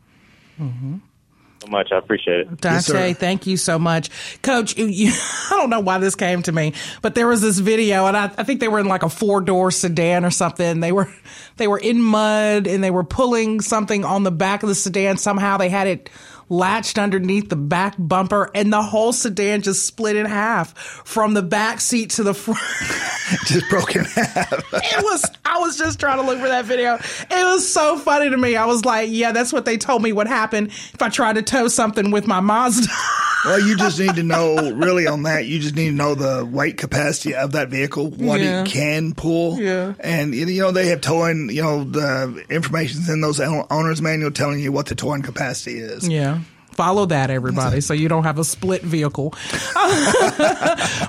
So 1.62 1.68
much. 1.68 1.92
I 1.92 1.98
appreciate 1.98 2.40
it. 2.42 2.62
Dante, 2.62 3.14
thank 3.14 3.46
you 3.46 3.58
so 3.58 3.78
much. 3.78 4.10
Coach, 4.42 4.78
you, 4.78 4.86
you, 4.86 5.12
I 5.52 5.58
don't 5.58 5.70
know 5.70 5.82
why 5.82 5.98
this 5.98 6.16
came 6.16 6.42
to 6.44 6.52
me, 6.52 6.74
but 7.02 7.16
there 7.16 7.28
was 7.28 7.42
this 7.42 7.60
video 7.60 8.06
and 8.06 8.16
I, 8.16 8.26
I 8.38 8.44
think 8.44 8.62
they 8.62 8.70
were 8.70 8.80
in 8.80 8.88
like 8.88 9.04
a 9.04 9.10
four 9.10 9.42
door 9.42 9.72
sedan 9.72 10.24
or 10.24 10.32
something. 10.32 10.80
They 10.80 10.92
were, 10.92 11.12
they 11.58 11.68
were 11.68 11.78
in 11.78 12.02
mud 12.02 12.66
and 12.66 12.84
they 12.84 12.92
were 12.92 13.04
pulling 13.04 13.60
something 13.60 14.06
on 14.06 14.24
the 14.24 14.32
back 14.32 14.64
of 14.64 14.70
the 14.70 14.76
sedan. 14.76 15.18
Somehow 15.18 15.58
they 15.58 15.70
had 15.70 15.88
it 15.88 16.10
latched 16.50 16.98
underneath 16.98 17.50
the 17.50 17.56
back 17.56 17.96
bumper 17.98 18.50
and 18.56 18.74
the 18.74 18.82
whole 18.82 19.14
sedan 19.14 19.62
just 19.62 19.86
split 19.86 20.16
in 20.16 20.26
half 20.26 20.78
from 20.78 21.34
the 21.34 21.42
back 21.42 21.80
seat 21.80 22.10
to 22.12 22.24
the 22.24 22.34
front. 22.34 22.60
just 23.46 23.70
broken 23.70 24.04
half. 24.06 24.52
it 24.74 25.04
was, 25.04 25.26
I 25.46 25.60
was 25.60 25.78
just 25.78 26.00
trying 26.00 26.18
to 26.18 26.24
look 26.24 26.40
for 26.40 26.48
that 26.48 26.66
video. 26.66 26.96
It 26.96 27.30
was 27.46 27.72
so 27.72 27.98
funny 28.00 28.30
to 28.30 28.38
me. 28.38 28.56
I 28.56 28.66
was 28.66 28.84
like, 28.86 29.10
yeah, 29.12 29.32
that's 29.32 29.54
what 29.54 29.66
they 29.66 29.78
told 29.78 30.02
me 30.02 30.12
would 30.12 30.28
happen 30.28 30.68
if 30.68 31.02
I 31.02 31.10
tried 31.10 31.34
to 31.34 31.42
tow 31.44 31.68
something 31.68 32.12
with 32.12 32.28
my 32.28 32.40
Mazda. 32.40 32.88
Well, 33.46 33.66
you 33.66 33.78
just 33.78 33.98
need 33.98 34.16
to 34.16 34.24
know 34.24 34.74
really 34.74 35.08
on 35.08 35.24
that. 35.24 35.46
You 35.46 35.60
just 35.60 35.74
need 35.74 35.92
to 35.92 35.96
know 35.96 36.14
the 36.14 36.46
weight 36.46 36.76
capacity 36.78 37.34
of 37.36 37.54
that 37.54 37.70
vehicle, 37.70 38.10
what 38.10 38.42
Yeah. 38.42 38.64
it 38.64 38.68
can 38.68 39.14
pull. 39.14 39.58
Yeah. 39.58 39.94
And 40.02 40.36
you 40.36 40.60
know 40.62 40.72
they 40.72 40.88
have 40.88 41.00
towing. 41.00 41.50
You 41.50 41.62
know 41.62 41.84
the 41.86 42.44
information's 42.50 43.08
in 43.10 43.22
those 43.22 43.40
owners 43.40 44.02
manual 44.02 44.32
telling 44.32 44.60
you 44.60 44.74
what 44.74 44.88
the 44.88 44.96
towing 44.96 45.22
capacity 45.22 45.80
is. 45.80 46.06
Yeah. 46.06 46.39
Follow 46.80 47.06
that, 47.08 47.30
everybody, 47.30 47.82
so 47.82 47.94
you 47.94 48.08
don't 48.08 48.24
have 48.24 48.40
a 48.40 48.46
split 48.46 48.84
vehicle. 48.84 49.34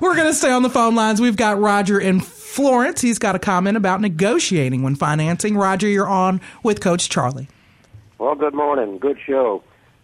We're 0.00 0.16
going 0.16 0.26
to 0.26 0.34
stay 0.34 0.50
on 0.50 0.64
the 0.64 0.68
phone 0.68 0.96
lines. 0.96 1.20
We've 1.20 1.36
got 1.36 1.60
Roger 1.60 2.00
in 2.00 2.18
Florence. 2.18 3.00
He's 3.00 3.20
got 3.20 3.36
a 3.36 3.38
comment 3.38 3.76
about 3.76 4.00
negotiating 4.00 4.82
when 4.82 4.96
financing. 4.96 5.56
Roger, 5.56 5.86
you're 5.86 6.08
on 6.08 6.40
with 6.64 6.80
Coach 6.80 7.08
Charlie. 7.08 7.46
Well, 8.18 8.34
good 8.34 8.52
morning. 8.52 8.98
Good 8.98 9.18
show. 9.24 9.62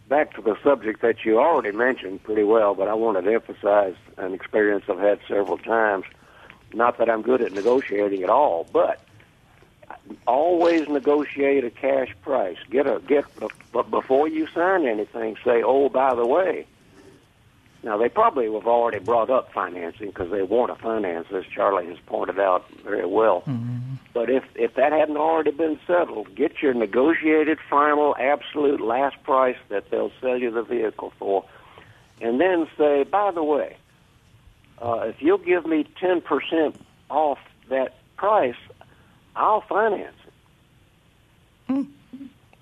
Back 0.08 0.36
to 0.36 0.40
the 0.40 0.56
subject 0.62 1.02
that 1.02 1.24
you 1.24 1.40
already 1.40 1.76
mentioned 1.76 2.22
pretty 2.22 2.44
well, 2.44 2.76
but 2.76 2.86
I 2.86 2.94
wanted 2.94 3.22
to 3.22 3.34
emphasize 3.34 3.96
an 4.18 4.34
experience 4.34 4.84
I've 4.88 5.00
had 5.00 5.18
several 5.26 5.58
times. 5.58 6.04
Not 6.74 6.98
that 6.98 7.10
I'm 7.10 7.22
good 7.22 7.42
at 7.42 7.50
negotiating 7.50 8.22
at 8.22 8.30
all, 8.30 8.68
but 8.72 9.00
always 10.26 10.88
negotiate 10.88 11.64
a 11.64 11.70
cash 11.70 12.14
price. 12.22 12.58
Get 12.70 12.86
a 12.86 13.00
get, 13.06 13.24
but 13.72 13.90
before 13.90 14.28
you 14.28 14.46
sign 14.48 14.86
anything, 14.86 15.36
say, 15.44 15.62
"Oh, 15.62 15.88
by 15.88 16.14
the 16.14 16.26
way." 16.26 16.66
Now 17.82 17.96
they 17.96 18.08
probably 18.08 18.52
have 18.52 18.66
already 18.66 18.98
brought 18.98 19.30
up 19.30 19.52
financing 19.52 20.08
because 20.08 20.30
they 20.30 20.42
want 20.42 20.74
to 20.74 20.82
finance, 20.82 21.28
as 21.32 21.44
Charlie 21.46 21.86
has 21.86 21.98
pointed 22.06 22.40
out 22.40 22.68
very 22.82 23.06
well. 23.06 23.44
But 24.12 24.28
if 24.30 24.44
if 24.54 24.74
that 24.74 24.92
hadn't 24.92 25.18
already 25.18 25.52
been 25.52 25.78
settled, 25.86 26.34
get 26.34 26.62
your 26.62 26.74
negotiated 26.74 27.58
final 27.70 28.16
absolute 28.18 28.80
last 28.80 29.22
price 29.22 29.58
that 29.68 29.90
they'll 29.90 30.10
sell 30.20 30.36
you 30.36 30.50
the 30.50 30.62
vehicle 30.62 31.12
for, 31.18 31.44
and 32.20 32.40
then 32.40 32.66
say, 32.76 33.04
by 33.04 33.30
the 33.30 33.44
way, 33.44 33.76
uh, 34.82 35.04
if 35.06 35.22
you'll 35.22 35.38
give 35.38 35.66
me 35.66 35.84
ten 36.00 36.20
percent 36.22 36.80
off 37.08 37.38
that 37.68 37.94
price, 38.16 38.56
I'll 39.36 39.60
finance 39.68 40.16
it. 40.26 40.32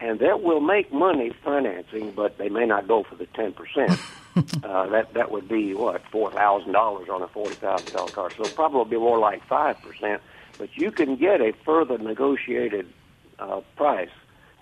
And 0.00 0.18
that 0.20 0.42
will 0.42 0.60
make 0.60 0.92
money 0.92 1.32
financing, 1.44 2.12
but 2.14 2.36
they 2.36 2.48
may 2.48 2.66
not 2.66 2.86
go 2.88 3.04
for 3.04 3.14
the 3.14 3.26
ten 3.26 3.52
percent. 3.52 4.00
uh, 4.64 4.86
that 4.88 5.14
that 5.14 5.30
would 5.30 5.48
be 5.48 5.72
what 5.74 6.02
four 6.10 6.30
thousand 6.32 6.72
dollars 6.72 7.08
on 7.10 7.22
a 7.22 7.28
forty 7.28 7.56
thousand 7.56 7.92
dollar 7.92 8.10
car. 8.10 8.30
So 8.36 8.48
probably 8.48 8.90
be 8.90 8.98
more 8.98 9.18
like 9.18 9.46
five 9.46 9.80
percent. 9.82 10.20
But 10.58 10.70
you 10.76 10.90
can 10.90 11.16
get 11.16 11.40
a 11.40 11.52
further 11.64 11.96
negotiated 11.98 12.86
uh, 13.38 13.60
price 13.76 14.10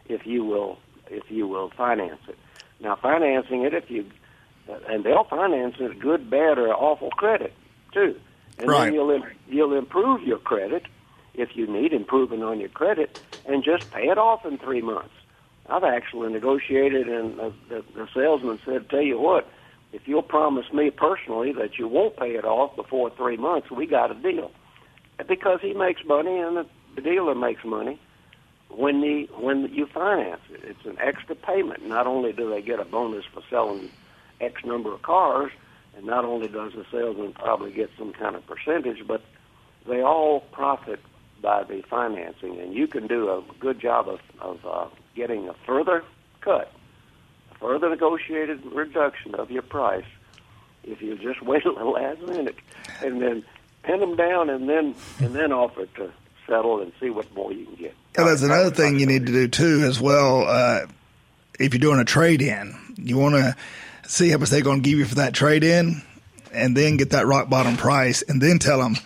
if 0.07 0.27
you 0.27 0.45
will 0.45 0.79
if 1.11 1.25
you 1.31 1.49
will 1.49 1.71
finance 1.77 2.21
it. 2.29 2.39
Now 2.81 2.97
financing 2.97 3.63
it 3.65 3.75
if 3.75 3.91
you 3.91 4.05
uh, 4.69 4.79
and 4.89 5.03
they'll 5.05 5.25
finance 5.25 5.77
it 5.81 5.99
good, 5.99 6.31
bad, 6.31 6.59
or 6.59 6.73
awful 6.75 7.11
credit 7.11 7.53
too. 7.93 8.15
And 8.59 8.69
Right. 8.69 8.85
then 8.85 8.95
you'll 8.95 9.11
im- 9.11 9.25
you'll 9.49 9.75
improve 9.77 10.23
your 10.23 10.39
credit 10.39 10.85
if 11.35 11.51
you 11.55 11.67
need 11.67 11.93
improvement 11.93 12.43
on 12.43 12.61
your 12.61 12.69
credit, 12.69 13.11
and 13.45 13.65
just 13.65 13.91
pay 13.91 14.09
it 14.09 14.19
off 14.19 14.45
in 14.45 14.59
three 14.59 14.83
months. 14.83 15.15
I've 15.69 15.85
actually 15.85 16.33
negotiated, 16.33 17.09
and 17.09 17.39
the, 17.39 17.55
the, 17.69 17.85
the 17.95 18.09
salesman 18.15 18.59
said, 18.65 18.91
"Tell 18.91 19.03
you 19.03 19.19
what, 19.19 19.49
if 19.93 20.03
you'll 20.07 20.23
promise 20.23 20.67
me 20.73 20.91
personally 20.91 21.53
that 21.53 21.79
you 21.79 21.89
won't 21.89 22.17
pay 22.17 22.33
it 22.33 22.45
off 22.45 22.75
before 22.77 23.11
three 23.17 23.37
months, 23.37 23.71
we 23.71 23.87
got 23.87 24.11
a 24.11 24.15
deal." 24.15 24.51
Because 25.29 25.61
he 25.63 25.73
makes 25.73 26.01
money, 26.05 26.39
and 26.39 26.57
the, 26.57 26.67
the 26.97 27.03
dealer 27.03 27.35
makes 27.35 27.65
money 27.65 28.01
when 28.69 29.01
the 29.01 29.29
when 29.39 29.69
you 29.73 29.87
finance 29.87 30.41
it. 30.51 30.61
It's 30.65 30.85
an 30.85 30.97
extra 31.01 31.37
payment. 31.37 31.87
Not 31.87 32.07
only 32.07 32.33
do 32.33 32.51
they 32.51 32.63
get 32.63 32.81
a 32.81 32.85
bonus 32.85 33.25
for 33.33 33.43
selling 33.49 33.91
X 34.41 34.65
number 34.65 34.93
of 34.93 35.03
cars, 35.03 35.53
and 35.97 36.07
not 36.07 36.25
only 36.25 36.49
does 36.49 36.73
the 36.73 36.85
salesman 36.91 37.33
probably 37.35 37.73
get 37.73 37.91
some 37.99 38.13
kind 38.13 38.35
of 38.35 38.43
percentage, 38.47 39.07
but 39.07 39.23
they 39.87 40.01
all 40.01 40.41
profit 40.53 41.01
by 41.43 41.65
the 41.65 41.83
financing, 41.91 42.59
and 42.61 42.73
you 42.73 42.87
can 42.87 43.07
do 43.07 43.29
a 43.29 43.43
good 43.59 43.81
job 43.81 44.09
of, 44.09 44.21
of 44.41 44.65
uh, 44.65 44.87
getting 45.15 45.49
a 45.49 45.55
further 45.67 46.05
cut, 46.41 46.73
a 47.51 47.55
further 47.57 47.91
negotiated 47.91 48.65
reduction 48.67 49.35
of 49.35 49.51
your 49.51 49.63
price 49.63 50.05
if 50.85 51.03
you 51.03 51.17
just 51.19 51.43
wait 51.47 51.63
till 51.63 51.75
the 51.75 51.85
last 51.85 52.21
minute 52.23 52.57
and 53.03 53.21
then 53.21 53.45
pin 53.83 54.01
them 54.01 54.17
down 54.17 54.49
and 54.49 54.69
then 54.69 54.95
and 55.21 55.35
then 55.35 55.53
offer 55.53 55.87
to 55.87 56.13
settle 56.47 56.81
and 56.81 56.93
see 57.01 57.11
what 57.11 57.33
more 57.35 57.53
you 57.53 57.65
can 57.67 57.75
get. 57.75 57.95
Yeah, 58.17 58.25
that's 58.25 58.43
another 58.43 58.71
thing 58.71 58.99
you 58.99 59.07
need 59.07 59.27
to 59.27 59.33
do 59.33 59.49
too, 59.49 59.83
as 59.85 60.01
well. 60.01 60.47
Uh, 60.47 60.87
if 61.59 61.73
you're 61.73 61.81
doing 61.81 62.01
a 62.01 62.05
trade 62.05 62.43
in, 62.43 62.75
you 62.97 63.17
want 63.17 63.35
to 63.37 63.57
see 64.07 64.29
how 64.31 64.39
much 64.39 64.51
they're 64.51 64.61
going 64.61 64.83
to 64.83 64.89
give 64.89 64.99
you 64.99 65.05
for 65.05 65.17
that 65.17 65.33
trade 65.33 65.65
in, 65.65 66.03
and 66.53 66.77
then 66.77 66.97
get 66.97 67.11
that 67.11 67.27
rock 67.27 67.49
bottom 67.49 67.77
price, 67.77 68.23
and 68.23 68.43
then 68.43 68.59
tell 68.59 68.81
them, 68.81 68.97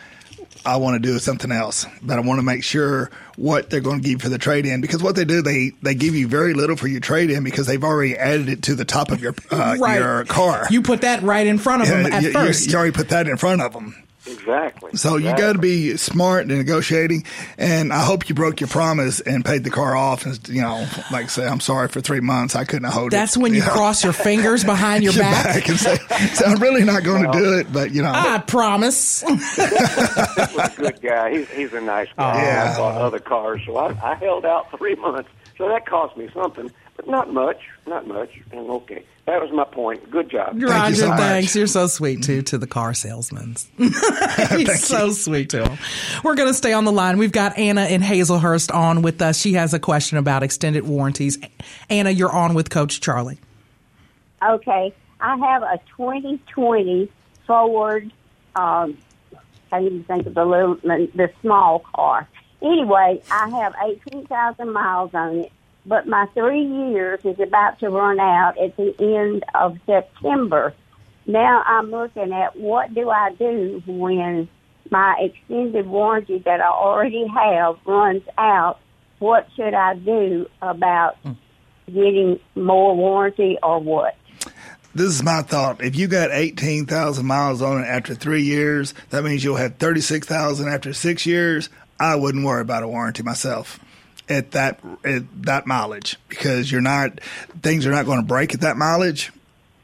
I 0.66 0.76
want 0.76 1.00
to 1.02 1.08
do 1.08 1.18
something 1.20 1.52
else, 1.52 1.86
but 2.02 2.18
I 2.18 2.20
want 2.22 2.38
to 2.38 2.42
make 2.42 2.64
sure 2.64 3.10
what 3.36 3.70
they're 3.70 3.80
going 3.80 4.02
to 4.02 4.08
give 4.08 4.20
for 4.22 4.28
the 4.28 4.38
trade 4.38 4.66
in 4.66 4.80
because 4.80 5.02
what 5.02 5.14
they 5.16 5.24
do 5.24 5.42
they 5.42 5.70
they 5.82 5.94
give 5.94 6.14
you 6.14 6.26
very 6.26 6.54
little 6.54 6.74
for 6.76 6.88
your 6.88 7.00
trade 7.00 7.30
in 7.30 7.44
because 7.44 7.66
they've 7.66 7.84
already 7.84 8.16
added 8.16 8.48
it 8.48 8.62
to 8.64 8.74
the 8.74 8.84
top 8.84 9.10
of 9.12 9.20
your 9.22 9.34
uh, 9.50 9.76
Right. 9.78 9.98
your 10.00 10.24
car. 10.24 10.66
You 10.70 10.82
put 10.82 11.02
that 11.02 11.22
right 11.22 11.46
in 11.46 11.58
front 11.58 11.82
of 11.82 11.88
Yeah, 11.88 12.02
them 12.02 12.12
at 12.12 12.22
you, 12.22 12.28
you- 12.28 12.34
first. 12.34 12.68
you 12.70 12.76
already 12.76 12.92
put 12.92 13.10
that 13.10 13.28
in 13.28 13.36
front 13.36 13.62
of 13.62 13.72
them. 13.72 13.94
Exactly. 14.27 14.91
So 14.95 15.16
you 15.16 15.37
got 15.37 15.53
to 15.55 15.59
be 15.59 15.97
smart 15.97 16.51
in 16.51 16.57
negotiating, 16.57 17.24
and 17.59 17.93
I 17.93 18.05
hope 18.05 18.29
you 18.29 18.35
broke 18.35 18.61
your 18.61 18.68
promise 18.68 19.20
and 19.20 19.45
paid 19.45 19.64
the 19.64 19.70
car 19.70 19.97
off. 19.97 20.27
And 20.27 20.49
you 20.49 20.62
know, 20.62 20.87
like 21.12 21.24
I 21.24 21.29
say, 21.29 21.47
I'm 21.47 21.61
sorry 21.61 21.89
for 21.89 22.01
three 22.01 22.20
months. 22.20 22.57
I 22.57 22.64
couldn't 22.64 22.91
hold 22.91 23.09
it. 23.09 23.16
That's 23.16 23.37
when 23.37 23.55
you 23.55 23.61
know? 23.61 23.68
cross 23.68 24.05
your 24.05 24.12
fingers 24.12 24.64
behind 24.64 25.05
your, 25.05 25.12
Your 25.16 25.22
back. 25.22 25.68
and 25.68 25.79
say, 25.79 25.97
so 26.35 26.45
I'm 26.47 26.61
really 26.61 26.85
not 26.85 27.05
going 27.05 27.31
to 27.31 27.39
do 27.39 27.59
it, 27.59 27.72
but 27.72 27.93
you 27.93 28.03
know, 28.03 28.12
I 28.14 28.39
promise. 28.39 29.22
was 29.22 29.59
a 29.59 30.72
good 30.77 31.01
guy. 31.01 31.31
He's, 31.31 31.51
he's 31.51 31.72
a 31.72 31.81
nice 31.81 32.09
guy. 32.16 32.43
Yeah. 32.43 32.72
I 32.74 32.79
bought 32.79 33.01
other 33.01 33.18
cars, 33.18 33.62
so 33.64 33.77
I, 33.77 33.89
I 34.03 34.14
held 34.16 34.45
out 34.45 34.77
three 34.77 34.95
months. 34.97 35.31
So 35.57 35.68
that 35.68 35.87
cost 35.87 36.16
me 36.16 36.29
something, 36.35 36.70
but 36.97 37.09
not 37.09 37.32
much. 37.32 37.61
Not 37.86 38.07
much. 38.07 38.30
And 38.51 38.68
okay, 38.68 39.05
that 39.26 39.40
was 39.40 39.51
my 39.53 39.64
point. 39.64 40.11
Good 40.11 40.30
job. 40.30 40.61
Roger, 40.61 40.94
so 40.94 41.09
much. 41.09 41.18
thanks. 41.18 41.57
You're 41.57 41.66
so 41.66 41.86
sweet 41.86 42.22
too 42.22 42.42
to 42.42 42.59
the 42.59 42.66
car 42.66 42.94
salesman. 42.94 43.57
He's 43.76 44.84
so 44.84 45.11
sweet 45.12 45.51
to 45.51 45.68
him. 45.68 45.78
We're 46.24 46.34
going 46.34 46.49
to 46.49 46.55
stay 46.55 46.72
on 46.72 46.84
the 46.84 46.92
line. 46.92 47.18
We've 47.18 47.32
got 47.32 47.57
Anna 47.59 47.84
in 47.86 48.01
Hazlehurst 48.03 48.74
on 48.74 49.03
with 49.03 49.22
us. 49.22 49.38
She 49.38 49.55
has 49.55 49.74
a 49.74 49.78
question 49.78 50.18
about 50.18 50.42
extended 50.42 50.86
warranties. 50.86 51.38
Anna, 51.88 52.11
you're 52.11 52.32
on 52.32 52.55
with 52.55 52.70
Coach 52.70 53.01
Charlie. 53.01 53.38
Okay, 54.42 54.94
I 55.20 55.36
have 55.36 55.62
a 55.62 55.78
2020 55.97 57.11
Ford. 57.47 58.12
Um, 58.55 58.97
can't 59.70 59.84
even 59.84 60.05
think 60.05 60.26
of 60.26 60.34
the 60.34 60.44
little, 60.44 60.76
the 60.76 61.30
small 61.40 61.80
car. 61.80 62.28
Anyway, 62.62 63.22
I 63.30 63.49
have 63.51 63.74
18,000 64.09 64.72
miles 64.72 65.11
on 65.14 65.40
it, 65.40 65.53
but 65.87 66.07
my 66.07 66.26
three 66.34 66.64
years 66.64 67.20
is 67.24 67.39
about 67.39 67.78
to 67.78 67.89
run 67.89 68.18
out 68.18 68.59
at 68.59 68.76
the 68.76 68.95
end 68.99 69.45
of 69.55 69.78
September. 69.87 70.74
Now 71.26 71.62
I'm 71.64 71.91
looking 71.91 72.32
at 72.32 72.57
what 72.57 72.93
do 72.93 73.09
I 73.09 73.32
do 73.39 73.82
when 73.87 74.49
my 74.91 75.16
extended 75.20 75.87
warranty 75.87 76.39
that 76.39 76.61
I 76.61 76.68
already 76.68 77.26
have 77.26 77.76
runs 77.87 78.22
out. 78.37 78.78
What 79.18 79.49
should 79.57 79.74
I 79.74 79.95
do 79.95 80.49
about 80.61 81.16
getting 81.87 82.39
more 82.55 82.95
warranty 82.95 83.59
or 83.62 83.80
what? 83.80 84.16
this 84.95 85.09
is 85.09 85.22
my 85.22 85.43
thought. 85.43 85.82
If 85.82 85.95
you 85.95 86.09
got 86.09 86.30
18,000 86.32 87.26
miles 87.26 87.61
on 87.61 87.82
it 87.82 87.87
after 87.87 88.14
three 88.14 88.43
years, 88.43 88.95
that 89.11 89.24
means 89.24 89.45
you'll 89.45 89.57
have 89.57 89.76
36,000 89.76 90.68
after 90.68 90.93
six 90.95 91.26
years. 91.26 91.68
I 92.01 92.16
wouldn't 92.16 92.45
worry 92.45 92.62
about 92.62 92.82
a 92.82 92.89
warranty 92.89 93.22
myself 93.22 93.78
at 94.29 94.53
that 94.53 94.81
at 95.05 95.22
that 95.45 95.66
mileage 95.66 96.16
because 96.29 96.70
you're 96.70 96.81
not 96.81 97.20
things 97.62 97.87
are 97.87 97.91
not 97.91 98.07
going 98.07 98.20
to 98.20 98.27
break 98.27 98.55
at 98.55 98.61
that 98.61 98.77
mileage. 98.77 99.33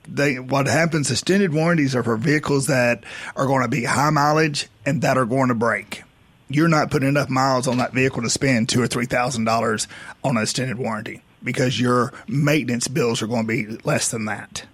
They 0.09 0.39
what 0.39 0.67
happens? 0.67 1.11
Extended 1.11 1.53
warranties 1.53 1.95
are 1.95 2.03
for 2.03 2.17
vehicles 2.17 2.67
that 2.67 3.05
are 3.37 3.47
going 3.47 3.63
to 3.63 3.69
be 3.69 3.85
high 3.85 4.11
mileage 4.11 4.69
and 4.85 5.03
that 5.03 5.17
are 5.17 5.27
going 5.27 5.49
to 5.49 5.55
break. 5.55 6.03
You're 6.49 6.69
not 6.69 6.91
putting 6.91 7.09
enough 7.09 7.31
miles 7.31 7.67
on 7.67 7.79
that 7.79 7.93
vehicle 7.93 8.23
to 8.23 8.31
spend 8.31 8.69
two 8.69 8.83
or 8.83 8.87
three 8.87 9.07
thousand 9.07 9.45
dollars 9.45 9.87
on 10.25 10.37
an 10.37 10.43
extended 10.43 10.79
warranty 10.79 11.23
because 11.43 11.81
your 11.81 12.13
maintenance 12.29 12.89
bills 12.89 13.23
are 13.23 13.27
going 13.27 13.47
to 13.47 13.49
be 13.49 13.79
less 13.85 14.11
than 14.11 14.27
that. 14.27 14.65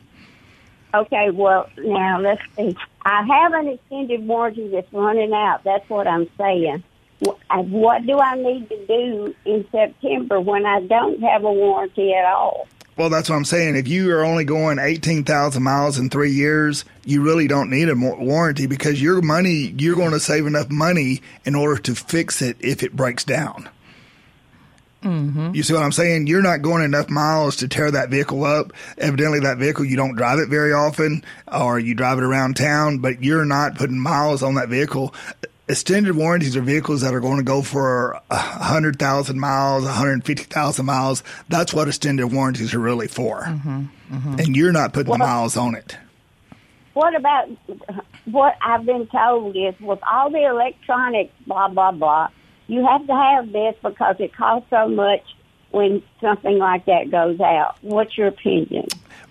Okay, 0.94 1.30
well, 1.30 1.68
now 1.76 2.18
let's 2.18 2.40
see. 2.56 2.76
I 3.04 3.22
have 3.22 3.52
an 3.52 3.68
extended 3.68 4.26
warranty 4.26 4.68
that's 4.68 4.90
running 4.92 5.32
out. 5.34 5.62
That's 5.62 5.88
what 5.90 6.06
I'm 6.06 6.28
saying. 6.38 6.82
Wh- 7.24 7.34
What 7.70 8.06
do 8.06 8.18
I 8.18 8.36
need 8.36 8.68
to 8.68 8.86
do 8.86 9.34
in 9.44 9.66
September 9.72 10.40
when 10.40 10.64
I 10.66 10.80
don't 10.82 11.20
have 11.22 11.44
a 11.44 11.52
warranty 11.52 12.14
at 12.14 12.24
all? 12.26 12.68
Well, 12.96 13.10
that's 13.10 13.30
what 13.30 13.36
I'm 13.36 13.44
saying. 13.44 13.76
If 13.76 13.86
you 13.86 14.10
are 14.12 14.24
only 14.24 14.44
going 14.44 14.80
18,000 14.80 15.62
miles 15.62 15.98
in 15.98 16.10
three 16.10 16.32
years, 16.32 16.84
you 17.04 17.22
really 17.22 17.46
don't 17.46 17.70
need 17.70 17.88
a 17.88 17.94
warranty 17.94 18.66
because 18.66 19.00
your 19.00 19.22
money, 19.22 19.72
you're 19.78 19.94
going 19.94 20.10
to 20.10 20.18
save 20.20 20.46
enough 20.46 20.68
money 20.68 21.22
in 21.44 21.54
order 21.54 21.80
to 21.82 21.94
fix 21.94 22.42
it 22.42 22.56
if 22.58 22.82
it 22.82 22.96
breaks 22.96 23.22
down. 23.22 23.68
Mm-hmm. 25.02 25.54
You 25.54 25.62
see 25.62 25.74
what 25.74 25.84
I'm 25.84 25.92
saying? 25.92 26.26
You're 26.26 26.42
not 26.42 26.60
going 26.62 26.82
enough 26.82 27.08
miles 27.08 27.54
to 27.58 27.68
tear 27.68 27.88
that 27.92 28.10
vehicle 28.10 28.42
up. 28.42 28.72
Evidently, 28.98 29.38
that 29.40 29.58
vehicle, 29.58 29.84
you 29.84 29.96
don't 29.96 30.16
drive 30.16 30.40
it 30.40 30.48
very 30.48 30.72
often 30.72 31.24
or 31.52 31.78
you 31.78 31.94
drive 31.94 32.18
it 32.18 32.24
around 32.24 32.56
town, 32.56 32.98
but 32.98 33.22
you're 33.22 33.44
not 33.44 33.76
putting 33.76 34.00
miles 34.00 34.42
on 34.42 34.56
that 34.56 34.68
vehicle. 34.68 35.14
Extended 35.68 36.16
warranties 36.16 36.56
are 36.56 36.62
vehicles 36.62 37.02
that 37.02 37.12
are 37.12 37.20
going 37.20 37.36
to 37.36 37.42
go 37.42 37.60
for 37.60 38.18
100,000 38.28 39.38
miles, 39.38 39.84
150,000 39.84 40.86
miles. 40.86 41.22
That's 41.48 41.74
what 41.74 41.88
extended 41.88 42.28
warranties 42.28 42.72
are 42.72 42.78
really 42.78 43.08
for. 43.08 43.42
Mm-hmm, 43.42 43.84
mm-hmm. 44.10 44.34
And 44.38 44.56
you're 44.56 44.72
not 44.72 44.94
putting 44.94 45.12
the 45.12 45.18
miles 45.18 45.56
on 45.56 45.74
it. 45.74 45.96
What 46.94 47.14
about 47.14 47.48
what 48.24 48.56
I've 48.62 48.86
been 48.86 49.06
told 49.08 49.56
is 49.56 49.78
with 49.80 50.00
all 50.10 50.30
the 50.30 50.44
electronics, 50.44 51.32
blah, 51.46 51.68
blah, 51.68 51.92
blah, 51.92 52.28
you 52.66 52.86
have 52.86 53.06
to 53.06 53.14
have 53.14 53.52
this 53.52 53.74
because 53.82 54.16
it 54.18 54.34
costs 54.34 54.68
so 54.70 54.88
much 54.88 55.22
when 55.70 56.02
something 56.20 56.58
like 56.58 56.86
that 56.86 57.10
goes 57.10 57.40
out. 57.40 57.76
What's 57.82 58.16
your 58.16 58.28
opinion? 58.28 58.86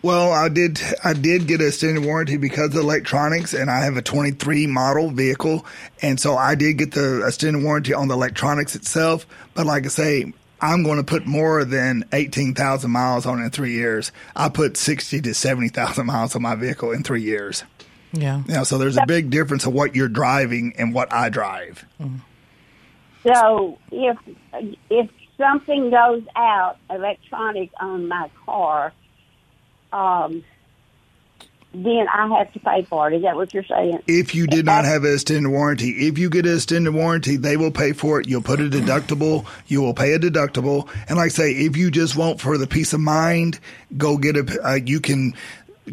Well, 0.07 0.31
I 0.31 0.47
did. 0.47 0.79
I 1.03 1.11
did 1.11 1.47
get 1.47 1.59
a 1.59 1.67
extended 1.67 2.05
warranty 2.05 2.37
because 2.37 2.73
of 2.73 2.77
electronics, 2.77 3.53
and 3.53 3.69
I 3.69 3.83
have 3.83 3.97
a 3.97 4.01
23 4.01 4.65
model 4.65 5.11
vehicle, 5.11 5.65
and 6.01 6.17
so 6.17 6.37
I 6.37 6.55
did 6.55 6.77
get 6.77 6.93
the 6.93 7.25
extended 7.27 7.61
warranty 7.61 7.93
on 7.93 8.07
the 8.07 8.13
electronics 8.13 8.73
itself. 8.73 9.27
But 9.53 9.65
like 9.65 9.83
I 9.83 9.89
say, 9.89 10.31
I'm 10.61 10.83
going 10.83 10.95
to 10.95 11.03
put 11.03 11.25
more 11.25 11.65
than 11.65 12.05
18,000 12.13 12.89
miles 12.89 13.25
on 13.25 13.41
it 13.41 13.43
in 13.43 13.49
three 13.49 13.73
years. 13.73 14.13
I 14.33 14.47
put 14.47 14.77
60 14.77 15.19
to 15.23 15.33
70,000 15.33 16.05
miles 16.05 16.37
on 16.37 16.41
my 16.41 16.55
vehicle 16.55 16.93
in 16.93 17.03
three 17.03 17.23
years. 17.23 17.65
Yeah. 18.13 18.43
You 18.47 18.53
know, 18.53 18.63
so 18.63 18.77
there's 18.77 18.95
a 18.95 19.05
big 19.05 19.29
difference 19.29 19.65
of 19.65 19.73
what 19.73 19.93
you're 19.93 20.07
driving 20.07 20.73
and 20.77 20.93
what 20.93 21.11
I 21.11 21.27
drive. 21.27 21.85
So 23.23 23.77
if 23.91 24.17
if 24.89 25.09
something 25.35 25.89
goes 25.89 26.23
out 26.33 26.77
electronic 26.89 27.71
on 27.81 28.07
my 28.07 28.29
car, 28.45 28.93
um, 29.93 30.43
then 31.73 32.07
I 32.11 32.27
have 32.37 32.51
to 32.53 32.59
pay 32.59 32.83
for 32.83 33.11
it. 33.11 33.15
Is 33.17 33.23
that 33.23 33.35
what 33.35 33.53
you're 33.53 33.63
saying? 33.63 34.01
If 34.07 34.33
you 34.33 34.47
did 34.47 34.65
not 34.65 34.85
have 34.85 35.03
an 35.03 35.13
extended 35.13 35.49
warranty, 35.49 35.89
if 36.07 36.17
you 36.17 36.29
get 36.29 36.45
an 36.45 36.55
extended 36.55 36.93
warranty, 36.93 37.35
they 37.37 37.57
will 37.57 37.71
pay 37.71 37.91
for 37.93 38.19
it. 38.19 38.27
You'll 38.27 38.41
put 38.41 38.59
a 38.59 38.63
deductible. 38.63 39.45
You 39.67 39.81
will 39.81 39.93
pay 39.93 40.13
a 40.13 40.19
deductible. 40.19 40.89
And 41.07 41.17
like 41.17 41.25
I 41.27 41.29
say, 41.29 41.51
if 41.51 41.77
you 41.77 41.91
just 41.91 42.15
want 42.15 42.41
for 42.41 42.57
the 42.57 42.67
peace 42.67 42.93
of 42.93 42.99
mind, 42.99 43.59
go 43.97 44.17
get 44.17 44.37
a. 44.37 44.59
Uh, 44.63 44.73
you 44.75 44.99
can 44.99 45.33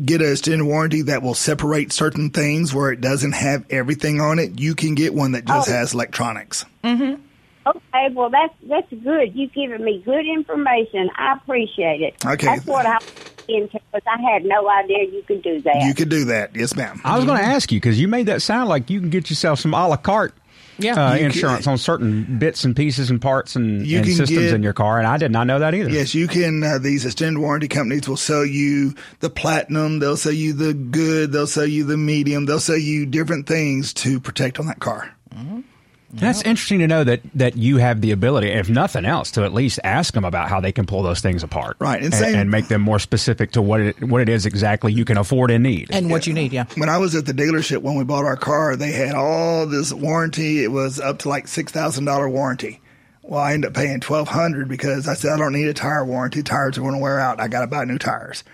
get 0.04 0.20
a 0.22 0.30
extended 0.32 0.64
warranty 0.64 1.02
that 1.02 1.22
will 1.22 1.34
separate 1.34 1.92
certain 1.92 2.30
things 2.30 2.72
where 2.74 2.90
it 2.90 3.00
doesn't 3.00 3.32
have 3.32 3.64
everything 3.70 4.20
on 4.20 4.38
it. 4.38 4.58
You 4.58 4.74
can 4.74 4.94
get 4.94 5.12
one 5.14 5.32
that 5.32 5.44
just 5.44 5.68
Oh. 5.68 5.72
has 5.72 5.92
electronics. 5.94 6.64
Okay, 6.84 8.08
well 8.12 8.28
that's 8.30 8.54
that's 8.68 8.90
good. 8.90 9.34
You've 9.34 9.52
given 9.52 9.82
me 9.84 10.02
good 10.04 10.26
information. 10.26 11.10
I 11.16 11.34
appreciate 11.34 12.00
it. 12.02 12.14
Okay. 12.24 12.46
That's 12.46 12.66
what 12.66 12.86
I 12.86 12.98
into 13.48 13.78
because 13.92 14.02
I 14.06 14.20
had 14.32 14.44
no 14.44 14.68
idea 14.68 15.04
you 15.04 15.22
could 15.26 15.42
do 15.42 15.60
that. 15.62 15.84
You 15.86 15.94
could 15.94 16.08
do 16.08 16.24
that. 16.26 16.54
Yes, 16.56 16.74
ma'am. 16.76 17.00
I 17.04 17.16
was 17.16 17.24
going 17.24 17.38
to 17.38 17.44
ask 17.44 17.70
you 17.72 17.80
because 17.80 18.00
you 18.00 18.08
made 18.08 18.26
that 18.26 18.42
sound 18.42 18.68
like 18.68 18.90
you 18.90 19.00
can 19.00 19.10
get 19.10 19.30
yourself 19.30 19.58
some 19.60 19.74
a 19.74 19.88
la 19.88 19.96
carte 19.96 20.34
Yeah. 20.78 20.94
uh, 21.10 21.14
insurance 21.16 21.64
can- 21.64 21.72
on 21.72 21.78
certain 21.78 22.38
bits 22.38 22.64
and 22.64 22.74
pieces 22.74 23.10
and 23.10 23.20
parts 23.22 23.54
and, 23.56 23.86
You 23.86 23.98
and 23.98 24.06
systems 24.08 24.30
get- 24.30 24.54
in 24.54 24.62
your 24.62 24.72
car, 24.72 24.98
and 24.98 25.06
I 25.06 25.16
did 25.18 25.30
not 25.30 25.46
know 25.46 25.58
that 25.60 25.74
either. 25.74 25.90
Yes, 25.90 26.14
you 26.14 26.26
can. 26.28 26.62
Uh, 26.62 26.78
these 26.78 27.04
extended 27.04 27.38
warranty 27.38 27.68
companies 27.68 28.08
will 28.08 28.16
sell 28.16 28.44
you 28.44 28.94
the 29.20 29.30
platinum. 29.30 29.98
They'll 30.00 30.16
sell 30.16 30.32
you 30.32 30.52
the 30.52 30.74
good. 30.74 31.32
They'll 31.32 31.46
sell 31.46 31.66
you 31.66 31.84
the 31.84 31.96
medium. 31.96 32.46
They'll 32.46 32.58
sell 32.60 32.76
you 32.78 33.06
different 33.06 33.46
things 33.46 33.92
to 33.94 34.18
protect 34.20 34.58
on 34.58 34.66
that 34.66 34.80
car. 34.80 35.10
That's 36.20 36.42
interesting 36.42 36.78
to 36.80 36.86
know 36.86 37.04
that 37.04 37.20
that 37.34 37.56
you 37.56 37.78
have 37.78 38.00
the 38.00 38.12
ability, 38.12 38.48
if 38.48 38.68
nothing 38.68 39.04
else, 39.04 39.30
to 39.32 39.44
at 39.44 39.52
least 39.52 39.80
ask 39.84 40.14
them 40.14 40.24
about 40.24 40.48
how 40.48 40.60
they 40.60 40.72
can 40.72 40.86
pull 40.86 41.02
those 41.02 41.20
things 41.20 41.42
apart, 41.42 41.76
Right, 41.80 41.96
and 42.02 42.06
and, 42.06 42.14
same- 42.14 42.34
and 42.36 42.50
make 42.50 42.68
them 42.68 42.80
more 42.82 42.98
specific 42.98 43.52
to 43.52 43.62
what 43.62 43.80
it 43.80 44.02
what 44.04 44.20
it 44.22 44.28
is 44.28 44.46
exactly 44.46 44.92
you 44.92 45.04
can 45.04 45.16
afford 45.18 45.50
and 45.50 45.62
need. 45.62 45.88
And 45.92 46.10
what 46.10 46.26
you 46.26 46.32
need, 46.32 46.52
yeah. 46.52 46.64
When 46.76 46.88
I 46.88 46.98
was 46.98 47.14
at 47.14 47.26
the 47.26 47.32
dealership 47.32 47.82
when 47.82 47.96
we 47.96 48.04
bought 48.04 48.24
our 48.24 48.36
car, 48.36 48.76
they 48.76 48.92
had 48.92 49.14
all 49.14 49.66
this 49.66 49.92
warranty. 49.92 50.62
It 50.62 50.68
was 50.72 51.00
up 51.00 51.18
to 51.20 51.28
like 51.28 51.48
six 51.48 51.72
thousand 51.72 52.04
dollar 52.04 52.28
warranty. 52.28 52.80
Well, 53.22 53.40
I 53.40 53.54
ended 53.54 53.68
up 53.70 53.74
paying 53.74 54.00
twelve 54.00 54.28
hundred 54.28 54.68
because 54.68 55.08
I 55.08 55.14
said 55.14 55.32
I 55.32 55.36
don't 55.38 55.52
need 55.54 55.66
a 55.66 55.74
tire 55.74 56.04
warranty. 56.04 56.42
Tires 56.42 56.76
are 56.78 56.82
going 56.82 56.92
to 56.94 56.98
wear 57.00 57.18
out. 57.18 57.40
I 57.40 57.48
got 57.48 57.62
to 57.62 57.66
buy 57.66 57.84
new 57.84 57.98
tires. 57.98 58.44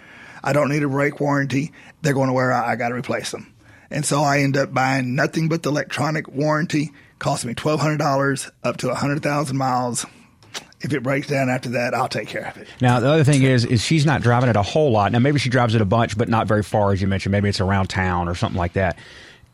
I 0.43 0.53
don't 0.53 0.71
need 0.71 0.83
a 0.83 0.89
brake 0.89 1.21
warranty. 1.21 1.73
They're 2.03 2.15
going 2.15 2.29
to 2.29 2.33
wear 2.33 2.51
out. 2.53 2.67
I 2.67 2.77
got 2.77 2.89
to 2.91 2.95
replace 2.95 3.31
them. 3.33 3.50
And 3.91 4.05
so 4.05 4.23
I 4.23 4.41
end 4.41 4.57
up 4.57 4.73
buying 4.73 5.15
nothing 5.15 5.49
but 5.49 5.63
the 5.63 5.71
electronic 5.71 6.29
warranty. 6.29 6.93
Cost 7.19 7.45
me 7.45 7.55
twelve 7.55 7.81
hundred 7.81 7.99
dollars 7.99 8.51
up 8.63 8.79
to 8.79 8.91
a 8.91 8.95
hundred 8.95 9.23
thousand 9.23 9.57
miles. 9.57 10.07
If 10.81 10.95
it 10.95 11.03
breaks 11.03 11.27
down 11.27 11.51
after 11.51 11.71
that, 11.71 11.93
I'll 11.93 12.09
take 12.09 12.29
care 12.29 12.47
of 12.49 12.57
it. 12.57 12.67
Now 12.81 13.01
the 13.01 13.09
other 13.11 13.25
thing 13.25 13.43
is, 13.43 13.67
is 13.67 13.83
she's 13.85 14.07
not 14.07 14.23
driving 14.23 14.49
it 14.49 14.57
a 14.57 14.63
whole 14.63 14.91
lot. 14.91 15.13
Now 15.13 15.19
maybe 15.19 15.39
she 15.39 15.51
drives 15.51 15.75
it 15.75 15.83
a 15.83 15.85
bunch, 15.85 16.17
but 16.17 16.29
not 16.31 16.47
very 16.47 16.63
far, 16.63 16.93
as 16.93 17.03
you 17.03 17.09
mentioned. 17.09 17.33
Maybe 17.33 17.49
it's 17.51 17.61
around 17.61 17.89
town 17.89 18.29
or 18.29 18.35
something 18.35 18.59
like 18.59 18.73
that. 18.75 18.97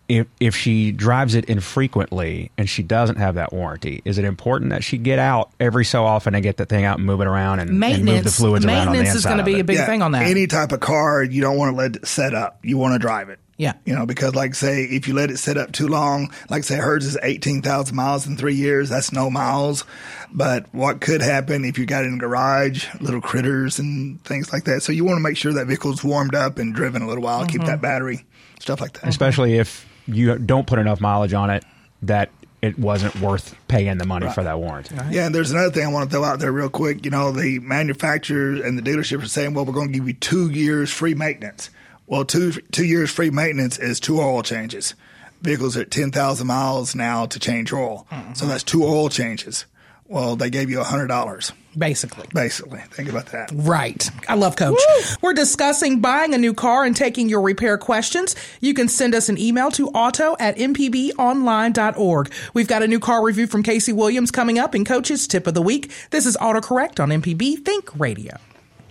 If 0.08 0.28
if 0.38 0.54
she 0.54 0.92
drives 0.92 1.34
it 1.34 1.46
infrequently 1.46 2.52
and 2.56 2.68
she 2.68 2.84
doesn't 2.84 3.16
have 3.16 3.34
that 3.34 3.52
warranty, 3.52 4.02
is 4.04 4.18
it 4.18 4.24
important 4.24 4.70
that 4.70 4.84
she 4.84 4.98
get 4.98 5.18
out 5.18 5.50
every 5.58 5.84
so 5.84 6.04
often 6.04 6.34
and 6.36 6.44
get 6.44 6.58
that 6.58 6.68
thing 6.68 6.84
out 6.84 6.98
and 6.98 7.06
move 7.06 7.20
it 7.20 7.26
around 7.26 7.58
and, 7.58 7.70
and 7.70 7.80
move 7.80 7.96
the 7.96 8.04
Maintenance- 8.04 8.36
fluids 8.38 8.64
around 8.64 8.92
maintenance 8.92 9.16
is 9.16 9.24
gonna 9.24 9.42
be 9.42 9.58
a 9.58 9.64
big 9.64 9.84
thing 9.84 10.02
on 10.02 10.12
that. 10.12 10.22
Any 10.26 10.46
type 10.46 10.70
of 10.70 10.78
car, 10.78 11.24
you 11.24 11.40
don't 11.40 11.56
want 11.56 11.72
to 11.72 11.76
let 11.76 11.96
it 11.96 12.06
set 12.06 12.34
up. 12.34 12.60
You 12.62 12.78
want 12.78 12.92
to 12.92 13.00
drive 13.00 13.30
it. 13.30 13.40
Yeah. 13.58 13.72
You 13.86 13.94
know, 13.94 14.04
because 14.04 14.34
like 14.34 14.54
say, 14.54 14.84
if 14.84 15.08
you 15.08 15.14
let 15.14 15.30
it 15.30 15.38
sit 15.38 15.56
up 15.56 15.72
too 15.72 15.88
long, 15.88 16.30
like 16.50 16.62
say 16.64 16.76
hers 16.76 17.06
is 17.06 17.16
18,000 17.22 17.96
miles 17.96 18.26
in 18.26 18.36
three 18.36 18.54
years, 18.54 18.90
that's 18.90 19.12
no 19.12 19.30
miles. 19.30 19.84
But 20.32 20.66
what 20.74 21.00
could 21.00 21.22
happen 21.22 21.64
if 21.64 21.78
you 21.78 21.86
got 21.86 22.04
it 22.04 22.08
in 22.08 22.14
a 22.14 22.18
garage, 22.18 22.86
little 23.00 23.20
critters 23.22 23.78
and 23.78 24.22
things 24.24 24.52
like 24.52 24.64
that. 24.64 24.82
So 24.82 24.92
you 24.92 25.04
want 25.04 25.16
to 25.16 25.22
make 25.22 25.36
sure 25.38 25.54
that 25.54 25.66
vehicle's 25.68 26.04
warmed 26.04 26.34
up 26.34 26.58
and 26.58 26.74
driven 26.74 27.00
a 27.00 27.06
little 27.08 27.22
while, 27.24 27.46
keep 27.46 27.62
Mhm. 27.62 27.66
that 27.66 27.80
battery, 27.80 28.26
stuff 28.60 28.80
like 28.82 28.92
that. 29.00 29.08
especially 29.08 29.54
if 29.58 29.86
you 30.06 30.38
don't 30.38 30.66
put 30.66 30.78
enough 30.78 31.00
mileage 31.00 31.32
on 31.32 31.48
it 31.50 31.64
that 32.02 32.30
it 32.62 32.78
wasn't 32.78 33.18
worth 33.20 33.54
paying 33.68 33.96
the 33.98 34.06
money 34.06 34.26
Right. 34.26 34.34
for 34.34 34.42
that 34.44 34.58
warranty. 34.58 34.94
Yeah, 35.10 35.26
and 35.26 35.34
there's 35.34 35.50
another 35.50 35.70
thing 35.70 35.84
I 35.84 35.88
want 35.90 36.10
to 36.10 36.14
throw 36.16 36.24
out 36.24 36.40
there 36.40 36.52
real 36.52 36.68
quick. 36.68 37.04
You 37.04 37.10
know, 37.10 37.30
the 37.32 37.58
manufacturers 37.60 38.60
and 38.60 38.76
the 38.78 38.82
dealership 38.82 39.22
are 39.22 39.28
saying, 39.28 39.54
well, 39.54 39.64
we're 39.64 39.72
going 39.72 39.88
to 39.92 39.94
give 39.98 40.06
you 40.06 40.14
two 40.14 40.50
years 40.50 40.90
free 40.90 41.14
maintenance. 41.14 41.70
Well, 42.06 42.24
two 42.24 42.52
two 42.72 42.84
years 42.84 43.10
free 43.10 43.30
maintenance 43.30 43.78
is 43.78 44.00
two 44.00 44.20
oil 44.20 44.42
changes. 44.42 44.94
Vehicles 45.42 45.76
are 45.76 45.82
at 45.82 45.90
10,000 45.90 46.46
miles 46.46 46.94
now 46.94 47.26
to 47.26 47.38
change 47.38 47.72
oil. 47.72 48.06
So 48.10 48.16
mm-hmm. 48.16 48.48
that's 48.48 48.62
two 48.62 48.84
oil 48.84 49.08
changes. 49.08 49.66
Well, 50.08 50.36
they 50.36 50.50
gave 50.50 50.70
you 50.70 50.78
$100. 50.78 51.52
Basically. 51.76 52.26
Basically. 52.32 52.78
Think 52.78 53.08
about 53.08 53.26
that. 53.26 53.50
Right. 53.52 54.08
I 54.28 54.34
love 54.34 54.56
Coach. 54.56 54.78
We're 55.20 55.34
discussing 55.34 56.00
buying 56.00 56.32
a 56.32 56.38
new 56.38 56.54
car 56.54 56.84
and 56.84 56.96
taking 56.96 57.28
your 57.28 57.42
repair 57.42 57.76
questions. 57.76 58.34
You 58.60 58.72
can 58.72 58.88
send 58.88 59.14
us 59.14 59.28
an 59.28 59.36
email 59.36 59.70
to 59.72 59.88
auto 59.88 60.36
at 60.38 60.56
mpbonline.org. 60.56 62.32
We've 62.54 62.68
got 62.68 62.82
a 62.82 62.88
new 62.88 63.00
car 63.00 63.22
review 63.22 63.46
from 63.46 63.62
Casey 63.62 63.92
Williams 63.92 64.30
coming 64.30 64.58
up 64.58 64.74
in 64.74 64.84
Coach's 64.84 65.26
Tip 65.26 65.46
of 65.46 65.54
the 65.54 65.62
Week. 65.62 65.92
This 66.10 66.24
is 66.24 66.36
AutoCorrect 66.36 67.00
on 67.00 67.10
MPB 67.10 67.64
Think 67.64 67.90
Radio. 67.98 68.38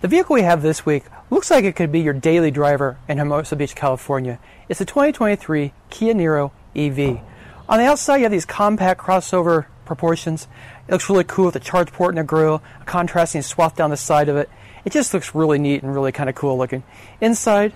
The 0.02 0.08
vehicle 0.08 0.34
we 0.34 0.42
have 0.42 0.62
this 0.62 0.84
week 0.84 1.04
looks 1.30 1.50
like 1.50 1.64
it 1.64 1.74
could 1.74 1.90
be 1.90 2.00
your 2.00 2.14
daily 2.14 2.50
driver 2.50 2.98
in 3.08 3.18
Hermosa 3.18 3.56
Beach, 3.56 3.74
California. 3.74 4.38
It's 4.68 4.80
a 4.80 4.84
2023 4.84 5.72
Kia 5.90 6.14
Niro 6.14 6.52
EV. 6.74 7.20
On 7.68 7.78
the 7.78 7.86
outside, 7.86 8.18
you 8.18 8.22
have 8.22 8.32
these 8.32 8.44
compact 8.44 9.00
crossover 9.00 9.66
proportions. 9.84 10.46
It 10.86 10.92
looks 10.92 11.10
really 11.10 11.24
cool 11.24 11.46
with 11.46 11.56
a 11.56 11.60
charge 11.60 11.92
port 11.92 12.12
in 12.12 12.16
the 12.16 12.24
grill, 12.24 12.62
a 12.80 12.84
contrasting 12.84 13.42
swath 13.42 13.74
down 13.74 13.90
the 13.90 13.96
side 13.96 14.28
of 14.28 14.36
it. 14.36 14.48
It 14.84 14.92
just 14.92 15.12
looks 15.12 15.34
really 15.34 15.58
neat 15.58 15.82
and 15.82 15.92
really 15.92 16.12
kind 16.12 16.28
of 16.28 16.36
cool 16.36 16.56
looking. 16.56 16.84
Inside, 17.20 17.72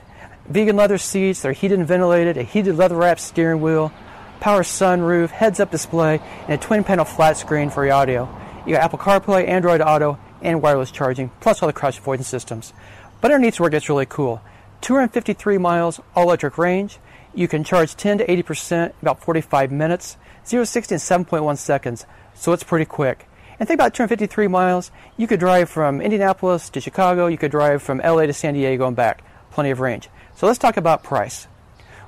vegan 0.46 0.76
leather 0.76 0.98
seats, 0.98 1.42
they're 1.42 1.53
heated 1.53 1.78
and 1.78 1.88
ventilated, 1.88 2.36
a 2.36 2.44
heated 2.44 2.76
leather 2.76 2.94
wrapped 2.94 3.20
steering 3.20 3.61
wheel, 3.61 3.92
power 4.38 4.62
sunroof, 4.62 5.30
heads 5.30 5.59
up 5.59 5.72
display, 5.72 6.20
and 6.42 6.53
a 6.53 6.59
twin 6.59 6.84
panel 6.84 7.05
flat 7.05 7.36
screen 7.36 7.68
for 7.68 7.84
your 7.84 7.94
audio. 7.94 8.28
You 8.64 8.74
got 8.74 8.84
Apple 8.84 8.98
CarPlay, 8.98 9.48
Android 9.48 9.80
Auto, 9.80 10.18
and 10.42 10.62
wireless 10.62 10.90
charging, 10.90 11.30
plus 11.40 11.62
all 11.62 11.66
the 11.66 11.72
crash 11.72 11.98
avoidance 11.98 12.28
systems. 12.28 12.72
But 13.21 13.31
underneath 13.31 13.61
where 13.61 13.68
it 13.68 13.73
gets 13.73 13.89
really 13.89 14.07
cool. 14.07 14.43
253 14.81 15.59
miles 15.59 16.01
all 16.14 16.25
electric 16.25 16.59
range. 16.59 16.99
You 17.35 17.49
can 17.49 17.64
charge 17.64 17.95
10 17.95 18.18
to 18.18 18.27
80% 18.27 18.93
about 19.03 19.23
45 19.23 19.71
minutes, 19.71 20.16
0 20.47 20.62
to 20.62 20.66
60 20.66 20.95
in 20.95 20.99
7.1 20.99 21.59
seconds, 21.59 22.07
so 22.35 22.53
it's 22.53 22.64
pretty 22.64 22.87
quick. 22.87 23.27
And 23.59 23.68
think 23.68 23.77
about 23.77 23.95
253 23.95 24.49
miles. 24.49 24.91
You 25.16 25.27
could 25.27 25.39
drive 25.39 25.68
from 25.68 26.01
Indianapolis 26.01 26.71
to 26.71 26.81
Chicago, 26.81 27.27
you 27.27 27.37
could 27.39 27.51
drive 27.51 27.83
from 27.83 27.99
LA 27.99 28.25
to 28.27 28.33
San 28.33 28.55
Diego 28.55 28.87
and 28.87 28.97
back. 28.97 29.23
Plenty 29.51 29.71
of 29.71 29.81
range. 29.81 30.09
So 30.35 30.47
let's 30.47 30.59
talk 30.59 30.79
about 30.79 31.03
price. 31.03 31.47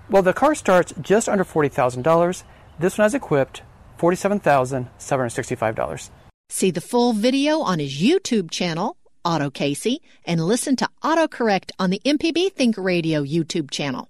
Well, 0.08 0.22
the 0.22 0.32
car 0.32 0.54
starts 0.54 0.94
just 1.00 1.28
under 1.28 1.44
$40,000. 1.44 2.44
This 2.78 2.96
one 2.98 3.04
has 3.04 3.14
equipped 3.14 3.62
$47,765. 3.98 6.10
See 6.48 6.70
the 6.70 6.80
full 6.80 7.12
video 7.12 7.60
on 7.60 7.78
his 7.78 8.00
YouTube 8.00 8.50
channel, 8.50 8.96
Auto 9.24 9.50
Casey, 9.50 10.02
and 10.24 10.44
listen 10.44 10.76
to 10.76 10.88
AutoCorrect 11.02 11.70
on 11.78 11.90
the 11.90 12.00
MPB 12.04 12.52
Think 12.52 12.76
Radio 12.76 13.22
YouTube 13.22 13.70
channel. 13.70 14.08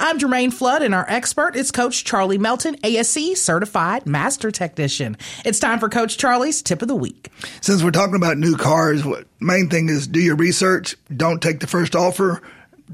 I'm 0.00 0.18
Jermaine 0.18 0.52
Flood, 0.52 0.82
and 0.82 0.94
our 0.94 1.04
expert 1.08 1.54
is 1.56 1.70
Coach 1.70 2.04
Charlie 2.04 2.38
Melton, 2.38 2.76
ASE 2.82 3.40
Certified 3.40 4.06
Master 4.06 4.50
Technician. 4.50 5.16
It's 5.44 5.58
time 5.58 5.78
for 5.78 5.88
Coach 5.88 6.18
Charlie's 6.18 6.62
Tip 6.62 6.82
of 6.82 6.88
the 6.88 6.96
Week. 6.96 7.28
Since 7.60 7.82
we're 7.82 7.90
talking 7.90 8.16
about 8.16 8.38
new 8.38 8.56
cars, 8.56 9.04
what 9.04 9.26
main 9.40 9.68
thing 9.68 9.88
is 9.88 10.06
do 10.06 10.20
your 10.20 10.36
research. 10.36 10.96
Don't 11.14 11.42
take 11.42 11.60
the 11.60 11.66
first 11.66 11.94
offer. 11.94 12.42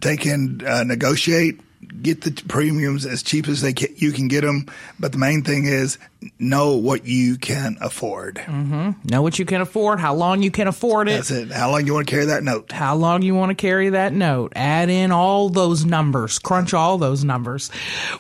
Take 0.01 0.27
and 0.27 0.63
uh, 0.63 0.85
negotiate. 0.85 1.61
Get 2.03 2.23
the 2.23 2.33
premiums 2.49 3.07
as 3.07 3.23
cheap 3.23 3.47
as 3.47 3.61
they 3.63 3.73
can, 3.73 3.95
you 3.97 4.11
can 4.11 4.27
get 4.27 4.41
them. 4.41 4.67
But 4.99 5.13
the 5.13 5.19
main 5.19 5.43
thing 5.45 5.65
is 5.67 5.97
know 6.41 6.77
what 6.77 7.07
you 7.07 7.37
can 7.39 7.77
afford. 7.81 8.37
Mm-hmm. 8.37 8.91
Know 9.09 9.23
what 9.23 9.39
you 9.39 9.45
can 9.45 9.61
afford, 9.61 10.01
how 10.01 10.15
long 10.15 10.43
you 10.43 10.51
can 10.51 10.67
afford 10.67 11.09
it. 11.09 11.13
That's 11.13 11.31
it. 11.31 11.53
How 11.53 11.71
long 11.71 11.87
you 11.87 11.95
want 11.95 12.09
to 12.09 12.11
carry 12.11 12.25
that 12.27 12.43
note. 12.43 12.73
How 12.73 12.97
long 12.97 13.23
you 13.23 13.37
want 13.37 13.51
to 13.51 13.55
carry 13.55 13.91
that 13.91 14.13
note. 14.13 14.55
Add 14.57 14.91
in 14.91 15.13
all 15.13 15.51
those 15.51 15.85
numbers, 15.85 16.41
crunch 16.41 16.75
all 16.75 16.99
those 16.99 17.23
numbers. 17.23 17.71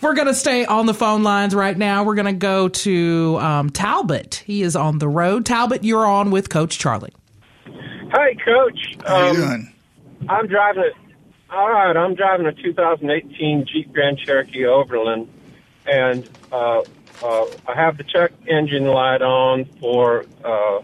We're 0.02 0.14
going 0.14 0.28
to 0.28 0.34
stay 0.34 0.64
on 0.64 0.86
the 0.86 0.94
phone 0.94 1.24
lines 1.24 1.52
right 1.52 1.76
now. 1.76 2.04
We're 2.04 2.14
going 2.14 2.26
to 2.26 2.32
go 2.38 2.68
to 2.68 3.38
um, 3.40 3.70
Talbot. 3.70 4.36
He 4.46 4.62
is 4.62 4.76
on 4.76 4.98
the 4.98 5.08
road. 5.08 5.44
Talbot, 5.44 5.82
you're 5.82 6.06
on 6.06 6.30
with 6.30 6.48
Coach 6.48 6.78
Charlie. 6.78 7.12
Hi, 8.12 8.34
Coach. 8.44 8.96
How 9.04 9.18
you 9.18 9.28
Um, 9.30 9.36
doing? 9.36 9.74
I'm 10.28 10.46
driving 10.46 10.84
it. 10.84 10.92
All 11.50 11.70
right, 11.70 11.96
I'm 11.96 12.14
driving 12.14 12.44
a 12.44 12.52
2018 12.52 13.64
Jeep 13.72 13.90
Grand 13.94 14.18
Cherokee 14.18 14.66
Overland, 14.66 15.28
and 15.86 16.28
uh, 16.52 16.82
uh, 17.22 17.46
I 17.66 17.74
have 17.74 17.96
the 17.96 18.04
check 18.04 18.32
engine 18.46 18.84
light 18.84 19.22
on 19.22 19.64
for 19.80 20.26
uh, 20.44 20.80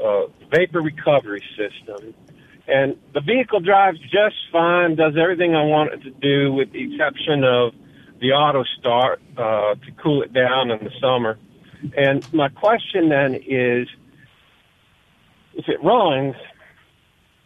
uh, 0.00 0.26
vapor 0.48 0.80
recovery 0.80 1.42
system. 1.56 2.14
And 2.68 2.96
the 3.14 3.20
vehicle 3.20 3.58
drives 3.58 3.98
just 3.98 4.36
fine, 4.52 4.94
does 4.94 5.14
everything 5.20 5.56
I 5.56 5.64
want 5.64 5.92
it 5.92 6.02
to 6.04 6.10
do, 6.10 6.52
with 6.52 6.70
the 6.70 6.84
exception 6.84 7.42
of 7.42 7.72
the 8.20 8.30
auto 8.30 8.62
start 8.78 9.20
uh, 9.36 9.74
to 9.74 9.90
cool 10.00 10.22
it 10.22 10.32
down 10.32 10.70
in 10.70 10.84
the 10.84 10.92
summer. 11.00 11.36
And 11.96 12.32
my 12.32 12.48
question 12.48 13.08
then 13.08 13.34
is, 13.34 13.88
if 15.54 15.68
it 15.68 15.82
runs, 15.82 16.36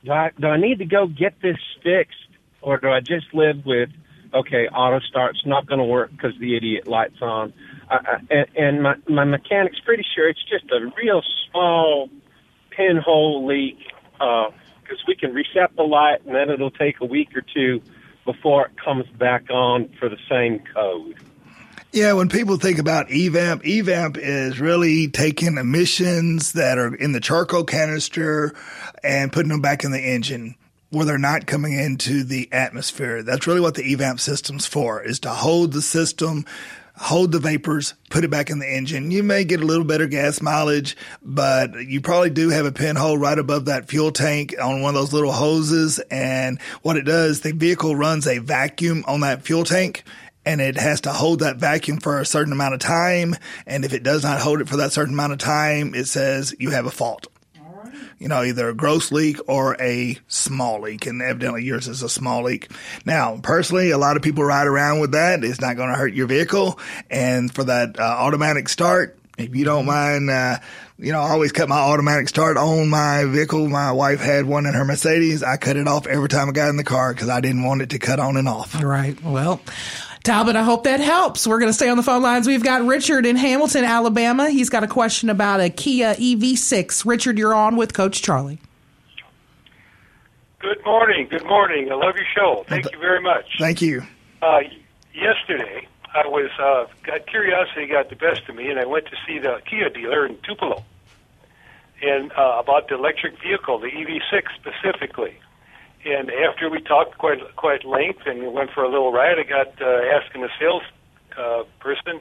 do 0.05 0.13
I, 0.13 0.31
do 0.39 0.47
I 0.47 0.59
need 0.59 0.79
to 0.81 0.85
go 0.85 1.07
get 1.07 1.41
this 1.41 1.59
fixed, 1.83 2.19
or 2.63 2.79
do 2.79 2.89
I 2.91 3.01
just 3.01 3.33
live 3.33 3.65
with, 3.65 3.91
okay, 4.35 4.69
auto 4.69 5.01
start's 5.01 5.45
not 5.47 5.67
going 5.67 5.79
to 5.79 5.85
work 5.85 6.11
because 6.11 6.33
the 6.39 6.57
idiot 6.57 6.87
light's 6.87 7.21
on? 7.21 7.53
And 8.31 8.47
and 8.57 8.83
my, 8.83 8.95
my 9.09 9.25
mechanic's 9.25 9.81
pretty 9.81 10.05
sure 10.15 10.29
it's 10.29 10.45
just 10.49 10.71
a 10.71 10.93
real 10.97 11.23
small 11.51 12.09
pinhole 12.71 13.47
leak 13.47 13.79
uh, 14.21 14.51
because 14.83 14.99
we 15.09 15.17
can 15.17 15.33
reset 15.33 15.75
the 15.77 15.83
light 15.83 16.25
and 16.25 16.35
then 16.35 16.51
it'll 16.51 16.71
take 16.71 17.01
a 17.01 17.05
week 17.05 17.37
or 17.37 17.43
two 17.43 17.83
before 18.25 18.67
it 18.67 18.73
comes 18.83 19.07
back 19.19 19.51
on 19.51 19.89
for 19.99 20.09
the 20.09 20.19
same 20.29 20.63
code. 20.73 21.17
Yeah, 21.93 22.13
when 22.13 22.29
people 22.29 22.57
think 22.57 22.79
about 22.79 23.09
EVAP, 23.09 23.63
EVAP 23.63 24.17
is 24.17 24.61
really 24.61 25.09
taking 25.09 25.59
emissions 25.59 26.53
that 26.53 26.79
are 26.79 26.95
in 26.95 27.11
the 27.11 27.19
charcoal 27.19 27.65
canister 27.65 28.55
and 29.03 29.33
putting 29.33 29.49
them 29.51 29.61
back 29.61 29.83
in 29.83 29.91
the 29.91 29.99
engine 30.01 30.55
where 30.91 31.07
they're 31.07 31.18
not 31.18 31.47
coming 31.47 31.72
into 31.72 32.24
the 32.24 32.49
atmosphere. 32.53 33.22
That's 33.22 33.47
really 33.47 33.61
what 33.61 33.74
the 33.74 33.95
EVAP 33.95 34.20
system's 34.20 34.66
for, 34.66 35.03
is 35.03 35.20
to 35.20 35.30
hold 35.30 35.72
the 35.72 35.82
system, 35.82 36.45
hold 36.97 37.32
the 37.32 37.38
vapors, 37.38 37.95
put 38.11 38.24
it 38.24 38.30
back 38.30 38.51
in 38.51 38.59
the 38.59 38.68
engine. 38.68 39.11
You 39.11 39.22
may 39.22 39.45
get 39.45 39.61
a 39.61 39.64
little 39.64 39.84
better 39.84 40.07
gas 40.07 40.43
mileage, 40.43 40.97
but 41.22 41.74
you 41.74 42.01
probably 42.01 42.30
do 42.30 42.51
have 42.51 42.66
a 42.66 42.72
pinhole 42.72 43.16
right 43.16 43.38
above 43.38 43.66
that 43.66 43.88
fuel 43.88 44.11
tank 44.11 44.55
on 44.61 44.82
one 44.82 44.95
of 44.95 45.01
those 45.01 45.12
little 45.12 45.32
hoses. 45.32 46.01
And 46.11 46.61
what 46.82 46.97
it 46.97 47.05
does, 47.05 47.41
the 47.41 47.53
vehicle 47.53 47.95
runs 47.95 48.26
a 48.26 48.38
vacuum 48.38 49.05
on 49.07 49.20
that 49.20 49.43
fuel 49.43 49.64
tank 49.64 50.05
and 50.45 50.61
it 50.61 50.76
has 50.76 51.03
to 51.03 51.12
hold 51.12 51.41
that 51.41 51.57
vacuum 51.57 52.01
for 52.01 52.18
a 52.18 52.26
certain 52.26 52.53
amount 52.53 52.74
of 52.74 52.80
time. 52.80 53.36
And 53.66 53.84
if 53.84 53.93
it 53.93 54.03
does 54.03 54.22
not 54.22 54.41
hold 54.41 54.61
it 54.61 54.68
for 54.68 54.78
that 54.78 54.93
certain 54.93 55.14
amount 55.14 55.32
of 55.32 55.38
time, 55.38 55.95
it 55.95 56.07
says 56.07 56.55
you 56.59 56.70
have 56.70 56.86
a 56.86 56.91
fault. 56.91 57.28
You 58.19 58.29
know, 58.29 58.43
either 58.43 58.69
a 58.69 58.75
gross 58.75 59.11
leak 59.13 59.39
or 59.49 59.81
a 59.81 60.19
small 60.29 60.83
leak, 60.83 61.07
and 61.07 61.23
evidently 61.23 61.65
yours 61.65 61.89
is 61.89 62.03
a 62.03 62.09
small 62.09 62.45
leak. 62.45 62.71
Now, 63.05 63.39
personally, 63.43 63.91
a 63.91 63.99
lot 63.99 64.17
of 64.17 64.23
people 64.23 64.45
ride 64.45 64.67
around 64.67 65.01
with 65.01 65.13
that. 65.13 65.43
It's 65.45 65.61
not 65.61 65.77
going 65.77 65.91
to 65.91 65.97
hurt 65.97 66.15
your 66.15 66.27
vehicle. 66.27 66.79
And 67.11 67.53
for 67.53 67.65
that 67.65 67.99
uh, 67.99 68.03
automatic 68.03 68.69
start, 68.69 69.17
if 69.39 69.55
you 69.57 69.65
don't 69.65 69.87
mind, 69.87 70.29
uh, 70.29 70.59
you 70.99 71.13
know, 71.13 71.21
I 71.21 71.31
always 71.31 71.53
cut 71.53 71.69
my 71.69 71.79
automatic 71.79 72.29
start 72.29 72.57
on 72.57 72.91
my 72.91 73.25
vehicle. 73.25 73.69
My 73.69 73.93
wife 73.93 74.21
had 74.21 74.45
one 74.45 74.67
in 74.67 74.75
her 74.75 74.85
Mercedes. 74.85 75.43
I 75.43 75.57
cut 75.57 75.77
it 75.77 75.89
off 75.89 76.07
every 76.07 76.29
time 76.29 76.49
I 76.49 76.53
got 76.53 76.69
in 76.69 76.77
the 76.77 76.85
car 76.85 77.15
because 77.15 77.31
I 77.31 77.41
didn't 77.41 77.65
want 77.65 77.81
it 77.81 77.91
to 77.91 77.99
cut 77.99 78.21
on 78.21 78.37
and 78.37 78.49
off. 78.49 78.81
Right. 78.83 79.23
Well, 79.23 79.61
Talbot, 80.23 80.55
I 80.55 80.62
hope 80.62 80.85
that 80.85 81.01
helps. 81.01 81.47
We're 81.47 81.59
going 81.59 81.71
to 81.71 81.75
stay 81.75 81.89
on 81.89 81.97
the 81.97 82.03
phone 82.03 82.23
lines. 82.23 82.47
We've 82.47 82.62
got 82.62 82.87
Richard 82.87 83.25
in 83.25 83.37
Hamilton, 83.37 83.85
Alabama. 83.85 84.51
He's 84.51 84.68
got 84.68 84.85
a 84.85 84.87
question 84.87 85.31
about 85.31 85.61
a 85.61 85.71
Kia 85.71 86.14
EV6. 86.14 87.07
Richard, 87.07 87.39
you're 87.39 87.55
on 87.55 87.77
with 87.77 87.95
Coach 87.95 88.21
Charlie. 88.21 88.61
Good 90.59 90.85
morning. 90.85 91.27
Good 91.31 91.47
morning. 91.47 91.91
I 91.91 91.95
love 91.95 92.16
your 92.16 92.27
show. 92.37 92.64
Thank 92.68 92.93
you 92.93 92.99
very 92.99 93.23
much. 93.23 93.47
Thank 93.59 93.81
you. 93.81 94.03
Uh, 94.43 94.61
yesterday, 95.14 95.89
I 96.14 96.27
was 96.27 96.51
uh, 96.59 96.85
got 97.03 97.27
curiosity 97.27 97.87
got 97.87 98.11
the 98.11 98.16
best 98.16 98.43
of 98.47 98.57
me, 98.57 98.68
and 98.68 98.79
I 98.79 98.85
went 98.85 99.07
to 99.07 99.16
see 99.27 99.39
the 99.39 99.62
Kia 99.68 99.89
dealer 99.89 100.27
in 100.27 100.37
Tupelo, 100.47 100.85
and 102.03 102.31
uh, 102.33 102.59
about 102.59 102.89
the 102.89 102.97
electric 102.97 103.41
vehicle, 103.41 103.79
the 103.79 103.89
EV6 103.89 104.43
specifically. 104.55 105.39
And 106.05 106.31
after 106.31 106.71
we 106.71 106.81
talked 106.81 107.19
quite 107.19 107.41
quite 107.57 107.85
length 107.85 108.23
and 108.27 108.41
we 108.41 108.49
went 108.49 108.71
for 108.71 108.83
a 108.83 108.89
little 108.89 109.13
ride, 109.13 109.39
I 109.39 109.43
got 109.43 109.69
uh, 109.83 110.01
asking 110.17 110.41
the 110.41 110.49
sales 110.59 110.83
uh, 111.37 111.65
person, 111.79 112.21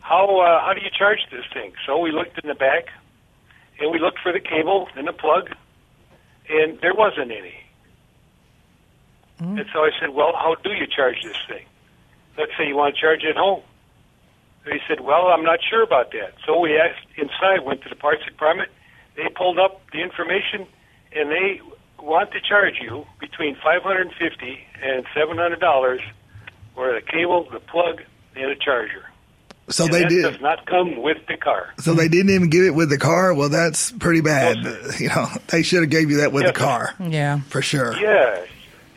"How 0.00 0.38
uh, 0.40 0.64
how 0.64 0.72
do 0.72 0.80
you 0.80 0.90
charge 0.90 1.26
this 1.30 1.44
thing?" 1.52 1.72
So 1.84 1.98
we 1.98 2.12
looked 2.12 2.38
in 2.38 2.48
the 2.48 2.54
back, 2.54 2.86
and 3.80 3.90
we 3.90 3.98
looked 3.98 4.20
for 4.20 4.32
the 4.32 4.38
cable 4.40 4.88
and 4.94 5.08
the 5.08 5.12
plug, 5.12 5.50
and 6.48 6.80
there 6.80 6.94
wasn't 6.94 7.32
any. 7.32 7.54
And 9.58 9.66
so 9.72 9.80
I 9.84 9.90
said, 9.98 10.10
"Well, 10.10 10.32
how 10.34 10.54
do 10.62 10.70
you 10.70 10.86
charge 10.86 11.22
this 11.24 11.38
thing? 11.48 11.64
Let's 12.36 12.52
say 12.56 12.68
you 12.68 12.76
want 12.76 12.94
to 12.94 13.00
charge 13.00 13.24
it 13.24 13.30
at 13.30 13.36
home." 13.36 13.62
And 14.64 14.74
he 14.74 14.80
said, 14.86 15.00
"Well, 15.00 15.26
I'm 15.26 15.44
not 15.44 15.58
sure 15.68 15.82
about 15.82 16.12
that." 16.12 16.34
So 16.46 16.60
we 16.60 16.78
asked 16.78 17.06
inside, 17.16 17.64
went 17.64 17.82
to 17.82 17.88
the 17.88 17.96
parts 17.96 18.24
department. 18.24 18.70
They 19.16 19.28
pulled 19.28 19.58
up 19.58 19.80
the 19.90 20.02
information, 20.02 20.68
and 21.12 21.32
they 21.32 21.60
want 22.00 22.30
to 22.32 22.40
charge 22.40 22.78
you 22.80 23.06
between 23.20 23.56
five 23.56 23.82
hundred 23.82 24.08
and 24.08 24.14
fifty 24.16 24.60
and 24.82 25.04
seven 25.14 25.36
hundred 25.38 25.60
dollars 25.60 26.00
for 26.74 26.92
the 26.92 27.00
cable, 27.00 27.48
the 27.50 27.60
plug, 27.60 28.02
and 28.36 28.50
a 28.50 28.56
charger. 28.56 29.04
So 29.70 29.84
And 29.84 29.92
they 29.92 30.02
that 30.04 30.08
did. 30.08 30.22
does 30.22 30.40
not 30.40 30.64
come 30.66 31.02
with 31.02 31.18
the 31.26 31.36
car. 31.36 31.74
So 31.78 31.92
they 31.92 32.08
didn't 32.08 32.30
even 32.30 32.48
give 32.48 32.64
it 32.64 32.70
with 32.74 32.88
the 32.88 32.96
car. 32.96 33.34
Well, 33.34 33.50
that's 33.50 33.92
pretty 33.92 34.22
bad. 34.22 34.56
you 34.98 35.08
know, 35.08 35.26
they 35.48 35.62
should 35.62 35.82
have 35.82 35.90
gave 35.90 36.10
you 36.10 36.18
that 36.18 36.32
with 36.32 36.44
Yes, 36.44 36.54
the 36.54 36.58
car 36.58 36.94
Yeah. 37.00 37.40
for 37.48 37.60
sure. 37.60 37.94
Yeah, 37.98 38.44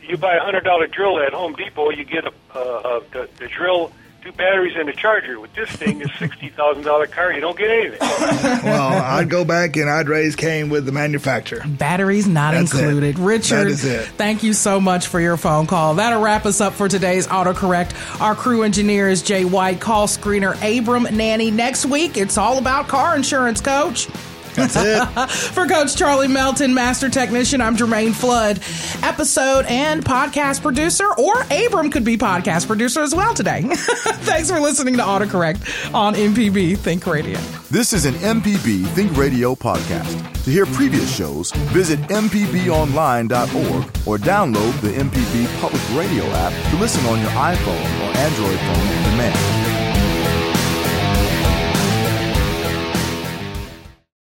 you 0.08 0.16
buy 0.16 0.36
a 0.36 0.40
hundred 0.40 0.64
dollar 0.64 0.86
drill 0.86 1.20
at 1.20 1.32
Home 1.34 1.54
Depot, 1.54 1.90
you 1.90 2.04
get 2.04 2.24
a, 2.24 2.32
uh, 2.54 2.58
uh, 2.58 3.00
the, 3.12 3.28
the 3.38 3.48
drill, 3.48 3.92
two 4.22 4.32
batteries, 4.32 4.74
and 4.76 4.88
a 4.88 4.92
charger. 4.92 5.38
With 5.40 5.52
this 5.54 5.68
thing, 5.70 6.00
is 6.00 6.10
sixty 6.18 6.48
thousand 6.48 6.84
dollar 6.84 7.06
car, 7.06 7.32
you 7.32 7.40
don't 7.40 7.56
get 7.56 7.70
anything. 7.70 7.98
well, 8.00 9.02
I'd 9.02 9.28
go 9.28 9.44
back 9.44 9.76
and 9.76 9.90
I'd 9.90 10.08
raise 10.08 10.36
Cain 10.36 10.68
with 10.70 10.86
the 10.86 10.92
manufacturer. 10.92 11.62
Batteries 11.66 12.26
not 12.26 12.54
That's 12.54 12.72
it. 12.74 12.80
included. 12.84 13.18
Richard, 13.18 13.56
That 13.56 13.66
is 13.66 13.84
it. 13.84 14.06
thank 14.16 14.42
you 14.42 14.52
so 14.52 14.80
much 14.80 15.06
for 15.08 15.20
your 15.20 15.36
phone 15.36 15.66
call. 15.66 15.94
That'll 15.94 16.22
wrap 16.22 16.46
us 16.46 16.60
up 16.60 16.72
for 16.74 16.88
today's 16.88 17.26
autocorrect. 17.26 18.20
Our 18.20 18.34
crew 18.34 18.62
engineer 18.62 19.08
is 19.08 19.22
Jay 19.22 19.44
White, 19.44 19.80
call 19.80 20.06
screener 20.06 20.54
Abram 20.62 21.04
Nanny. 21.16 21.50
Next 21.50 21.86
week, 21.86 22.16
it's 22.16 22.38
all 22.38 22.58
about 22.58 22.88
car 22.88 23.16
insurance, 23.16 23.60
coach. 23.60 24.08
That's 24.54 24.76
it. 24.76 25.30
For 25.54 25.66
Coach 25.66 25.96
Charlie 25.96 26.28
Melton, 26.28 26.74
Master 26.74 27.08
Technician, 27.08 27.60
I'm 27.60 27.76
Jermaine 27.76 28.12
Flood, 28.12 28.60
episode 29.02 29.64
and 29.66 30.04
podcast 30.04 30.62
producer, 30.62 31.08
or 31.18 31.34
Abram 31.50 31.90
could 31.90 32.04
be 32.04 32.16
podcast 32.18 32.66
producer 32.66 33.00
as 33.00 33.14
well 33.14 33.34
today. 33.34 33.62
Thanks 33.72 34.50
for 34.50 34.60
listening 34.60 34.96
to 34.98 35.02
AutoCorrect 35.02 35.94
on 35.94 36.14
MPB 36.14 36.78
Think 36.78 37.06
Radio. 37.06 37.38
This 37.70 37.92
is 37.92 38.04
an 38.04 38.14
MPB 38.14 38.86
Think 38.88 39.16
Radio 39.16 39.54
podcast. 39.54 40.28
To 40.44 40.50
hear 40.50 40.66
previous 40.66 41.14
shows, 41.14 41.52
visit 41.72 42.00
MPBOnline.org 42.00 43.84
or 44.06 44.18
download 44.18 44.80
the 44.80 44.90
MPB 44.90 45.60
Public 45.60 45.82
Radio 45.94 46.24
app 46.32 46.52
to 46.70 46.76
listen 46.76 47.04
on 47.06 47.20
your 47.20 47.30
iPhone 47.30 48.00
or 48.02 48.16
Android 48.16 48.58
phone 48.58 48.96
on 48.96 49.10
demand. 49.10 49.61